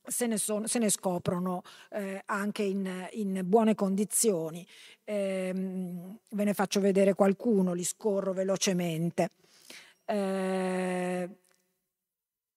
se 0.06 0.28
ne, 0.28 0.38
sono, 0.38 0.68
se 0.68 0.80
ne 0.80 0.90
scoprono 0.90 1.64
eh, 1.92 2.22
anche 2.26 2.64
in, 2.64 3.08
in, 3.14 3.42
buone 3.46 3.76
condizioni. 3.76 4.66
Eh, 5.04 5.52
ve 5.54 6.44
ne 6.44 6.54
faccio 6.54 6.80
vedere 6.80 7.14
qualcuno, 7.14 7.74
li 7.74 7.84
scorro 7.84 8.34
velocemente. 8.34 9.32
Eh, 10.06 11.30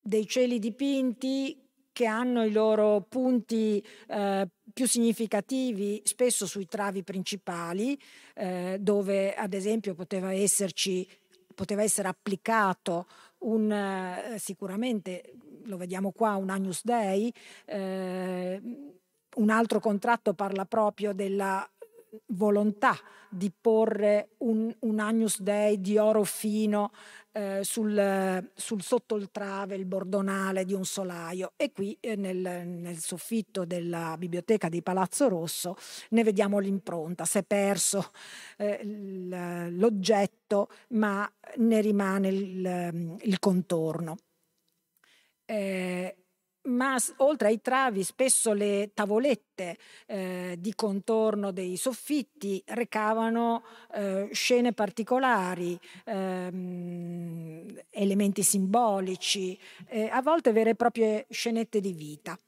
dei 0.01 0.27
cieli 0.27 0.59
dipinti 0.59 1.63
che 1.93 2.07
hanno 2.07 2.45
i 2.45 2.51
loro 2.51 3.07
punti 3.09 3.83
eh, 4.09 4.49
più 4.73 4.87
significativi 4.87 6.03
spesso 6.05 6.45
sui 6.45 6.67
travi 6.67 7.05
principali, 7.05 7.97
eh, 8.35 8.79
dove 8.81 9.33
ad 9.35 9.55
esempio 9.55 9.95
poteva 9.95 10.33
esserci 10.33 11.09
poteva 11.55 11.83
essere 11.83 12.09
applicato 12.09 13.07
un, 13.39 13.71
eh, 13.71 14.39
sicuramente 14.39 15.35
lo 15.65 15.77
vediamo 15.77 16.13
qua, 16.13 16.37
un 16.37 16.51
Agnus 16.51 16.83
Dei, 16.85 17.33
eh, 17.67 18.61
un 19.37 19.51
altro 19.51 19.81
contratto 19.81 20.35
parla 20.35 20.65
proprio 20.65 21.13
della 21.13 21.69
volontà 22.27 22.97
di 23.29 23.51
porre 23.51 24.31
un, 24.39 24.73
un 24.81 25.01
Agnus 25.01 25.41
Dei 25.41 25.81
di 25.81 25.99
oro 25.99 26.23
fino 26.23 26.93
eh, 27.33 27.61
sul, 27.63 28.49
sul, 28.55 28.83
sotto 28.83 29.17
il 29.17 29.31
trave, 29.33 29.75
il 29.75 29.87
bordonale 29.87 30.65
di 30.65 30.73
un 30.73 30.85
solaio 30.85 31.53
e 31.57 31.73
qui 31.73 31.97
eh, 31.99 32.15
nel, 32.15 32.37
nel, 32.37 32.99
soffitto 32.99 33.65
della 33.65 34.15
biblioteca 34.17 34.69
di 34.69 34.83
Palazzo 34.83 35.29
Rosso 35.29 35.77
ne 36.11 36.23
vediamo 36.23 36.61
l'impronta, 36.61 37.25
si 37.25 37.39
è 37.39 37.43
perso 37.43 38.13
eh, 38.57 38.81
l'oggetto 39.71 40.69
ma 40.91 41.29
ne 41.57 41.81
rimane 41.81 42.29
il, 42.29 43.17
il 43.23 43.39
contorno. 43.41 44.17
Eh, 45.47 46.17
ma 46.67 46.97
oltre 47.19 47.49
ai 47.49 47.61
travi 47.61 48.03
spesso 48.03 48.55
le 48.55 48.93
tavolette 48.95 49.77
eh, 50.07 50.57
di 50.59 50.75
contorno 50.75 51.51
dei 51.51 51.77
soffitti 51.77 52.63
recavano 52.69 53.65
eh, 53.93 54.29
scene 54.33 54.73
particolari, 54.73 55.79
ehm, 56.07 57.83
elementi 57.91 58.43
simbolici, 58.43 59.59
eh, 59.89 60.09
a 60.11 60.23
volte 60.23 60.53
vere 60.53 60.71
e 60.71 60.75
proprie 60.75 61.27
scenette 61.29 61.81
di 61.81 61.93
vita. 61.93 62.39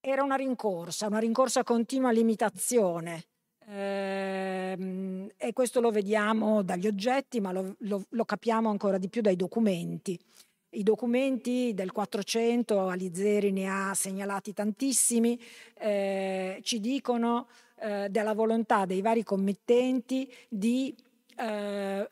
Era 0.00 0.22
una 0.22 0.36
rincorsa, 0.36 1.06
una 1.06 1.18
rincorsa 1.18 1.64
continua 1.64 2.10
all'imitazione. 2.10 3.24
Ehm, 3.66 5.30
e 5.36 5.52
questo 5.52 5.80
lo 5.80 5.90
vediamo 5.90 6.62
dagli 6.62 6.86
oggetti, 6.86 7.40
ma 7.40 7.52
lo, 7.52 7.76
lo, 7.80 8.04
lo 8.10 8.24
capiamo 8.24 8.68
ancora 8.70 8.98
di 8.98 9.08
più 9.08 9.20
dai 9.22 9.36
documenti. 9.36 10.18
I 10.78 10.84
documenti 10.84 11.72
del 11.74 11.90
400, 11.90 12.86
Alizeri 12.86 13.50
ne 13.50 13.66
ha 13.66 13.94
segnalati 13.94 14.52
tantissimi, 14.52 15.36
eh, 15.76 16.60
ci 16.62 16.78
dicono 16.78 17.48
eh, 17.80 18.06
della 18.08 18.32
volontà 18.32 18.86
dei 18.86 19.00
vari 19.00 19.24
committenti 19.24 20.32
di, 20.48 20.94
eh, 21.36 22.08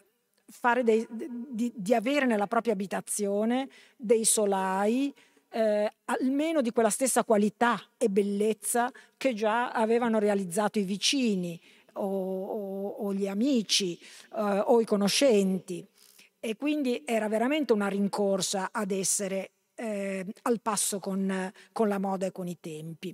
dei, 0.82 1.06
di, 1.08 1.72
di, 1.76 1.94
avere 1.94 2.26
nella 2.26 2.48
propria 2.48 2.72
abitazione 2.72 3.68
dei 3.96 4.24
solai 4.24 5.14
eh, 5.50 5.88
almeno 6.06 6.60
di 6.60 6.72
quella 6.72 6.90
stessa 6.90 7.22
qualità 7.22 7.80
e 7.96 8.08
bellezza 8.08 8.90
che 9.16 9.32
già 9.32 9.70
avevano 9.70 10.18
realizzato 10.18 10.80
i 10.80 10.84
vicini 10.84 11.60
o, 11.92 12.02
o, 12.02 12.88
o 12.88 13.14
gli 13.14 13.28
amici 13.28 13.96
eh, 14.36 14.62
o 14.64 14.80
i 14.80 14.84
conoscenti 14.84 15.86
e 16.46 16.54
quindi 16.54 17.02
era 17.04 17.26
veramente 17.26 17.72
una 17.72 17.88
rincorsa 17.88 18.68
ad 18.70 18.92
essere 18.92 19.54
eh, 19.74 20.24
al 20.42 20.60
passo 20.60 21.00
con, 21.00 21.52
con 21.72 21.88
la 21.88 21.98
moda 21.98 22.26
e 22.26 22.30
con 22.30 22.46
i 22.46 22.56
tempi. 22.60 23.12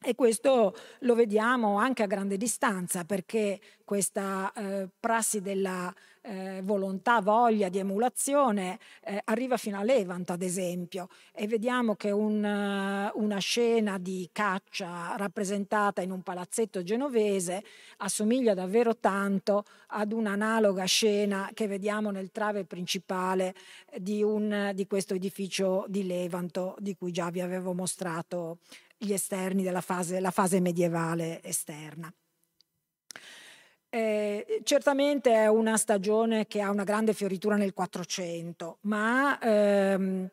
E 0.00 0.16
questo 0.16 0.74
lo 1.00 1.14
vediamo 1.14 1.78
anche 1.78 2.02
a 2.02 2.08
grande 2.08 2.36
distanza 2.36 3.04
perché 3.04 3.60
questa 3.84 4.52
eh, 4.52 4.88
prassi 4.98 5.40
della 5.40 5.94
eh, 6.28 6.60
volontà, 6.62 7.20
voglia 7.20 7.70
di 7.70 7.78
emulazione 7.78 8.78
eh, 9.02 9.20
arriva 9.24 9.56
fino 9.56 9.78
a 9.78 9.82
Levant 9.82 10.28
ad 10.30 10.42
esempio 10.42 11.08
e 11.32 11.46
vediamo 11.46 11.94
che 11.94 12.10
un, 12.10 12.44
uh, 12.44 13.18
una 13.22 13.38
scena 13.38 13.98
di 13.98 14.28
caccia 14.30 15.14
rappresentata 15.16 16.02
in 16.02 16.10
un 16.10 16.22
palazzetto 16.22 16.82
genovese 16.82 17.64
assomiglia 17.98 18.52
davvero 18.52 18.96
tanto 18.96 19.64
ad 19.88 20.12
un'analoga 20.12 20.84
scena 20.84 21.50
che 21.54 21.66
vediamo 21.66 22.10
nel 22.10 22.30
trave 22.30 22.64
principale 22.64 23.54
di, 23.96 24.22
un, 24.22 24.72
di 24.74 24.86
questo 24.86 25.14
edificio 25.14 25.86
di 25.88 26.06
Levanto 26.06 26.76
di 26.78 26.94
cui 26.94 27.10
già 27.10 27.30
vi 27.30 27.40
avevo 27.40 27.72
mostrato 27.72 28.58
gli 28.98 29.12
esterni 29.12 29.62
della 29.62 29.80
fase, 29.80 30.20
fase 30.30 30.60
medievale 30.60 31.42
esterna. 31.42 32.12
Eh, 33.90 34.60
certamente 34.64 35.32
è 35.32 35.46
una 35.46 35.78
stagione 35.78 36.46
che 36.46 36.60
ha 36.60 36.70
una 36.70 36.84
grande 36.84 37.14
fioritura 37.14 37.56
nel 37.56 37.72
400, 37.72 38.78
ma, 38.82 39.38
ehm, 39.40 40.28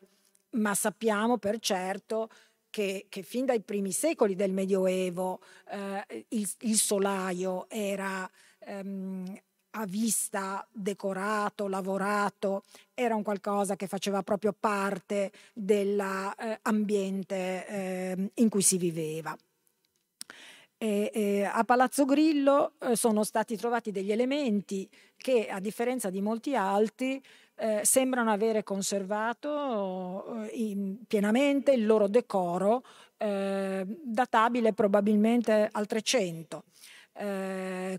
ma 0.50 0.74
sappiamo 0.74 1.38
per 1.38 1.58
certo 1.58 2.28
che, 2.68 3.06
che, 3.08 3.22
fin 3.22 3.46
dai 3.46 3.62
primi 3.62 3.92
secoli 3.92 4.34
del 4.34 4.52
Medioevo 4.52 5.40
eh, 5.70 6.26
il, 6.28 6.46
il, 6.60 6.76
solaio 6.76 7.66
era 7.70 8.30
ehm, 8.58 9.40
a 9.70 9.86
vista, 9.86 10.66
decorato, 10.70 11.66
lavorato, 11.66 12.62
era 12.92 13.14
un 13.14 13.22
qualcosa 13.22 13.74
che 13.76 13.86
faceva 13.86 14.22
proprio 14.22 14.52
parte 14.52 15.32
dell'ambiente 15.54 17.66
eh, 17.66 18.14
eh, 18.18 18.30
in 18.34 18.50
cui 18.50 18.62
si 18.62 18.76
viveva. 18.76 19.34
E, 20.78 21.10
e 21.12 21.44
a 21.44 21.64
Palazzo 21.64 22.04
Grillo 22.04 22.72
eh, 22.80 22.96
sono 22.96 23.24
stati 23.24 23.56
trovati 23.56 23.90
degli 23.90 24.12
elementi 24.12 24.88
che, 25.16 25.48
a 25.48 25.58
differenza 25.58 26.10
di 26.10 26.20
molti 26.20 26.54
altri, 26.54 27.22
eh, 27.58 27.80
sembrano 27.82 28.30
avere 28.30 28.62
conservato 28.62 30.44
eh, 30.44 30.96
pienamente 31.06 31.72
il 31.72 31.86
loro 31.86 32.08
decoro, 32.08 32.84
eh, 33.16 33.86
databile 33.86 34.74
probabilmente 34.74 35.68
al 35.72 35.86
300 35.86 36.64
eh, 37.18 37.98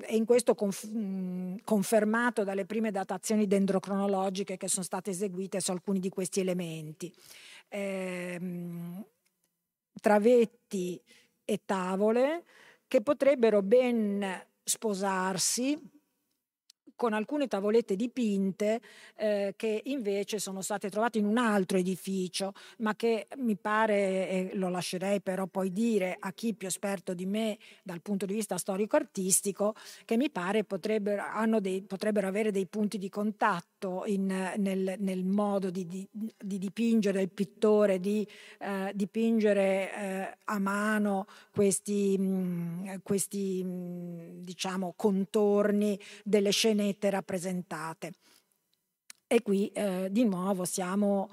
e 0.00 0.16
in 0.16 0.24
questo 0.26 0.54
conf- 0.54 1.62
confermato 1.64 2.44
dalle 2.44 2.66
prime 2.66 2.90
datazioni 2.90 3.46
dendrocronologiche 3.46 4.56
che 4.56 4.68
sono 4.68 4.84
state 4.84 5.10
eseguite 5.10 5.60
su 5.60 5.70
alcuni 5.70 6.00
di 6.00 6.10
questi 6.10 6.40
elementi. 6.40 7.12
Eh, 7.68 8.38
travetti 10.00 11.00
e 11.50 11.62
tavole 11.64 12.44
che 12.86 13.00
potrebbero 13.00 13.62
ben 13.62 14.22
sposarsi 14.62 15.80
con 16.98 17.12
alcune 17.12 17.46
tavolette 17.46 17.94
dipinte 17.94 18.80
eh, 19.14 19.54
che 19.56 19.82
invece 19.84 20.40
sono 20.40 20.62
state 20.62 20.90
trovate 20.90 21.18
in 21.18 21.26
un 21.26 21.38
altro 21.38 21.78
edificio, 21.78 22.54
ma 22.78 22.96
che 22.96 23.28
mi 23.36 23.56
pare, 23.56 24.28
e 24.28 24.50
lo 24.54 24.68
lascerei 24.68 25.20
però 25.20 25.46
poi 25.46 25.72
dire 25.72 26.16
a 26.18 26.32
chi 26.32 26.54
più 26.54 26.66
esperto 26.66 27.14
di 27.14 27.24
me 27.24 27.56
dal 27.84 28.02
punto 28.02 28.26
di 28.26 28.34
vista 28.34 28.58
storico-artistico, 28.58 29.76
che 30.04 30.16
mi 30.16 30.28
pare 30.28 30.64
potrebbero, 30.64 31.22
dei, 31.60 31.82
potrebbero 31.82 32.26
avere 32.26 32.50
dei 32.50 32.66
punti 32.66 32.98
di 32.98 33.08
contatto 33.08 33.77
in, 34.06 34.26
nel, 34.56 34.94
nel, 34.98 35.24
modo 35.24 35.70
di, 35.70 35.86
di, 35.86 36.08
di, 36.10 36.58
dipingere 36.58 37.20
il 37.20 37.30
pittore, 37.30 38.00
di 38.00 38.26
eh, 38.60 38.92
dipingere 38.94 39.94
eh, 39.94 40.36
a 40.44 40.58
mano 40.58 41.26
questi, 41.52 42.16
mh, 42.18 43.02
questi 43.02 43.62
mh, 43.62 44.42
diciamo, 44.42 44.94
contorni 44.96 45.98
delle 46.24 46.50
scene 46.50 46.76
pianete 46.78 47.10
rappresentate. 47.10 48.12
E 49.26 49.42
qui 49.42 49.68
eh, 49.68 50.08
di 50.10 50.24
nuovo 50.24 50.64
siamo 50.64 51.28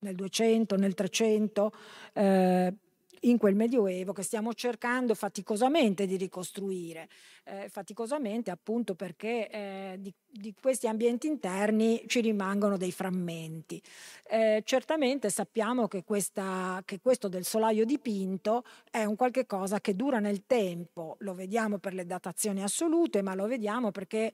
nel 0.00 0.14
200, 0.14 0.76
nel 0.76 0.94
300, 0.94 1.72
eh, 2.14 2.74
in 3.20 3.38
quel 3.38 3.54
Medioevo 3.54 4.12
che 4.12 4.22
stiamo 4.22 4.54
cercando 4.54 5.14
faticosamente 5.14 6.06
di 6.06 6.16
ricostruire, 6.16 7.08
eh, 7.44 7.68
faticosamente 7.68 8.50
appunto 8.50 8.94
perché 8.94 9.50
eh, 9.50 9.96
di, 9.98 10.12
di, 10.26 10.54
questi 10.58 10.86
ambienti 10.86 11.26
interni 11.26 12.02
ci 12.06 12.20
rimangono 12.20 12.76
dei 12.76 12.92
frammenti. 12.92 13.82
Eh, 14.28 14.62
certamente 14.64 15.28
sappiamo 15.28 15.88
che, 15.88 16.04
questa, 16.04 16.82
che, 16.84 17.00
questo 17.00 17.28
del 17.28 17.44
solaio 17.44 17.84
dipinto 17.84 18.64
è 18.90 19.04
un 19.04 19.16
qualche 19.16 19.46
cosa 19.46 19.80
che 19.80 19.94
dura 19.94 20.18
nel 20.18 20.46
tempo, 20.46 21.16
lo 21.20 21.34
vediamo 21.34 21.78
per 21.78 21.94
le 21.94 22.06
datazioni 22.06 22.62
assolute, 22.62 23.22
ma 23.22 23.34
lo 23.34 23.46
vediamo 23.46 23.90
perché 23.90 24.32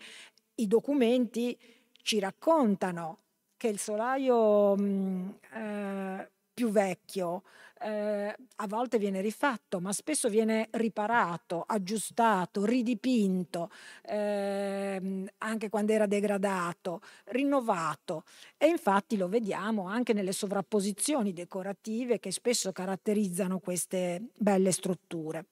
i 0.57 0.67
documenti 0.67 1.59
ci 2.03 2.19
raccontano 2.21 3.19
che 3.57 3.69
il 3.69 3.79
solaio 3.79 4.77
mh, 4.77 5.39
eh, 5.55 6.31
più 6.57 6.71
vecchio 6.71 7.43
eh, 7.83 8.35
a 8.57 8.67
volte 8.67 8.97
viene 8.97 9.21
rifatto, 9.21 9.79
ma 9.79 9.93
spesso 9.93 10.31
viene 10.31 10.69
riparato, 10.71 11.63
aggiustato, 11.67 12.65
ridipinto, 12.65 13.71
eh, 14.03 15.31
anche 15.37 15.69
quando 15.69 15.93
era 15.93 16.07
degradato, 16.07 17.03
rinnovato. 17.27 18.25
E 18.57 18.69
infatti 18.69 19.19
lo 19.19 19.29
vediamo 19.29 19.87
anche 19.87 20.15
nelle 20.15 20.33
sovrapposizioni 20.33 21.35
decorative 21.35 22.19
che 22.19 22.33
spesso 22.33 22.73
caratterizzano 22.73 23.59
queste 23.59 24.23
belle 24.39 24.73
strutture 24.73 25.45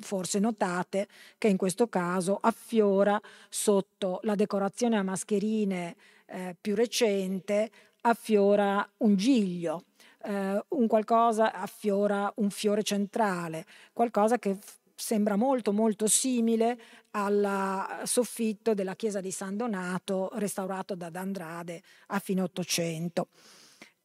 forse 0.00 0.38
notate 0.38 1.06
che 1.38 1.48
in 1.48 1.56
questo 1.56 1.88
caso 1.88 2.38
affiora 2.40 3.20
sotto 3.48 4.20
la 4.22 4.34
decorazione 4.34 4.96
a 4.96 5.02
mascherine 5.02 5.94
eh, 6.26 6.56
più 6.60 6.74
recente 6.74 7.70
affiora 8.06 8.88
un 8.98 9.16
giglio, 9.16 9.84
eh, 10.24 10.64
un 10.68 10.86
qualcosa 10.86 11.52
affiora 11.52 12.32
un 12.36 12.50
fiore 12.50 12.82
centrale, 12.82 13.66
qualcosa 13.92 14.38
che 14.38 14.58
sembra 14.94 15.36
molto 15.36 15.72
molto 15.72 16.06
simile 16.06 16.78
al 17.10 18.00
soffitto 18.04 18.72
della 18.72 18.96
chiesa 18.96 19.20
di 19.20 19.30
San 19.30 19.56
Donato 19.56 20.30
restaurato 20.34 20.94
da 20.94 21.10
D'Andrade 21.10 21.82
a 22.08 22.18
fine 22.18 22.40
Ottocento 22.40 23.28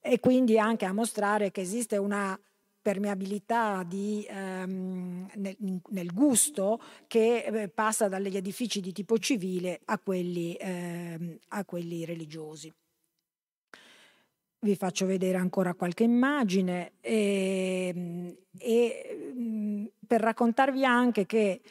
e 0.01 0.19
quindi 0.19 0.59
anche 0.59 0.85
a 0.85 0.91
mostrare 0.93 1.51
che 1.51 1.61
esiste 1.61 1.95
una 1.95 2.37
permeabilità 2.81 3.83
di, 3.83 4.25
ehm, 4.27 5.29
nel, 5.35 5.55
nel, 5.89 6.11
gusto 6.11 6.81
che 7.05 7.43
eh, 7.43 7.69
passa 7.69 8.07
dagli 8.07 8.35
edifici 8.35 8.81
di 8.81 8.91
tipo 8.91 9.19
civile 9.19 9.81
a 9.85 9.99
quelli, 9.99 10.57
ehm, 10.59 11.37
a 11.49 11.63
quelli 11.63 12.03
religiosi. 12.05 12.73
Vi 14.63 14.75
faccio 14.75 15.07
vedere 15.07 15.37
ancora 15.39 15.73
qualche 15.73 16.03
immagine 16.03 16.91
e, 17.01 17.91
ehm, 17.95 18.35
e 18.59 19.33
mm, 19.35 19.85
per 20.05 20.21
raccontarvi 20.21 20.85
anche 20.85 21.25
che 21.25 21.61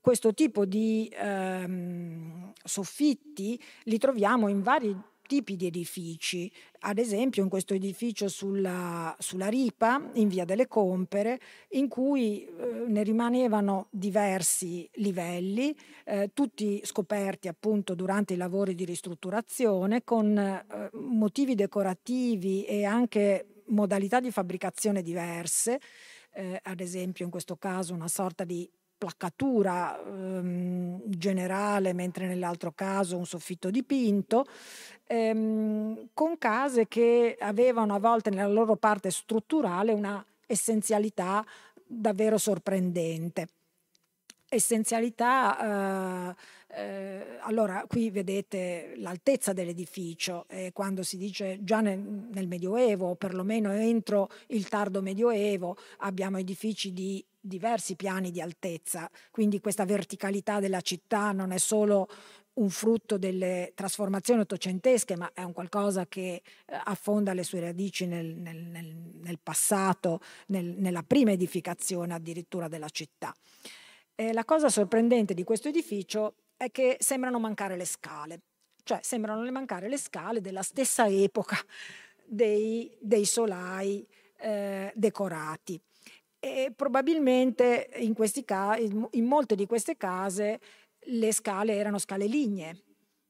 questo 0.00 0.32
tipo 0.32 0.64
di 0.64 1.12
ehm, 1.12 2.52
soffitti 2.62 3.60
li 3.84 3.98
troviamo 3.98 4.46
in 4.46 4.62
vari 4.62 4.96
tipi 5.28 5.54
di 5.54 5.66
edifici, 5.66 6.50
ad 6.80 6.98
esempio 6.98 7.42
in 7.42 7.48
questo 7.48 7.74
edificio 7.74 8.28
sulla, 8.28 9.14
sulla 9.20 9.48
Ripa, 9.48 10.10
in 10.14 10.26
via 10.26 10.44
delle 10.44 10.66
Compere, 10.66 11.38
in 11.72 11.86
cui 11.86 12.44
eh, 12.44 12.84
ne 12.88 13.02
rimanevano 13.04 13.86
diversi 13.90 14.88
livelli, 14.94 15.76
eh, 16.04 16.30
tutti 16.32 16.80
scoperti 16.82 17.46
appunto 17.46 17.94
durante 17.94 18.34
i 18.34 18.38
lavori 18.38 18.74
di 18.74 18.84
ristrutturazione, 18.84 20.02
con 20.02 20.36
eh, 20.36 20.64
motivi 20.94 21.54
decorativi 21.54 22.64
e 22.64 22.84
anche 22.84 23.62
modalità 23.66 24.20
di 24.20 24.30
fabbricazione 24.30 25.02
diverse, 25.02 25.78
eh, 26.32 26.58
ad 26.62 26.80
esempio 26.80 27.24
in 27.24 27.30
questo 27.30 27.56
caso 27.56 27.92
una 27.92 28.08
sorta 28.08 28.44
di 28.44 28.68
placcatura 28.98 29.98
ehm, 30.04 31.00
generale, 31.06 31.92
mentre 31.92 32.26
nell'altro 32.26 32.72
caso 32.72 33.16
un 33.16 33.24
soffitto 33.24 33.70
dipinto, 33.70 34.44
ehm, 35.06 36.08
con 36.12 36.36
case 36.36 36.88
che 36.88 37.36
avevano 37.38 37.94
a 37.94 38.00
volte 38.00 38.30
nella 38.30 38.48
loro 38.48 38.76
parte 38.76 39.10
strutturale 39.10 39.92
una 39.92 40.24
essenzialità 40.46 41.46
davvero 41.86 42.36
sorprendente. 42.36 43.48
Essenzialità, 44.50 46.30
eh, 46.30 46.34
eh, 46.70 47.38
allora 47.40 47.84
qui 47.86 48.10
vedete 48.10 48.94
l'altezza 48.96 49.52
dell'edificio, 49.52 50.46
eh, 50.48 50.70
quando 50.72 51.02
si 51.02 51.18
dice 51.18 51.58
già 51.62 51.80
nel, 51.80 51.98
nel 51.98 52.48
Medioevo, 52.48 53.08
o 53.08 53.14
perlomeno 53.14 53.70
entro 53.72 54.30
il 54.48 54.66
tardo 54.68 55.02
Medioevo, 55.02 55.76
abbiamo 55.98 56.38
edifici 56.38 56.94
di 56.94 57.22
diversi 57.40 57.96
piani 57.96 58.30
di 58.30 58.40
altezza, 58.40 59.10
quindi 59.30 59.60
questa 59.60 59.84
verticalità 59.84 60.60
della 60.60 60.80
città 60.80 61.32
non 61.32 61.52
è 61.52 61.58
solo 61.58 62.08
un 62.58 62.70
frutto 62.70 63.18
delle 63.18 63.72
trasformazioni 63.74 64.40
ottocentesche, 64.40 65.16
ma 65.16 65.30
è 65.32 65.42
un 65.42 65.52
qualcosa 65.52 66.06
che 66.06 66.34
eh, 66.34 66.42
affonda 66.84 67.32
le 67.32 67.44
sue 67.44 67.60
radici 67.60 68.06
nel, 68.06 68.34
nel, 68.34 68.56
nel, 68.56 68.86
nel 68.94 69.38
passato, 69.40 70.20
nella 70.46 71.02
prima 71.02 71.30
edificazione 71.32 72.14
addirittura 72.14 72.68
della 72.68 72.88
città. 72.88 73.32
E 74.14 74.32
la 74.32 74.44
cosa 74.44 74.68
sorprendente 74.68 75.34
di 75.34 75.44
questo 75.44 75.68
edificio 75.68 76.34
è 76.56 76.70
che 76.72 76.96
sembrano 76.98 77.38
mancare 77.38 77.76
le 77.76 77.84
scale, 77.84 78.40
cioè 78.82 78.98
sembrano 79.02 79.48
mancare 79.52 79.88
le 79.88 79.98
scale 79.98 80.40
della 80.40 80.62
stessa 80.62 81.06
epoca 81.06 81.56
dei, 82.24 82.90
dei 83.00 83.24
solai 83.24 84.04
eh, 84.40 84.92
decorati. 84.94 85.80
E 86.40 86.72
probabilmente 86.74 87.90
in, 87.96 88.14
casi, 88.44 89.08
in 89.10 89.24
molte 89.24 89.56
di 89.56 89.66
queste 89.66 89.96
case 89.96 90.60
le 91.00 91.32
scale 91.32 91.74
erano 91.74 91.98
scale 91.98 92.26
lignee, 92.26 92.82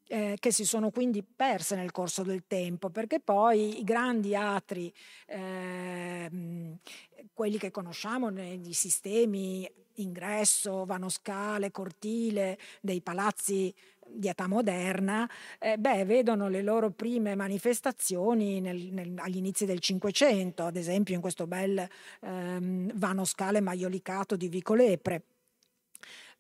eh, 0.09 0.37
che 0.39 0.53
si 0.53 0.65
sono 0.65 0.91
quindi 0.91 1.23
perse 1.23 1.77
nel 1.77 1.91
corso 1.91 2.23
del 2.23 2.45
tempo, 2.47 2.91
perché 2.91 3.21
poi 3.21 3.79
i 3.79 3.85
grandi 3.85 4.35
atri, 4.35 4.93
eh, 5.27 6.31
quelli 7.33 7.59
che 7.59 7.71
conosciamo 7.71 8.29
negli 8.29 8.73
sistemi 8.73 9.71
ingresso, 9.95 10.85
vanoscale, 10.85 11.71
cortile 11.71 12.59
dei 12.81 13.01
palazzi 13.01 13.75
di 14.11 14.29
età 14.29 14.47
moderna, 14.47 15.29
eh, 15.59 15.77
beh, 15.77 16.05
vedono 16.05 16.49
le 16.49 16.63
loro 16.63 16.91
prime 16.91 17.35
manifestazioni 17.35 18.61
nel, 18.61 18.93
nel, 18.93 19.15
agli 19.17 19.37
inizi 19.37 19.65
del 19.65 19.81
Cinquecento, 19.81 20.65
ad 20.65 20.77
esempio 20.77 21.15
in 21.15 21.21
questo 21.21 21.47
bel 21.47 21.87
ehm, 22.21 22.93
vano 22.95 23.25
scale 23.25 23.61
maiolicato 23.61 24.37
di 24.37 24.49
Vico 24.49 24.75
Lepre. 24.75 25.23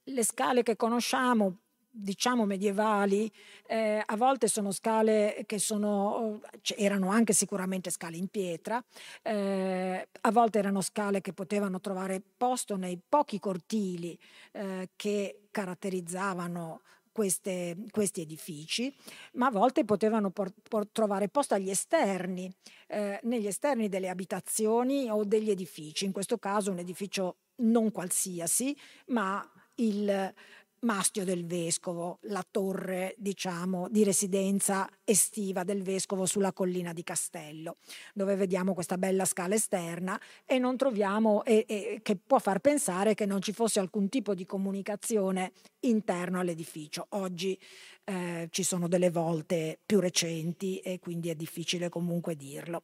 Le 0.04 0.24
scale 0.24 0.62
che 0.62 0.76
conosciamo 0.76 1.58
diciamo 1.90 2.44
medievali, 2.44 3.30
eh, 3.66 4.02
a 4.04 4.16
volte 4.16 4.46
sono 4.46 4.70
scale 4.70 5.42
che 5.46 5.58
sono, 5.58 6.40
erano 6.76 7.10
anche 7.10 7.32
sicuramente 7.32 7.90
scale 7.90 8.16
in 8.16 8.28
pietra, 8.28 8.82
eh, 9.22 10.08
a 10.20 10.30
volte 10.30 10.58
erano 10.58 10.80
scale 10.80 11.20
che 11.20 11.32
potevano 11.32 11.80
trovare 11.80 12.22
posto 12.36 12.76
nei 12.76 13.00
pochi 13.06 13.40
cortili 13.40 14.16
eh, 14.52 14.90
che 14.94 15.48
caratterizzavano 15.50 16.82
queste, 17.18 17.76
questi 17.90 18.20
edifici, 18.20 18.94
ma 19.32 19.46
a 19.46 19.50
volte 19.50 19.84
potevano 19.84 20.30
por, 20.30 20.52
por 20.68 20.86
trovare 20.86 21.28
posto 21.28 21.54
agli 21.54 21.68
esterni, 21.68 22.48
eh, 22.86 23.18
negli 23.24 23.48
esterni 23.48 23.88
delle 23.88 24.08
abitazioni 24.08 25.10
o 25.10 25.24
degli 25.24 25.50
edifici, 25.50 26.04
in 26.04 26.12
questo 26.12 26.38
caso 26.38 26.70
un 26.70 26.78
edificio 26.78 27.38
non 27.56 27.90
qualsiasi, 27.90 28.76
ma 29.06 29.44
il 29.78 30.32
Mastio 30.80 31.24
del 31.24 31.44
Vescovo, 31.44 32.18
la 32.22 32.46
torre 32.48 33.14
diciamo, 33.18 33.88
di 33.88 34.04
residenza 34.04 34.88
estiva 35.04 35.64
del 35.64 35.82
Vescovo 35.82 36.26
sulla 36.26 36.52
collina 36.52 36.92
di 36.92 37.02
Castello, 37.02 37.76
dove 38.14 38.36
vediamo 38.36 38.74
questa 38.74 38.98
bella 38.98 39.24
scala 39.24 39.54
esterna 39.54 40.20
e 40.44 40.58
non 40.58 40.76
troviamo, 40.76 41.44
e, 41.44 41.64
e, 41.66 42.00
che 42.02 42.16
può 42.16 42.38
far 42.38 42.60
pensare 42.60 43.14
che 43.14 43.26
non 43.26 43.40
ci 43.40 43.52
fosse 43.52 43.80
alcun 43.80 44.08
tipo 44.08 44.34
di 44.34 44.46
comunicazione 44.46 45.52
interno 45.80 46.40
all'edificio. 46.40 47.06
Oggi 47.10 47.58
eh, 48.04 48.48
ci 48.50 48.62
sono 48.62 48.88
delle 48.88 49.10
volte 49.10 49.78
più 49.84 50.00
recenti 50.00 50.78
e 50.78 50.98
quindi 50.98 51.28
è 51.28 51.34
difficile 51.34 51.88
comunque 51.88 52.36
dirlo. 52.36 52.82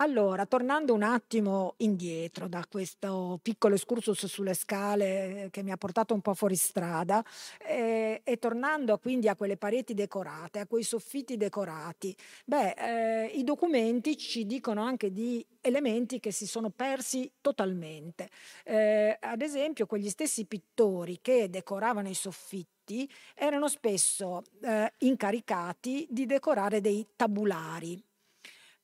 Allora, 0.00 0.46
tornando 0.46 0.94
un 0.94 1.02
attimo 1.02 1.74
indietro 1.78 2.46
da 2.46 2.64
questo 2.70 3.40
piccolo 3.42 3.74
excursus 3.74 4.26
sulle 4.26 4.54
scale 4.54 5.46
eh, 5.46 5.50
che 5.50 5.64
mi 5.64 5.72
ha 5.72 5.76
portato 5.76 6.14
un 6.14 6.20
po' 6.20 6.34
fuori 6.34 6.54
strada 6.54 7.24
eh, 7.66 8.20
e 8.22 8.38
tornando 8.38 8.96
quindi 8.98 9.26
a 9.28 9.34
quelle 9.34 9.56
pareti 9.56 9.94
decorate, 9.94 10.60
a 10.60 10.66
quei 10.68 10.84
soffitti 10.84 11.36
decorati, 11.36 12.16
beh, 12.44 13.24
eh, 13.24 13.26
i 13.34 13.42
documenti 13.42 14.16
ci 14.16 14.46
dicono 14.46 14.82
anche 14.84 15.10
di 15.10 15.44
elementi 15.60 16.20
che 16.20 16.30
si 16.30 16.46
sono 16.46 16.70
persi 16.70 17.28
totalmente. 17.40 18.28
Eh, 18.64 19.16
ad 19.20 19.42
esempio, 19.42 19.86
quegli 19.86 20.10
stessi 20.10 20.46
pittori 20.46 21.18
che 21.20 21.50
decoravano 21.50 22.08
i 22.08 22.14
soffitti 22.14 23.10
erano 23.34 23.66
spesso 23.66 24.44
eh, 24.62 24.92
incaricati 24.98 26.06
di 26.08 26.24
decorare 26.24 26.80
dei 26.80 27.04
tabulari 27.16 28.00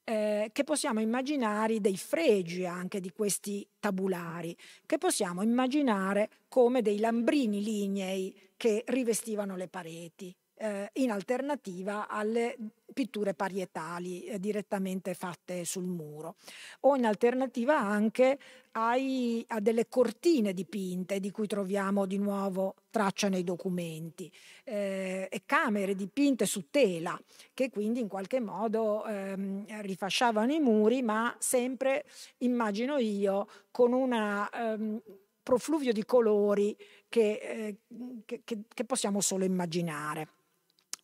eh, 0.05 0.51
che 0.53 0.65
possiamo 0.65 1.01
immaginare 1.01 1.81
dei 1.81 1.97
fregi 1.97 2.67
anche 2.67 3.01
di 3.01 3.11
questi 3.11 3.67
tabulari, 3.81 4.57
che 4.87 4.99
possiamo 4.99 5.43
immaginare 5.43 6.31
come 6.49 6.83
dei 6.83 6.99
lambrini 6.99 7.63
lignei 7.63 8.53
che 8.57 8.85
rivestivano 8.87 9.57
le 9.57 9.69
pareti 9.69 10.35
eh, 10.57 10.91
in 10.95 11.11
alternativa 11.11 12.09
alle 12.09 12.57
pitture 12.93 13.35
parietali 13.35 14.25
eh, 14.25 14.39
direttamente 14.39 15.15
fatte 15.15 15.65
sul 15.65 15.85
muro. 15.85 16.37
O 16.81 16.97
in 16.97 17.05
alternativa 17.05 17.79
anche 17.79 18.39
ai, 18.73 19.45
a 19.49 19.61
delle 19.61 19.89
cortine 19.89 20.53
dipinte 20.53 21.21
di 21.21 21.31
cui 21.31 21.47
troviamo 21.47 22.07
di 22.07 22.19
nuovo 22.19 22.75
traccia 22.91 23.29
nei 23.29 23.45
documenti 23.45 24.31
eh, 24.65 25.29
e 25.31 25.43
camere 25.45 25.95
dipinte 25.95 26.47
su 26.47 26.71
tela 26.71 27.19
che 27.53 27.71
quindi 27.71 28.01
in 28.01 28.09
qualche 28.09 28.41
modo 28.41 29.05
ehm, 29.05 29.81
rifasciavano 29.83 30.53
i 30.53 30.61
muri 30.61 31.03
ma 31.03 31.35
sempre 31.39 32.05
immagino 32.39 32.99
io 32.99 33.49
con 33.71 33.93
una 33.93 34.49
ehm, 34.51 35.01
profluvio 35.43 35.93
di 35.93 36.05
colori 36.05 36.77
che, 37.09 37.33
eh, 37.41 37.77
che, 38.25 38.43
che 38.43 38.85
possiamo 38.85 39.21
solo 39.21 39.45
immaginare 39.45 40.29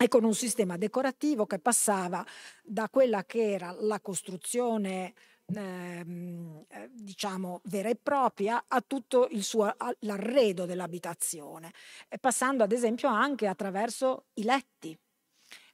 e 0.02 0.08
con 0.08 0.24
un 0.24 0.32
sistema 0.32 0.78
decorativo 0.78 1.44
che 1.44 1.58
passava 1.58 2.24
da 2.64 2.88
quella 2.88 3.26
che 3.26 3.52
era 3.52 3.76
la 3.80 4.00
costruzione 4.00 5.12
ehm, 5.44 6.64
eh, 6.68 6.88
diciamo 6.90 7.60
vera 7.64 7.90
e 7.90 7.96
propria 7.96 8.64
a 8.66 8.80
tutto 8.80 9.28
il 9.30 9.42
suo 9.42 9.76
l'arredo 9.98 10.64
dell'abitazione, 10.64 11.70
passando 12.18 12.64
ad 12.64 12.72
esempio 12.72 13.10
anche 13.10 13.46
attraverso 13.46 14.28
i 14.34 14.44
letti 14.44 14.98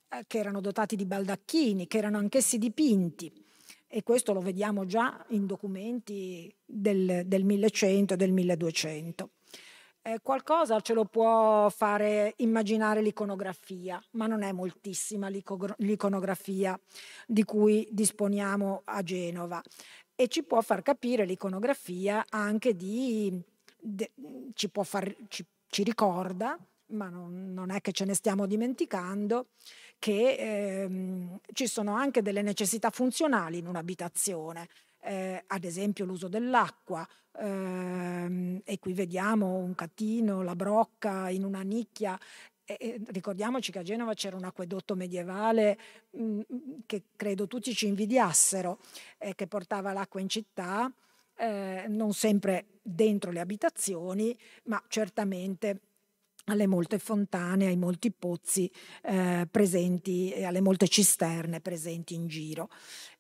eh, 0.09 0.24
che 0.27 0.39
erano 0.39 0.61
dotati 0.61 0.97
di 0.97 1.07
baldacchini, 1.07 1.87
che 1.87 1.99
erano 1.99 2.18
anch'essi 2.18 2.59
dipinti 2.59 3.33
e 3.87 4.03
questo 4.03 4.33
lo 4.33 4.41
vediamo 4.41 4.87
già 4.87 5.24
in 5.29 5.47
documenti 5.47 6.53
del, 6.64 7.22
del 7.27 7.45
1100 7.45 8.14
e 8.14 8.16
del 8.16 8.33
1200. 8.33 9.31
Eh, 10.07 10.20
qualcosa 10.22 10.78
ce 10.78 10.94
lo 10.94 11.04
può 11.04 11.68
fare 11.68 12.34
immaginare 12.36 13.02
l'iconografia, 13.02 14.00
ma 14.12 14.28
non 14.28 14.42
è 14.42 14.52
moltissima 14.52 15.26
l'iconografia 15.26 16.78
di 17.26 17.42
cui 17.42 17.88
disponiamo 17.90 18.82
a 18.84 19.02
Genova. 19.02 19.61
E 20.14 20.28
ci 20.28 20.44
può 20.44 20.61
far 20.61 20.82
capire 20.82 21.24
l'iconografia 21.24 22.24
anche 22.28 22.76
di, 22.76 23.36
de, 23.80 24.12
ci, 24.54 24.68
può 24.68 24.84
far, 24.84 25.12
ci, 25.26 25.44
ci 25.66 25.82
ricorda, 25.82 26.57
ma 26.90 27.09
non, 27.09 27.52
non, 27.52 27.70
è 27.72 27.80
che 27.80 27.90
ce 27.90 28.04
ne 28.04 28.14
stiamo 28.14 28.46
dimenticando, 28.46 29.48
che 29.98 30.36
ehm, 30.38 31.40
ci 31.52 31.66
sono 31.66 31.96
anche 31.96 32.22
delle 32.22 32.42
necessità 32.42 32.90
funzionali 32.90 33.59
in 33.59 33.66
un'abitazione 33.66 34.68
eh, 35.07 35.42
ad 35.46 35.64
esempio 35.64 36.04
l'uso 36.04 36.28
dell'acqua. 36.28 37.07
Ehm, 37.38 38.61
e 38.64 38.78
qui 38.78 38.92
vediamo 38.92 39.57
un 39.57 39.74
catino, 39.74 40.42
la 40.42 40.57
brocca 40.57 41.28
in 41.28 41.44
una 41.44 41.62
nicchia 41.62 42.18
e, 42.68 43.00
ricordiamoci 43.07 43.70
che 43.70 43.78
a 43.78 43.82
Genova 43.82 44.14
c'era 44.14 44.36
un 44.36 44.44
acquedotto 44.44 44.96
medievale 44.96 45.78
mh, 46.11 46.24
mm, 46.24 46.40
che 46.84 47.04
credo 47.14 47.46
tutti 47.46 47.72
ci 47.72 47.86
invidiassero, 47.86 48.80
eh, 49.18 49.36
che 49.36 49.46
portava 49.46 49.92
l'acqua 49.92 50.20
in 50.20 50.28
città, 50.28 50.92
eh, 51.36 51.84
non 51.88 52.12
sempre 52.12 52.66
dentro 52.82 53.30
le 53.30 53.40
abitazioni, 53.40 54.36
ma 54.64 54.82
certamente 54.88 55.80
alle 56.46 56.66
molte 56.66 56.98
fontane, 56.98 57.66
ai 57.66 57.76
molti 57.76 58.11
pozzi 58.12 58.70
eh, 59.02 59.46
presenti 59.50 60.32
e 60.32 60.44
alle 60.44 60.61
molte 60.61 60.88
cisterne 60.88 61.61
presenti 61.61 62.14
in 62.14 62.26
giro. 62.26 62.68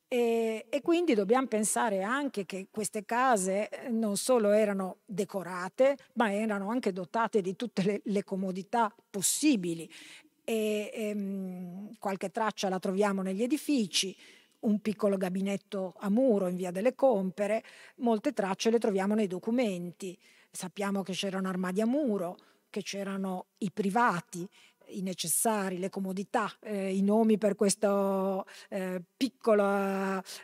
E, 0.08 0.66
e, 0.68 0.82
quindi 0.82 1.14
dobbiamo 1.14 1.48
pensare 1.48 2.02
anche 2.02 2.46
che 2.46 2.68
queste 2.70 3.04
case 3.04 3.68
eh, 3.68 3.88
non 3.88 4.16
solo 4.16 4.52
erano 4.52 4.98
decorate, 5.04 5.96
ma 6.14 6.32
erano 6.32 6.70
anche 6.70 6.92
dotate 6.92 7.40
di 7.40 7.56
tutte 7.56 7.82
le, 7.82 8.00
le 8.04 8.22
comodità 8.22 8.94
possibili. 9.10 9.90
E, 10.44 10.90
e, 10.94 11.08
ehm, 11.08 11.96
qualche 11.98 12.30
traccia 12.30 12.68
la 12.68 12.78
troviamo 12.78 13.22
negli 13.22 13.42
edifici, 13.42 14.16
un 14.60 14.78
piccolo 14.80 15.16
gabinetto 15.16 15.94
a 15.98 16.08
muro 16.08 16.46
in 16.46 16.54
via 16.54 16.70
delle 16.70 16.94
Compere, 16.94 17.64
molte 17.96 18.32
tracce 18.32 18.70
le 18.70 18.78
troviamo 18.78 19.14
nei 19.14 19.26
documenti. 19.26 20.16
Sappiamo 20.52 21.02
che 21.02 21.14
c'erano 21.14 21.48
armadi 21.48 21.80
a 21.80 21.86
muro, 21.86 22.36
che 22.70 22.82
c'erano 22.82 23.46
i 23.58 23.72
privati, 23.72 24.48
i 24.88 25.02
necessari, 25.02 25.78
le 25.78 25.90
comodità, 25.90 26.50
eh, 26.62 26.94
i 26.94 27.02
nomi 27.02 27.38
per 27.38 27.54
questo 27.54 28.44
eh, 28.68 29.02
piccolo 29.16 29.62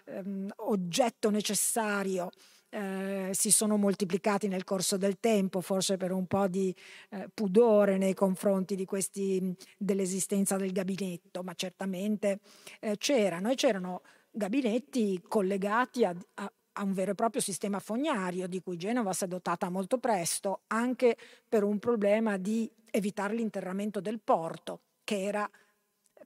eh, 0.05 0.23
oggetto 0.57 1.31
necessario. 1.31 2.31
Eh, 2.75 3.33
si 3.33 3.51
sono 3.51 3.77
moltiplicati 3.77 4.49
nel 4.49 4.65
corso 4.65 4.97
del 4.97 5.21
tempo, 5.21 5.61
forse 5.61 5.99
per 5.99 6.11
un 6.11 6.27
po' 6.27 6.49
di 6.49 6.75
eh, 7.11 7.29
pudore 7.33 7.99
nei 7.99 8.15
confronti 8.15 8.83
questi, 8.87 9.55
dell'esistenza 9.77 10.57
del 10.57 10.73
gabinetto, 10.73 11.43
ma 11.43 11.53
certamente 11.53 12.41
eh, 12.81 12.97
c'erano 12.97 13.51
e 13.51 13.57
c'erano 13.57 14.01
gabinetti 14.31 15.21
collegati 15.29 16.05
a, 16.07 16.17
a, 16.35 16.53
a 16.75 16.83
un 16.83 16.93
vero 16.93 17.13
e 17.13 17.15
proprio 17.15 17.41
sistema 17.41 17.79
fognario 17.79 18.47
di 18.47 18.61
cui 18.61 18.77
Genova 18.77 19.13
si 19.13 19.25
è 19.25 19.27
dotata 19.27 19.69
molto 19.69 19.99
presto, 19.99 20.63
anche 20.69 21.17
per 21.49 21.65
un 21.65 21.79
problema 21.79 22.37
di 22.37 22.71
evitare 22.91 23.35
l'interramento 23.35 24.01
del 24.01 24.21
porto, 24.21 24.81
che 25.05 25.23
era, 25.23 25.49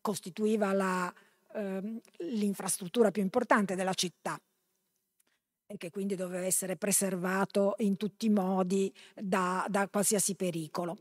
costituiva 0.00 0.72
la, 0.72 1.12
ehm, 1.54 2.00
l'infrastruttura 2.18 3.10
più 3.10 3.22
importante 3.22 3.74
della 3.74 3.94
città 3.94 4.40
e 5.68 5.76
che 5.78 5.90
quindi 5.90 6.14
doveva 6.14 6.46
essere 6.46 6.76
preservato 6.76 7.74
in 7.78 7.96
tutti 7.96 8.26
i 8.26 8.30
modi 8.30 8.92
da, 9.14 9.66
da 9.68 9.88
qualsiasi 9.88 10.36
pericolo. 10.36 10.98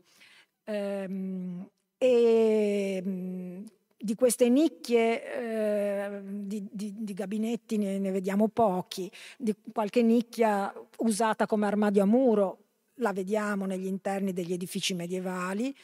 Ehm, 0.64 1.70
e 1.98 3.64
di 3.98 4.14
queste 4.14 4.48
nicchie 4.48 5.22
eh, 5.34 6.20
di, 6.22 6.66
di, 6.70 6.92
di, 6.96 7.14
gabinetti 7.14 7.78
ne, 7.78 7.98
ne, 7.98 8.10
vediamo 8.10 8.48
pochi, 8.48 9.10
di 9.38 9.54
qualche 9.72 10.02
nicchia 10.02 10.72
usata 10.98 11.46
come 11.46 11.66
armadio 11.66 12.02
a 12.02 12.06
muro 12.06 12.58
la 12.96 13.12
vediamo 13.12 13.66
negli 13.66 13.86
interni 13.86 14.32
degli 14.32 14.52
edifici 14.52 14.94
medievali 14.94 15.74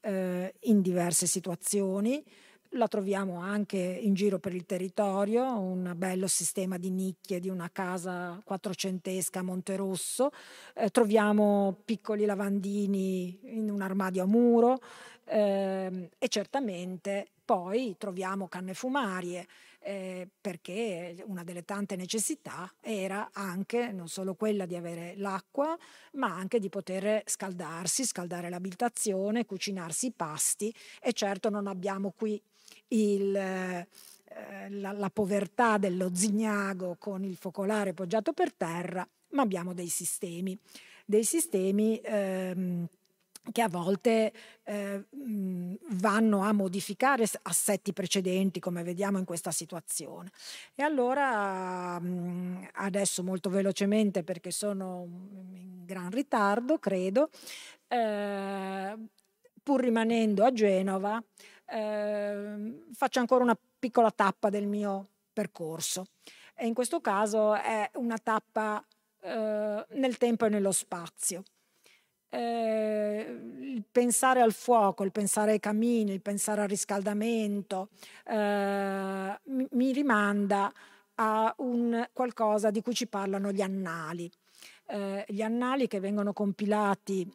eh, 0.00 0.54
in 0.60 0.80
diverse 0.80 1.26
situazioni, 1.26 2.22
la 2.76 2.88
troviamo 2.88 3.38
anche 3.38 3.76
in 3.76 4.14
giro 4.14 4.38
per 4.38 4.54
il 4.54 4.64
territorio, 4.64 5.58
un 5.58 5.92
bello 5.94 6.26
sistema 6.26 6.78
di 6.78 6.90
nicchie 6.90 7.40
di 7.40 7.50
una 7.50 7.68
casa 7.70 8.40
quattrocentesca 8.42 9.40
a 9.40 9.42
Monterosso, 9.42 10.30
eh, 10.74 10.88
troviamo 10.88 11.76
piccoli 11.84 12.24
lavandini 12.24 13.40
in 13.56 13.70
un 13.70 13.82
armadio 13.82 14.22
a 14.22 14.26
muro 14.26 14.80
eh, 15.26 16.08
e 16.18 16.28
certamente 16.28 17.28
poi 17.52 17.96
troviamo 17.98 18.48
canne 18.48 18.72
fumarie, 18.72 19.46
eh, 19.80 20.26
perché 20.40 21.22
una 21.26 21.44
delle 21.44 21.66
tante 21.66 21.96
necessità 21.96 22.72
era 22.80 23.28
anche 23.34 23.92
non 23.92 24.08
solo 24.08 24.34
quella 24.34 24.64
di 24.64 24.74
avere 24.74 25.12
l'acqua, 25.18 25.76
ma 26.12 26.34
anche 26.34 26.58
di 26.58 26.70
poter 26.70 27.22
scaldarsi, 27.26 28.06
scaldare 28.06 28.48
l'abitazione, 28.48 29.44
cucinarsi 29.44 30.06
i 30.06 30.12
pasti. 30.12 30.74
E 30.98 31.12
certo 31.12 31.50
non 31.50 31.66
abbiamo 31.66 32.14
qui 32.16 32.40
il, 32.88 33.36
eh, 33.36 33.86
la, 34.70 34.92
la, 34.92 35.10
povertà 35.10 35.76
dello 35.76 36.08
zignago 36.14 36.96
con 36.98 37.22
il 37.22 37.36
focolare 37.36 37.92
poggiato 37.92 38.32
per 38.32 38.54
terra, 38.54 39.06
ma 39.32 39.42
abbiamo 39.42 39.74
dei 39.74 39.88
sistemi, 39.88 40.58
dei 41.04 41.24
sistemi 41.24 42.00
ehm, 42.02 42.88
che 43.50 43.62
a 43.62 43.68
volte 43.68 44.32
eh, 44.62 45.04
vanno 45.90 46.42
a 46.42 46.52
modificare 46.52 47.26
assetti 47.42 47.92
precedenti, 47.92 48.60
come 48.60 48.82
vediamo 48.84 49.18
in 49.18 49.24
questa 49.24 49.50
situazione. 49.50 50.30
E 50.74 50.82
allora, 50.82 52.00
adesso 52.74 53.24
molto 53.24 53.50
velocemente, 53.50 54.22
perché 54.22 54.52
sono 54.52 55.04
in 55.54 55.84
gran 55.84 56.10
ritardo, 56.10 56.78
credo, 56.78 57.30
eh, 57.88 58.96
pur 59.62 59.80
rimanendo 59.80 60.44
a 60.44 60.52
Genova, 60.52 61.22
eh, 61.66 62.84
faccio 62.92 63.18
ancora 63.20 63.44
una 63.44 63.58
piccola 63.78 64.10
tappa 64.10 64.50
del 64.50 64.66
mio 64.66 65.08
percorso. 65.32 66.06
E 66.54 66.66
in 66.66 66.74
questo 66.74 67.00
caso 67.00 67.54
è 67.54 67.90
una 67.94 68.18
tappa 68.18 68.84
eh, 69.20 69.86
nel 69.88 70.16
tempo 70.18 70.46
e 70.46 70.48
nello 70.48 70.72
spazio. 70.72 71.42
Eh, 72.34 73.26
il 73.60 73.84
pensare 73.92 74.40
al 74.40 74.54
fuoco, 74.54 75.04
il 75.04 75.12
pensare 75.12 75.52
ai 75.52 75.60
camini, 75.60 76.12
il 76.12 76.22
pensare 76.22 76.62
al 76.62 76.68
riscaldamento 76.68 77.90
eh, 78.24 79.38
mi, 79.44 79.92
rimanda 79.92 80.72
a 81.16 81.54
un 81.58 82.08
qualcosa 82.10 82.70
di 82.70 82.80
cui 82.80 82.94
ci 82.94 83.06
parlano 83.06 83.52
gli 83.52 83.60
annali. 83.60 84.30
Eh, 84.86 85.26
gli 85.28 85.42
annali 85.42 85.86
che 85.88 86.00
vengono 86.00 86.32
compilati 86.32 87.30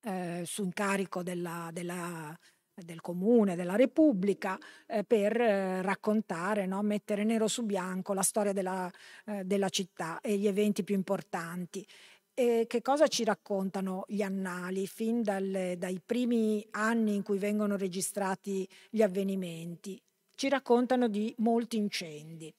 eh, 0.00 0.42
su 0.46 0.62
incarico 0.62 1.22
della, 1.22 1.68
della, 1.70 2.34
del 2.72 3.00
comune, 3.00 3.54
della 3.54 3.76
Repubblica, 3.76 4.58
eh, 4.86 5.04
per 5.04 5.40
eh, 5.40 5.82
raccontare, 5.82 6.66
no? 6.66 6.80
mettere 6.82 7.24
nero 7.24 7.48
su 7.48 7.64
bianco 7.64 8.12
la 8.12 8.22
storia 8.22 8.52
della, 8.52 8.90
eh, 9.26 9.44
della 9.44 9.68
città 9.68 10.20
e 10.20 10.36
gli 10.36 10.46
eventi 10.46 10.84
più 10.84 10.94
importanti. 10.94 11.86
E 12.38 12.66
che 12.68 12.82
cosa 12.82 13.06
ci 13.06 13.24
raccontano 13.24 14.04
gli 14.08 14.20
annali 14.20 14.86
fin 14.86 15.22
dalle, 15.22 15.76
dai 15.78 16.02
primi 16.04 16.62
anni 16.72 17.14
in 17.14 17.22
cui 17.22 17.38
vengono 17.38 17.78
registrati 17.78 18.68
gli 18.90 19.00
avvenimenti? 19.00 19.98
Ci 20.34 20.50
raccontano 20.50 21.08
di 21.08 21.34
molti 21.38 21.78
incendi, 21.78 22.54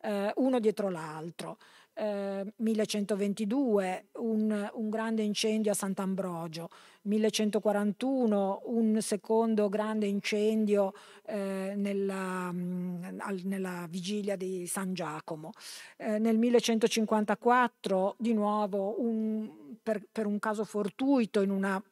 eh, 0.00 0.32
uno 0.36 0.58
dietro 0.60 0.88
l'altro 0.88 1.58
eh, 1.98 2.52
1122 2.56 4.08
un, 4.14 4.70
un, 4.72 4.88
grande 4.88 5.22
incendio 5.22 5.72
a 5.72 5.74
Sant'Ambrogio, 5.74 6.70
1141 7.08 8.62
un 8.66 9.00
secondo 9.00 9.68
grande 9.68 10.06
incendio 10.06 10.92
eh, 11.26 11.72
nella, 11.74 12.52
mm, 12.52 13.04
nella, 13.44 13.86
vigilia 13.88 14.36
di 14.36 14.66
San 14.66 14.92
Giacomo, 14.92 15.52
eh, 15.96 16.18
nel 16.18 16.36
1154 16.36 18.16
di 18.18 18.34
nuovo 18.34 19.00
un, 19.00 19.50
per, 19.82 20.02
per 20.10 20.26
un 20.26 20.38
caso 20.38 20.64
fortuito 20.64 21.40
in 21.40 21.50
una 21.50 21.82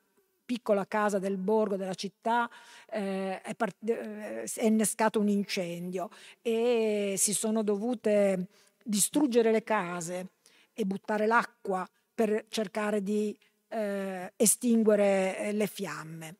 piccola 0.45 0.87
casa 0.87 1.19
del 1.19 1.39
borgo 1.39 1.77
della 1.77 1.95
città 1.95 2.49
eh, 2.89 3.41
è, 3.41 3.57
eh, 3.87 4.43
è, 4.43 4.65
innescato 4.65 5.19
un 5.19 5.29
incendio 5.29 6.09
e 6.41 7.15
si 7.19 7.35
sono 7.35 7.63
dovute 7.63 8.47
distruggere 8.85 9.51
le 9.51 9.65
case 9.65 10.29
e 10.73 10.85
buttare 10.85 11.27
l'acqua 11.27 11.89
per 12.15 12.47
cercare 12.49 13.03
di 13.03 13.37
eh, 13.69 14.33
estinguere 14.37 15.39
eh, 15.39 15.53
le 15.53 15.67
fiamme 15.67 16.37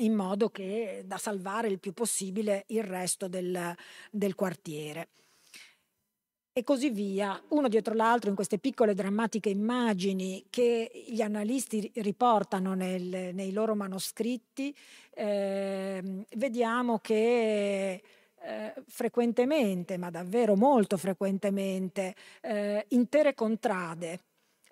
in 0.00 0.14
modo 0.14 0.50
che 0.50 1.04
da 1.06 1.16
salvare 1.16 1.68
il 1.68 1.78
più 1.78 1.92
possibile 1.92 2.64
il 2.68 2.82
resto 2.82 3.28
del, 3.28 3.74
del 4.10 4.34
quartiere. 4.34 5.08
E 6.52 6.64
così 6.64 6.88
via, 6.88 7.38
uno 7.48 7.68
dietro 7.68 7.92
l'altro 7.92 8.30
in 8.30 8.34
queste 8.34 8.58
piccole 8.58 8.94
drammatiche 8.94 9.50
immagini 9.50 10.46
che 10.48 10.90
gli 11.06 11.20
analisti 11.20 11.90
riportano 11.96 12.72
nel, 12.72 13.34
nei 13.34 13.52
loro 13.52 13.74
manoscritti, 13.74 14.74
eh, 15.12 16.24
vediamo 16.36 16.98
che 16.98 18.02
eh, 18.40 18.74
frequentemente, 18.86 19.98
ma 19.98 20.08
davvero 20.08 20.56
molto 20.56 20.96
frequentemente, 20.96 22.14
eh, 22.40 22.86
intere 22.88 23.34
contrade 23.34 24.20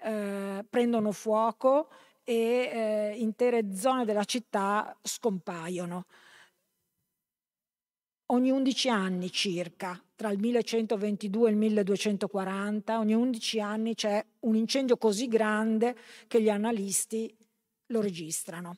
eh, 0.04 0.64
prendono 0.68 1.12
fuoco 1.12 1.88
e 2.24 2.34
eh, 2.34 3.14
intere 3.18 3.74
zone 3.74 4.04
della 4.04 4.24
città 4.24 4.96
scompaiono. 5.02 6.04
Ogni 8.26 8.50
11 8.50 8.88
anni 8.88 9.30
circa, 9.30 10.02
tra 10.14 10.30
il 10.30 10.38
1122 10.38 11.48
e 11.48 11.52
il 11.52 11.58
1240, 11.58 12.98
ogni 12.98 13.14
11 13.14 13.60
anni 13.60 13.94
c'è 13.94 14.24
un 14.40 14.56
incendio 14.56 14.96
così 14.96 15.28
grande 15.28 15.96
che 16.26 16.40
gli 16.40 16.48
analisti 16.48 17.34
lo 17.86 18.00
registrano. 18.00 18.76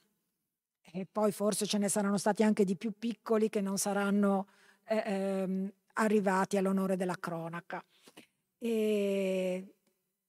E 0.82 1.06
poi 1.10 1.30
forse 1.30 1.66
ce 1.66 1.78
ne 1.78 1.88
saranno 1.88 2.18
stati 2.18 2.42
anche 2.42 2.64
di 2.64 2.76
più 2.76 2.92
piccoli 2.98 3.48
che 3.48 3.60
non 3.60 3.78
saranno 3.78 4.48
eh, 4.84 5.02
ehm, 5.04 5.72
arrivati 5.94 6.56
all'onore 6.56 6.96
della 6.96 7.16
cronaca. 7.18 7.84
E, 8.58 9.75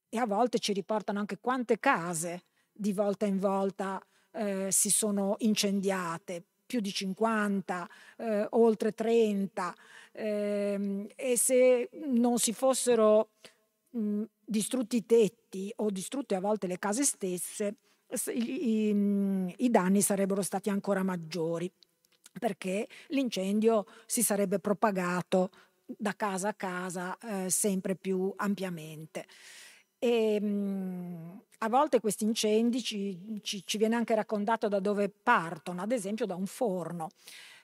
e, 0.08 0.18
a 0.18 0.26
volte 0.26 0.58
ci 0.58 0.72
riportano 0.72 1.18
anche 1.18 1.38
quante 1.38 1.78
case 1.78 2.42
di 2.72 2.92
volta 2.92 3.26
in 3.26 3.38
volta 3.38 4.04
eh, 4.32 4.68
si 4.70 4.90
sono 4.90 5.36
incendiate, 5.38 6.44
più 6.64 6.80
di 6.80 6.92
50, 6.92 7.88
eh, 8.18 8.46
oltre 8.50 8.92
30, 8.92 9.74
ehm, 10.12 11.06
e 11.16 11.36
se 11.38 11.88
non 12.04 12.38
si 12.38 12.52
fossero 12.52 13.30
mh, 13.90 14.22
distrutti 14.44 14.96
i 14.96 15.06
tetti 15.06 15.72
o 15.76 15.90
distrutte 15.90 16.34
a 16.34 16.40
volte 16.40 16.66
le 16.66 16.78
case 16.78 17.04
stesse, 17.04 17.76
i, 18.32 18.88
i, 18.88 19.54
i 19.58 19.70
danni 19.70 20.00
sarebbero 20.00 20.42
stati 20.42 20.70
ancora 20.70 21.02
maggiori 21.02 21.70
perché 22.38 22.86
l'incendio 23.08 23.86
si 24.06 24.22
sarebbe 24.22 24.58
propagato 24.58 25.50
da 25.84 26.14
casa 26.14 26.48
a 26.48 26.54
casa 26.54 27.16
eh, 27.18 27.50
sempre 27.50 27.96
più 27.96 28.32
ampiamente. 28.36 29.26
E, 29.98 30.40
mh, 30.40 30.46
mhmm, 30.46 31.40
a 31.58 31.68
volte 31.68 32.00
questi 32.00 32.24
incendi 32.24 32.82
ci, 32.82 33.40
ci, 33.42 33.62
ci, 33.66 33.78
viene 33.78 33.96
anche 33.96 34.14
raccontato 34.14 34.68
da 34.68 34.78
dove 34.78 35.08
partono, 35.08 35.82
ad 35.82 35.92
esempio 35.92 36.26
da 36.26 36.36
un 36.36 36.46
forno. 36.46 37.08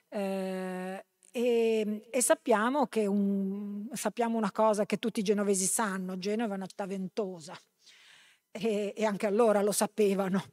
Eh, 0.09 1.05
e, 1.31 2.07
e 2.09 2.21
sappiamo, 2.21 2.87
un, 2.93 3.87
sappiamo 3.93 4.37
una 4.37 4.51
cosa 4.51 4.85
che 4.85 4.97
tutti 4.97 5.19
i 5.19 5.23
genovesi 5.23 5.65
sanno, 5.65 6.17
Genova 6.17 6.53
è 6.53 6.57
una 6.57 6.65
città 6.65 6.85
ventosa 6.85 7.57
e, 8.51 8.93
e, 8.95 9.05
anche 9.05 9.27
allora 9.27 9.61
lo 9.61 9.71
sapevano. 9.71 10.43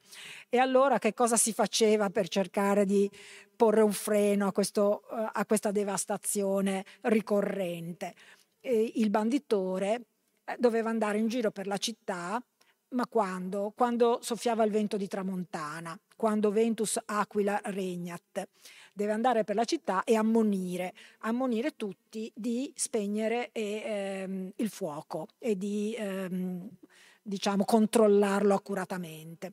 E 0.48 0.58
allora 0.58 0.98
che 0.98 1.14
cosa 1.14 1.36
si 1.36 1.52
faceva 1.52 2.10
per 2.10 2.28
cercare 2.28 2.84
di 2.84 3.08
porre 3.54 3.82
un 3.82 3.92
freno 3.92 4.48
a, 4.48 4.52
questo, 4.52 5.04
uh, 5.10 5.28
a 5.32 5.46
questa 5.46 5.70
devastazione 5.70 6.84
ricorrente? 7.02 8.14
E 8.60 8.92
il 8.96 9.10
banditore 9.10 9.94
eh, 9.94 10.00
doveva 10.58 10.90
andare 10.90 11.18
in 11.18 11.28
giro 11.28 11.50
per 11.50 11.66
la 11.66 11.78
città, 11.78 12.42
ma 12.90 13.06
quando? 13.06 13.72
Quando 13.74 14.18
soffiava 14.22 14.64
il 14.64 14.70
vento 14.70 14.96
di 14.96 15.08
tramontana, 15.08 15.98
quando 16.16 16.50
ventus 16.50 16.98
aquila 17.04 17.60
regnat. 17.64 18.48
Deve 18.92 19.12
andare 19.12 19.44
per 19.44 19.56
la 19.56 19.64
città 19.64 20.04
e 20.04 20.14
ammonire, 20.14 20.92
ammonire 21.20 21.74
tutti 21.76 22.30
di 22.34 22.70
spegnere 22.76 23.50
ehm, 23.52 24.52
il 24.56 24.68
fuoco 24.68 25.28
e 25.38 25.56
di 25.56 25.94
ehm, 25.96 26.68
diciamo, 27.22 27.64
controllarlo 27.64 28.54
accuratamente 28.54 29.52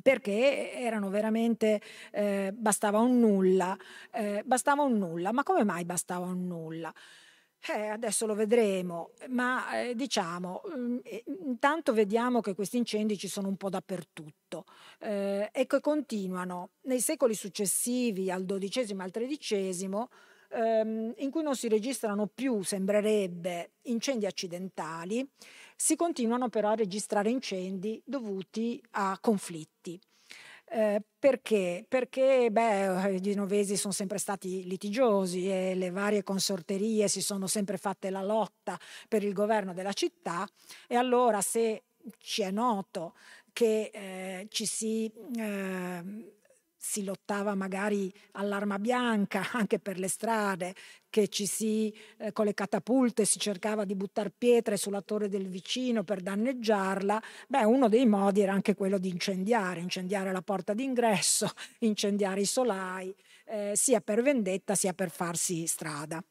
perché 0.00 0.72
erano 0.74 1.10
veramente 1.10 1.80
eh, 2.12 2.52
bastava 2.54 3.00
un 3.00 3.18
nulla, 3.18 3.76
eh, 4.12 4.42
bastava 4.44 4.82
un 4.82 4.96
nulla, 4.96 5.32
ma 5.32 5.42
come 5.42 5.64
mai 5.64 5.84
bastava 5.84 6.26
un 6.26 6.46
nulla? 6.46 6.92
Eh, 7.60 7.88
adesso 7.88 8.24
lo 8.24 8.34
vedremo, 8.34 9.10
ma 9.28 9.82
eh, 9.82 9.94
diciamo, 9.94 10.62
mm, 10.74 10.98
intanto 11.44 11.92
vediamo 11.92 12.40
che 12.40 12.54
questi 12.54 12.78
incendi 12.78 13.18
ci 13.18 13.28
sono 13.28 13.48
un 13.48 13.56
po' 13.56 13.68
dappertutto 13.68 14.64
eh, 15.00 15.50
e 15.52 15.66
che 15.66 15.80
continuano 15.80 16.70
nei 16.82 17.00
secoli 17.00 17.34
successivi 17.34 18.30
al 18.30 18.44
XII 18.46 18.96
e 18.96 19.02
al 19.02 19.10
XIII 19.10 20.06
ehm, 20.50 21.14
in 21.18 21.30
cui 21.30 21.42
non 21.42 21.56
si 21.56 21.68
registrano 21.68 22.26
più, 22.26 22.62
sembrerebbe, 22.62 23.72
incendi 23.82 24.24
accidentali, 24.24 25.28
si 25.76 25.94
continuano 25.94 26.48
però 26.48 26.70
a 26.70 26.74
registrare 26.74 27.28
incendi 27.30 28.00
dovuti 28.04 28.82
a 28.92 29.18
conflitti. 29.20 30.00
Eh, 30.70 31.02
perché? 31.18 31.84
Perché 31.88 32.48
beh, 32.50 33.14
i 33.14 33.20
genovesi 33.20 33.76
sono 33.76 33.92
sempre 33.92 34.18
stati 34.18 34.64
litigiosi 34.64 35.50
e 35.50 35.74
le 35.74 35.90
varie 35.90 36.22
consorterie 36.22 37.08
si 37.08 37.22
sono 37.22 37.46
sempre 37.46 37.78
fatte 37.78 38.10
la 38.10 38.22
lotta 38.22 38.78
per 39.08 39.22
il 39.22 39.32
governo 39.32 39.72
della 39.72 39.94
città 39.94 40.46
e 40.86 40.94
allora 40.96 41.40
se 41.40 41.84
ci 42.18 42.42
è 42.42 42.50
noto 42.50 43.14
che 43.52 43.90
eh, 43.92 44.46
ci 44.50 44.66
si 44.66 45.10
eh, 45.36 46.37
si 46.78 47.02
lottava 47.02 47.54
magari 47.54 48.10
all'arma 48.32 48.78
bianca 48.78 49.50
anche 49.52 49.80
per 49.80 49.98
le 49.98 50.08
strade, 50.08 50.74
che 51.10 51.28
ci 51.28 51.46
si, 51.46 51.92
eh, 52.18 52.32
con 52.32 52.44
le 52.44 52.54
catapulte 52.54 53.24
si 53.24 53.38
cercava 53.38 53.84
di 53.84 53.94
buttare 53.94 54.32
pietre 54.36 54.76
sulla 54.76 55.02
torre 55.02 55.28
del 55.28 55.48
vicino 55.48 56.04
per 56.04 56.20
danneggiarla, 56.20 57.20
beh, 57.48 57.64
uno 57.64 57.88
dei 57.88 58.06
modi 58.06 58.40
era 58.40 58.52
anche 58.52 58.74
quello 58.74 58.98
di 58.98 59.08
incendiare, 59.08 59.80
incendiare 59.80 60.32
la 60.32 60.42
porta 60.42 60.72
d'ingresso, 60.72 61.50
incendiare 61.80 62.42
i 62.42 62.46
solai, 62.46 63.14
eh, 63.46 63.72
sia 63.74 64.00
per 64.00 64.22
vendetta 64.22 64.74
sia 64.74 64.92
per 64.92 65.10
farsi 65.10 65.66
strada. 65.66 66.22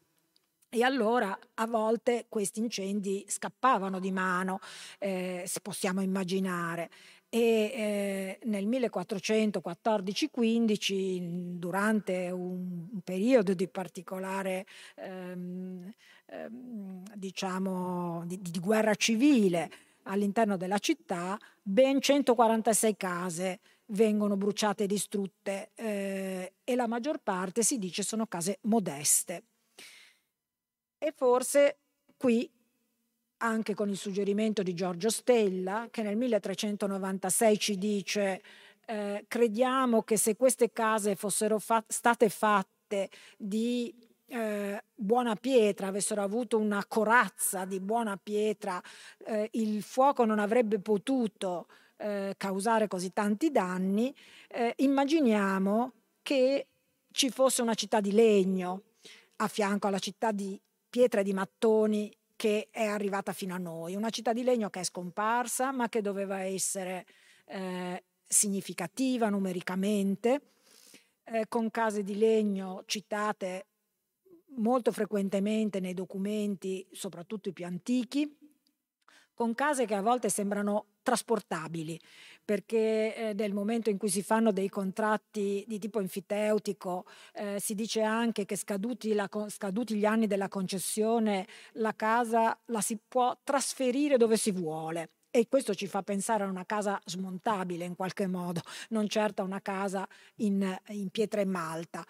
E 0.69 0.83
allora 0.83 1.37
a 1.55 1.65
volte 1.65 2.25
questi 2.27 2.59
incendi 2.59 3.23
scappavano 3.25 3.99
di 4.01 4.11
mano, 4.11 4.59
eh, 4.99 5.49
possiamo 5.61 6.01
immaginare 6.01 6.89
e 7.29 7.39
eh, 7.39 8.39
nel 8.45 8.65
1414-15, 8.67 11.57
durante 11.57 12.31
un, 12.31 12.87
periodo 13.03 13.53
di 13.53 13.67
particolare 13.67 14.65
ehm, 14.95 15.91
ehm, 16.25 17.03
diciamo 17.15 18.23
di, 18.25 18.41
di, 18.41 18.59
guerra 18.59 18.95
civile 18.95 19.69
all'interno 20.03 20.57
della 20.57 20.79
città, 20.79 21.37
ben 21.61 22.01
146 22.01 22.95
case 22.95 23.59
vengono 23.87 24.35
bruciate 24.35 24.83
e 24.83 24.87
distrutte 24.87 25.71
eh, 25.75 26.53
e 26.63 26.75
la 26.75 26.87
maggior 26.87 27.19
parte 27.19 27.63
si 27.63 27.77
dice 27.77 28.03
sono 28.03 28.27
case 28.27 28.59
modeste. 28.63 29.43
E 30.97 31.13
forse 31.15 31.77
qui 32.17 32.49
anche 33.37 33.73
con 33.73 33.89
il 33.89 33.97
suggerimento 33.97 34.63
di 34.63 34.73
Giorgio 34.73 35.09
Stella, 35.09 35.87
che 35.91 36.01
nel 36.01 36.15
1396 36.15 37.59
ci 37.59 37.77
dice 37.77 38.41
eh, 38.85 39.25
crediamo 39.27 40.03
che 40.03 40.17
se 40.17 40.35
queste 40.35 40.71
case 40.71 41.15
fossero 41.15 41.59
fa- 41.59 41.83
state 41.87 42.29
fatte 42.29 43.09
di 43.37 43.93
eh, 44.27 44.83
buona 44.93 45.35
pietra, 45.35 45.87
avessero 45.87 46.21
avuto 46.21 46.57
una 46.57 46.83
corazza 46.87 47.65
di 47.65 47.79
buona 47.79 48.17
pietra, 48.21 48.81
eh, 49.25 49.49
il 49.53 49.81
fuoco 49.83 50.25
non 50.25 50.39
avrebbe 50.39 50.79
potuto 50.79 51.67
eh, 51.97 52.33
causare 52.37 52.87
così 52.87 53.11
tanti 53.13 53.51
danni, 53.51 54.13
eh, 54.47 54.73
immaginiamo 54.77 55.93
che 56.21 56.67
ci 57.11 57.29
fosse 57.29 57.61
una 57.61 57.73
città 57.73 57.99
di 57.99 58.11
legno 58.11 58.83
a 59.37 59.47
fianco 59.47 59.87
alla 59.87 59.99
città 59.99 60.31
di 60.31 60.59
pietra 60.89 61.21
e 61.21 61.23
di 61.23 61.33
mattoni 61.33 62.15
che 62.37 62.69
è 62.71 62.85
arrivata 62.85 63.33
fino 63.33 63.53
a 63.53 63.57
noi, 63.57 63.95
una 63.95 64.11
città 64.11 64.31
di 64.31 64.43
legno 64.43 64.69
che 64.69 64.79
è 64.79 64.83
scomparsa 64.83 65.73
ma 65.73 65.89
che 65.89 66.01
doveva 66.01 66.39
essere 66.39 67.05
eh, 67.47 68.03
significativa 68.25 69.27
numericamente, 69.27 70.41
eh, 71.25 71.47
con 71.49 71.69
case 71.71 72.03
di 72.03 72.17
legno 72.17 72.83
citate 72.85 73.65
molto 74.57 74.91
frequentemente 74.91 75.79
nei 75.79 75.93
documenti, 75.93 76.87
soprattutto 76.91 77.49
i 77.49 77.53
più 77.53 77.65
antichi, 77.65 78.37
con 79.33 79.53
case 79.53 79.85
che 79.85 79.95
a 79.95 80.01
volte 80.01 80.29
sembrano 80.29 80.93
trasportabili, 81.03 81.99
perché 82.47 83.13
eh, 83.13 83.33
nel 83.33 83.53
momento 83.53 83.89
in 83.89 83.97
cui 83.97 84.07
si 84.07 84.23
fanno 84.23 84.53
dei 84.53 84.69
contratti 84.69 85.65
di 85.67 85.79
tipo 85.79 85.99
enfiteutico 85.99 87.03
eh, 87.33 87.59
si 87.59 87.75
dice 87.75 88.03
anche 88.03 88.45
che 88.45 88.55
scaduti, 88.55 89.11
la, 89.11 89.29
scaduti, 89.49 89.95
gli 89.95 90.05
anni 90.05 90.27
della 90.27 90.47
concessione 90.47 91.45
la 91.73 91.93
casa 91.93 92.57
la 92.67 92.79
si 92.79 92.97
può 93.05 93.37
trasferire 93.43 94.15
dove 94.15 94.37
si 94.37 94.53
vuole. 94.53 95.09
E 95.29 95.49
questo 95.49 95.75
ci 95.75 95.87
fa 95.87 96.03
pensare 96.03 96.45
a 96.45 96.47
una 96.47 96.65
casa 96.65 97.01
smontabile 97.03 97.83
in 97.83 97.97
qualche 97.97 98.27
modo, 98.27 98.61
non 98.91 99.09
certo 99.09 99.41
a 99.41 99.45
una 99.45 99.61
casa 99.61 100.07
in, 100.35 100.73
in 100.91 101.09
pietra 101.09 101.41
e 101.41 101.45
malta. 101.45 102.05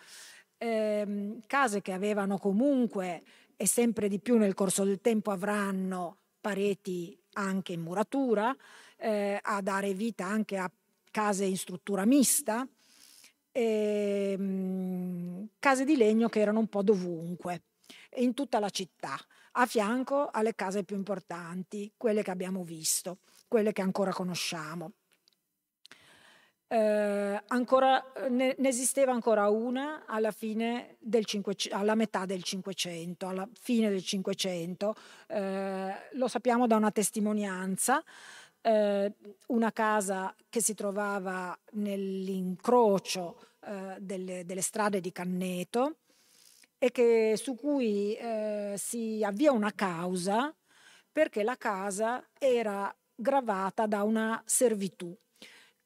Eh, 0.56 1.40
case 1.48 1.82
che 1.82 1.94
avevano 1.94 2.38
comunque 2.38 3.24
e 3.56 3.66
sempre 3.66 4.08
di 4.08 4.20
più 4.20 4.38
nel 4.38 4.54
corso 4.54 4.84
del 4.84 5.02
tempo 5.02 5.32
avranno 5.32 6.18
pareti 6.40 7.20
anche 7.34 7.74
in 7.74 7.82
muratura, 7.82 8.56
eh, 8.98 9.40
a 9.42 9.62
dare 9.62 9.94
vita 9.94 10.26
anche 10.26 10.58
a 10.58 10.72
case 11.12 11.46
in 11.46 11.58
struttura 11.58 12.06
mista, 12.06 12.68
e, 13.52 14.36
ehm, 14.38 14.42
mh, 14.42 15.50
case 15.60 15.84
di 15.84 15.98
legno 15.98 16.30
che 16.30 16.40
erano 16.40 16.60
un 16.60 16.68
po' 16.68 16.84
dovunque, 16.84 17.64
in 18.18 18.34
tutta 18.34 18.60
la 18.60 18.70
città, 18.70 19.18
a 19.54 19.66
fianco 19.66 20.30
alle 20.32 20.54
case 20.54 20.84
più 20.84 20.96
importanti, 20.96 21.92
quelle 21.98 22.22
che 22.22 22.32
abbiamo 22.32 22.64
visto, 22.64 23.20
quelle 23.48 23.74
che 23.74 23.82
ancora 23.82 24.12
conosciamo. 24.12 24.92
Eh, 26.70 27.44
ancora, 27.48 28.12
ne, 28.30 28.54
ne, 28.58 28.68
esisteva 28.68 29.14
ancora 29.14 29.48
una 29.48 30.04
alla, 30.06 30.32
fine 30.32 30.98
del 31.00 31.26
500, 31.26 31.74
alla 31.76 31.96
metà 31.96 32.26
del 32.26 32.44
Cinquecento, 32.44 33.26
alla 33.28 33.48
fine 33.54 33.90
del 33.90 34.04
Cinquecento, 34.04 34.94
eh, 35.28 35.94
lo 36.12 36.28
sappiamo 36.28 36.68
da 36.68 36.76
una 36.76 36.92
testimonianza 36.92 38.04
eh, 38.68 39.14
una 39.48 39.72
casa 39.72 40.36
che 40.50 40.62
si 40.62 40.74
trovava 40.74 41.58
nell'incrocio 41.74 43.40
eh, 43.62 43.96
delle, 44.00 44.44
delle, 44.46 44.62
strade 44.62 45.00
di 45.00 45.14
Canneto 45.14 46.00
e 46.78 46.92
che, 46.92 47.36
su 47.38 47.56
cui 47.56 48.14
eh, 48.16 48.74
si 48.78 49.24
avvia 49.24 49.54
una 49.54 49.72
causa 49.74 50.54
perché 51.10 51.44
la 51.44 51.56
casa 51.56 52.28
era 52.38 52.94
gravata 53.16 53.88
da 53.88 54.04
una 54.04 54.42
servitù 54.46 55.18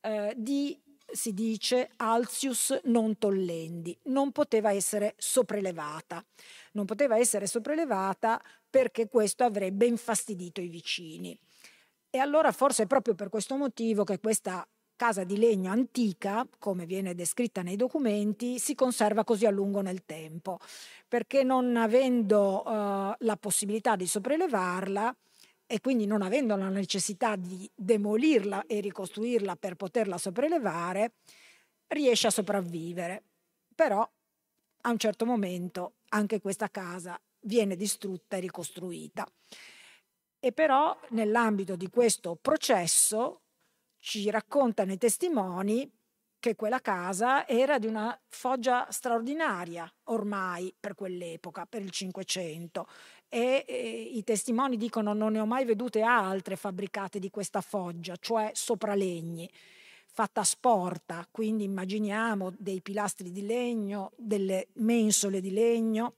eh, 0.02 0.34
di 0.36 0.78
si 1.12 1.34
dice 1.34 1.90
Alcius 1.98 2.80
non 2.86 3.18
tollendi, 3.18 3.98
non 4.04 4.32
poteva 4.32 4.72
essere 4.72 5.14
sopraelevata. 5.18 6.26
Non 6.72 6.86
poteva 6.86 7.18
essere 7.18 7.48
sopraelevata 7.48 8.42
perché 8.70 9.10
questo 9.10 9.44
avrebbe 9.44 9.86
infastidito 9.86 10.62
i 10.62 10.70
vicini. 10.70 11.38
E 12.14 12.18
allora 12.18 12.52
forse 12.52 12.84
è 12.84 12.88
proprio 12.88 13.16
per 13.16 13.30
questo 13.30 13.56
motivo 13.56 14.04
che 14.04 14.20
questa 14.20 14.68
casa 14.98 15.24
di 15.24 15.38
legno 15.38 15.72
antica, 15.72 16.46
come 16.60 16.86
viene 16.86 17.16
descritta 17.16 17.62
nei 17.62 17.78
documenti, 17.78 18.60
si 18.60 18.76
conserva 18.76 19.24
così 19.24 19.46
a 19.46 19.50
lungo 19.50 19.80
nel 19.80 20.04
tempo, 20.06 20.60
perché 21.08 21.44
non 21.44 21.78
avendo 21.78 22.64
uh, 22.64 23.16
la 23.18 23.38
possibilità 23.40 23.96
di 23.96 24.06
sopraelevarla 24.06 25.16
e 25.66 25.80
quindi 25.80 26.06
non 26.06 26.22
avendo 26.22 26.58
la 26.58 26.68
necessità 26.68 27.38
di 27.38 27.68
demolirla 27.74 28.66
e 28.68 28.82
ricostruirla 28.82 29.56
per 29.56 29.76
poterla 29.76 30.18
sopraelevare, 30.18 31.14
riesce 31.88 32.28
a 32.28 32.32
sopravvivere. 32.32 33.24
Però 33.74 34.02
a 34.82 34.90
un 34.90 34.98
certo 34.98 35.26
momento 35.26 35.94
anche 36.10 36.42
questa 36.42 36.70
casa 36.70 37.18
viene 37.40 37.78
distrutta 37.78 38.36
e 38.36 38.42
ricostruita. 38.42 39.26
E 40.44 40.52
però 40.52 41.00
nell'ambito 41.10 41.76
di 41.76 41.88
questo 41.88 42.36
processo 42.42 43.42
ci 44.00 44.28
raccontano 44.32 44.92
i 44.92 44.98
testimoni 44.98 45.88
che 46.40 46.56
quella 46.56 46.80
casa 46.80 47.48
era 47.48 47.78
di 47.78 47.86
una 47.86 48.20
foggia 48.28 48.88
straordinaria 48.90 49.88
ormai 50.06 50.74
per 50.78 50.96
quell'epoca, 50.96 51.68
per 51.68 51.84
il 51.84 51.92
Cinquecento. 51.92 52.88
E, 53.30 53.64
i 54.16 54.24
testimoni 54.24 54.78
dicono 54.78 55.14
non 55.14 55.34
ne 55.34 55.42
ho 55.42 55.46
mai 55.46 55.64
vedute 55.64 56.02
altre 56.02 56.56
fabbricate 56.56 57.20
di 57.20 57.30
questa 57.30 57.62
foggia, 57.62 58.16
cioè 58.20 58.50
sopralegni, 58.56 59.48
fatta 60.08 60.44
sporta, 60.44 61.28
quindi 61.30 61.66
immaginiamo 61.66 62.52
dei 62.58 62.82
pilastri 62.82 63.32
di 63.32 63.46
legno, 63.46 64.12
delle 64.16 64.70
mensole 64.78 65.40
di 65.40 65.52
legno 65.52 66.16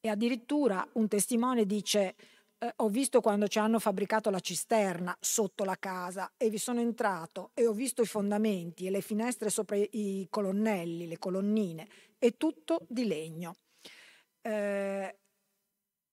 e 0.00 0.10
addirittura 0.10 0.86
un 0.92 1.08
testimone 1.08 1.64
dice 1.64 2.14
eh, 2.58 2.72
ho 2.76 2.88
visto 2.88 3.20
quando 3.20 3.48
ci 3.48 3.58
hanno 3.58 3.78
fabbricato 3.78 4.30
la 4.30 4.40
cisterna 4.40 5.16
sotto 5.20 5.64
la 5.64 5.76
casa 5.78 6.32
e 6.36 6.48
vi 6.48 6.58
sono 6.58 6.80
entrato 6.80 7.50
e 7.54 7.66
ho 7.66 7.72
visto 7.72 8.02
i 8.02 8.06
fondamenti 8.06 8.86
e 8.86 8.90
le 8.90 9.00
finestre 9.00 9.50
sopra 9.50 9.76
i 9.76 10.26
colonnelli, 10.30 11.06
le 11.06 11.18
colonnine, 11.18 11.88
è 12.18 12.36
tutto 12.36 12.80
di 12.88 13.06
legno. 13.06 13.56
Eh, 14.40 15.18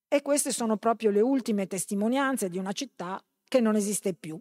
e 0.08 0.22
queste 0.22 0.52
sono 0.52 0.78
proprio 0.78 1.10
le 1.10 1.22
ultime 1.22 1.66
testimonianze 1.66 2.50
di 2.50 2.58
una 2.58 2.72
città 2.72 3.24
che 3.48 3.60
non 3.60 3.76
esiste 3.76 4.14
più 4.14 4.40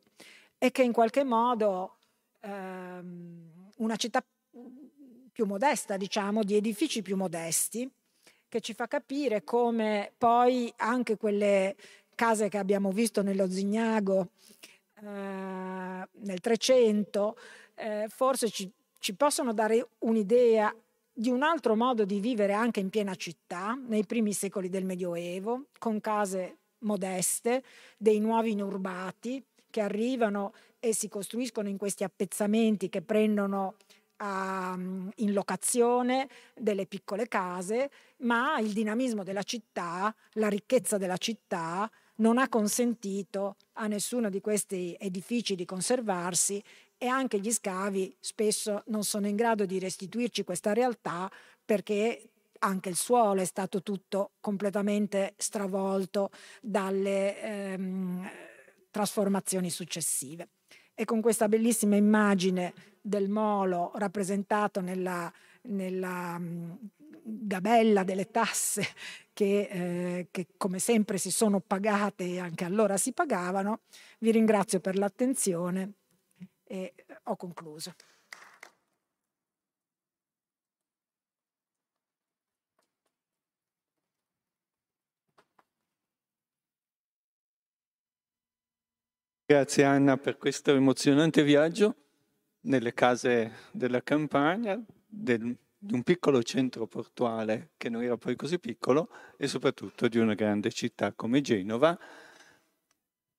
e 0.58 0.70
che 0.70 0.82
in 0.82 0.92
qualche 0.92 1.24
modo 1.24 1.98
ehm, 2.40 3.70
una 3.78 3.96
città 3.96 4.24
più 5.32 5.46
modesta, 5.46 5.96
diciamo, 5.96 6.44
di 6.44 6.56
edifici 6.56 7.00
più 7.00 7.16
modesti, 7.16 7.90
che 8.52 8.60
ci 8.60 8.74
fa 8.74 8.86
capire 8.86 9.44
come 9.44 10.12
poi 10.18 10.70
anche 10.76 11.16
quelle 11.16 11.74
case 12.14 12.50
che 12.50 12.58
abbiamo 12.58 12.90
visto 12.90 13.22
nello 13.22 13.48
Zignago 13.48 14.28
eh, 15.00 15.06
nel 15.06 16.38
300 16.38 17.36
eh, 17.74 18.06
forse 18.10 18.50
ci, 18.50 18.70
ci 18.98 19.14
possono 19.14 19.54
dare 19.54 19.88
un'idea 20.00 20.70
di 21.14 21.30
un 21.30 21.42
altro 21.42 21.74
modo 21.76 22.04
di 22.04 22.20
vivere 22.20 22.52
anche 22.52 22.80
in 22.80 22.90
piena 22.90 23.14
città, 23.14 23.74
nei 23.86 24.04
primi 24.04 24.34
secoli 24.34 24.68
del 24.68 24.84
Medioevo, 24.84 25.68
con 25.78 26.00
case 26.02 26.58
modeste, 26.80 27.62
dei 27.96 28.20
nuovi 28.20 28.50
inurbati 28.50 29.42
che 29.70 29.80
arrivano 29.80 30.52
e 30.78 30.92
si 30.92 31.08
costruiscono 31.08 31.70
in 31.70 31.78
questi 31.78 32.04
appezzamenti 32.04 32.90
che 32.90 33.00
prendono 33.00 33.76
a, 34.22 34.76
in 34.76 35.32
locazione 35.32 36.28
delle 36.54 36.86
piccole 36.86 37.26
case, 37.26 37.90
ma 38.18 38.58
il 38.60 38.72
dinamismo 38.72 39.24
della 39.24 39.42
città, 39.42 40.14
la 40.34 40.48
ricchezza 40.48 40.96
della 40.96 41.16
città 41.16 41.90
non 42.16 42.38
ha 42.38 42.48
consentito 42.48 43.56
a 43.74 43.86
nessuno 43.88 44.30
di 44.30 44.40
questi 44.40 44.96
edifici 44.98 45.56
di 45.56 45.64
conservarsi 45.64 46.62
e 46.96 47.06
anche 47.06 47.40
gli 47.40 47.50
scavi 47.50 48.14
spesso 48.20 48.84
non 48.86 49.02
sono 49.02 49.26
in 49.26 49.34
grado 49.34 49.66
di 49.66 49.80
restituirci 49.80 50.44
questa 50.44 50.72
realtà 50.72 51.28
perché 51.64 52.30
anche 52.60 52.88
il 52.90 52.96
suolo 52.96 53.40
è 53.40 53.44
stato 53.44 53.82
tutto 53.82 54.32
completamente 54.38 55.34
stravolto 55.36 56.30
dalle 56.60 57.40
ehm, 57.40 58.30
trasformazioni 58.90 59.68
successive. 59.68 60.48
E 60.94 61.04
con 61.04 61.20
questa 61.20 61.48
bellissima 61.48 61.96
immagine 61.96 62.91
del 63.02 63.28
molo 63.28 63.90
rappresentato 63.96 64.80
nella, 64.80 65.30
nella 65.62 66.36
um, 66.38 66.78
gabella 67.22 68.04
delle 68.04 68.30
tasse 68.30 68.82
che, 69.34 69.68
eh, 69.70 70.28
che, 70.30 70.46
come 70.56 70.78
sempre 70.78 71.18
si 71.18 71.30
sono 71.30 71.60
pagate 71.60 72.24
e 72.24 72.38
anche 72.38 72.64
allora 72.64 72.96
si 72.96 73.12
pagavano, 73.12 73.80
vi 74.20 74.30
ringrazio 74.30 74.80
per 74.80 74.96
l'attenzione 74.96 75.92
e 76.64 76.94
ho 77.24 77.36
concluso. 77.36 77.92
Grazie 89.44 89.84
Anna 89.84 90.16
per 90.16 90.38
questo 90.38 90.74
emozionante 90.74 91.42
viaggio 91.42 92.01
nelle 92.62 92.92
case 92.92 93.52
della 93.72 94.02
campagna 94.02 94.80
del, 95.06 95.56
di 95.78 95.94
un 95.94 96.02
piccolo 96.02 96.42
centro 96.42 96.86
portuale 96.86 97.70
che 97.76 97.88
non 97.88 98.02
era 98.02 98.16
poi 98.16 98.36
così 98.36 98.58
piccolo 98.58 99.08
e 99.36 99.48
soprattutto 99.48 100.06
di 100.08 100.18
una 100.18 100.34
grande 100.34 100.70
città 100.70 101.12
come 101.12 101.40
Genova. 101.40 101.98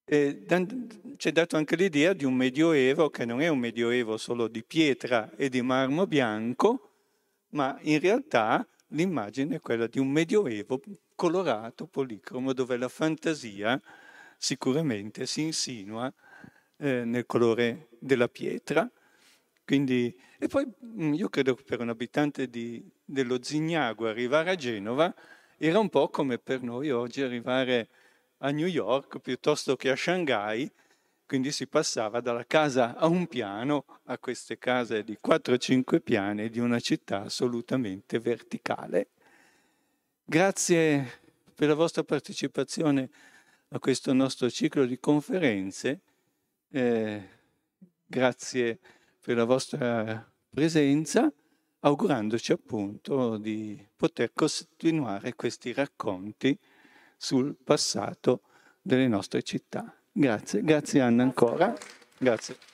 E 0.06 0.46
ci 1.16 1.30
è 1.30 1.32
dato 1.32 1.56
anche 1.56 1.78
l'idea 1.78 2.12
di 2.12 2.26
un 2.26 2.36
medioevo 2.36 3.10
che 3.10 3.24
non 3.24 3.42
è 3.42 3.48
un 3.48 3.60
medioevo 3.60 4.18
solo 4.18 4.50
di 4.50 4.64
pietra 4.64 5.32
e 5.38 5.48
di 5.48 5.62
marmo 5.62 6.06
bianco, 6.06 6.92
ma 7.52 7.78
in 7.84 8.00
realtà 8.02 8.68
l'immagine 8.88 9.56
è 9.56 9.60
quella 9.62 9.88
di 9.88 10.00
un 10.00 10.10
medioevo 10.10 10.82
colorato, 11.16 11.88
policromo, 11.88 12.52
dove 12.52 12.76
la 12.76 12.90
fantasia 12.90 13.82
sicuramente 14.38 15.26
si 15.26 15.44
insinua 15.44 16.14
eh, 16.78 17.06
nel 17.06 17.26
colore 17.26 17.88
della 18.00 18.28
pietra. 18.28 18.90
Quindi, 19.66 20.14
e 20.38 20.48
poi 20.48 20.66
mm, 20.86 21.14
io 21.14 21.30
credo 21.30 21.56
che 21.56 21.64
per 21.64 21.80
un 21.80 21.90
abitante 21.90 22.50
di, 22.50 22.84
dello 23.04 23.42
Zignago 23.42 24.08
arrivare 24.08 24.52
a 24.52 24.56
Genova 24.56 25.14
era 25.58 25.80
un 25.80 25.90
po' 25.90 26.10
come 26.10 26.38
per 26.38 26.62
noi 26.62 26.92
oggi 26.92 27.22
arrivare 27.22 27.90
a 28.40 28.50
New 28.50 28.68
York 28.68 29.20
piuttosto 29.20 29.78
che 29.78 29.90
a 29.90 29.96
Shanghai, 29.96 30.70
quindi 31.26 31.52
si 31.52 31.68
passava 31.68 32.20
dalla 32.20 32.46
casa 32.46 32.96
a 32.98 33.08
un 33.08 33.28
piano 33.28 33.86
a 34.06 34.18
queste 34.18 34.58
case 34.58 35.04
di 35.04 35.18
4-5 35.26 36.02
piani 36.02 36.50
di 36.50 36.60
una 36.60 36.80
città 36.82 37.22
assolutamente 37.24 38.20
verticale. 38.20 39.08
Grazie 40.26 41.22
per 41.56 41.70
la 41.70 41.76
vostra 41.76 42.04
partecipazione 42.04 43.10
a 43.70 43.80
questo 43.80 44.12
nostro 44.12 44.50
ciclo 44.50 44.86
di 44.86 45.00
conferenze. 45.00 46.02
Eh, 46.70 47.30
grazie 48.06 48.80
per 49.24 49.38
la 49.38 49.46
vostra 49.46 50.30
presenza, 50.50 51.32
augurandoci 51.80 52.52
appunto 52.52 53.38
di 53.38 53.82
poter 53.96 54.32
continuare 54.34 55.34
questi 55.36 55.72
racconti 55.72 56.58
sul 57.16 57.56
passato 57.64 58.42
delle 58.82 59.08
nostre 59.08 59.42
città. 59.42 59.96
Grazie, 60.12 60.62
grazie 60.62 61.00
Anna 61.00 61.24
ancora. 61.24 61.74
Grazie. 62.18 62.72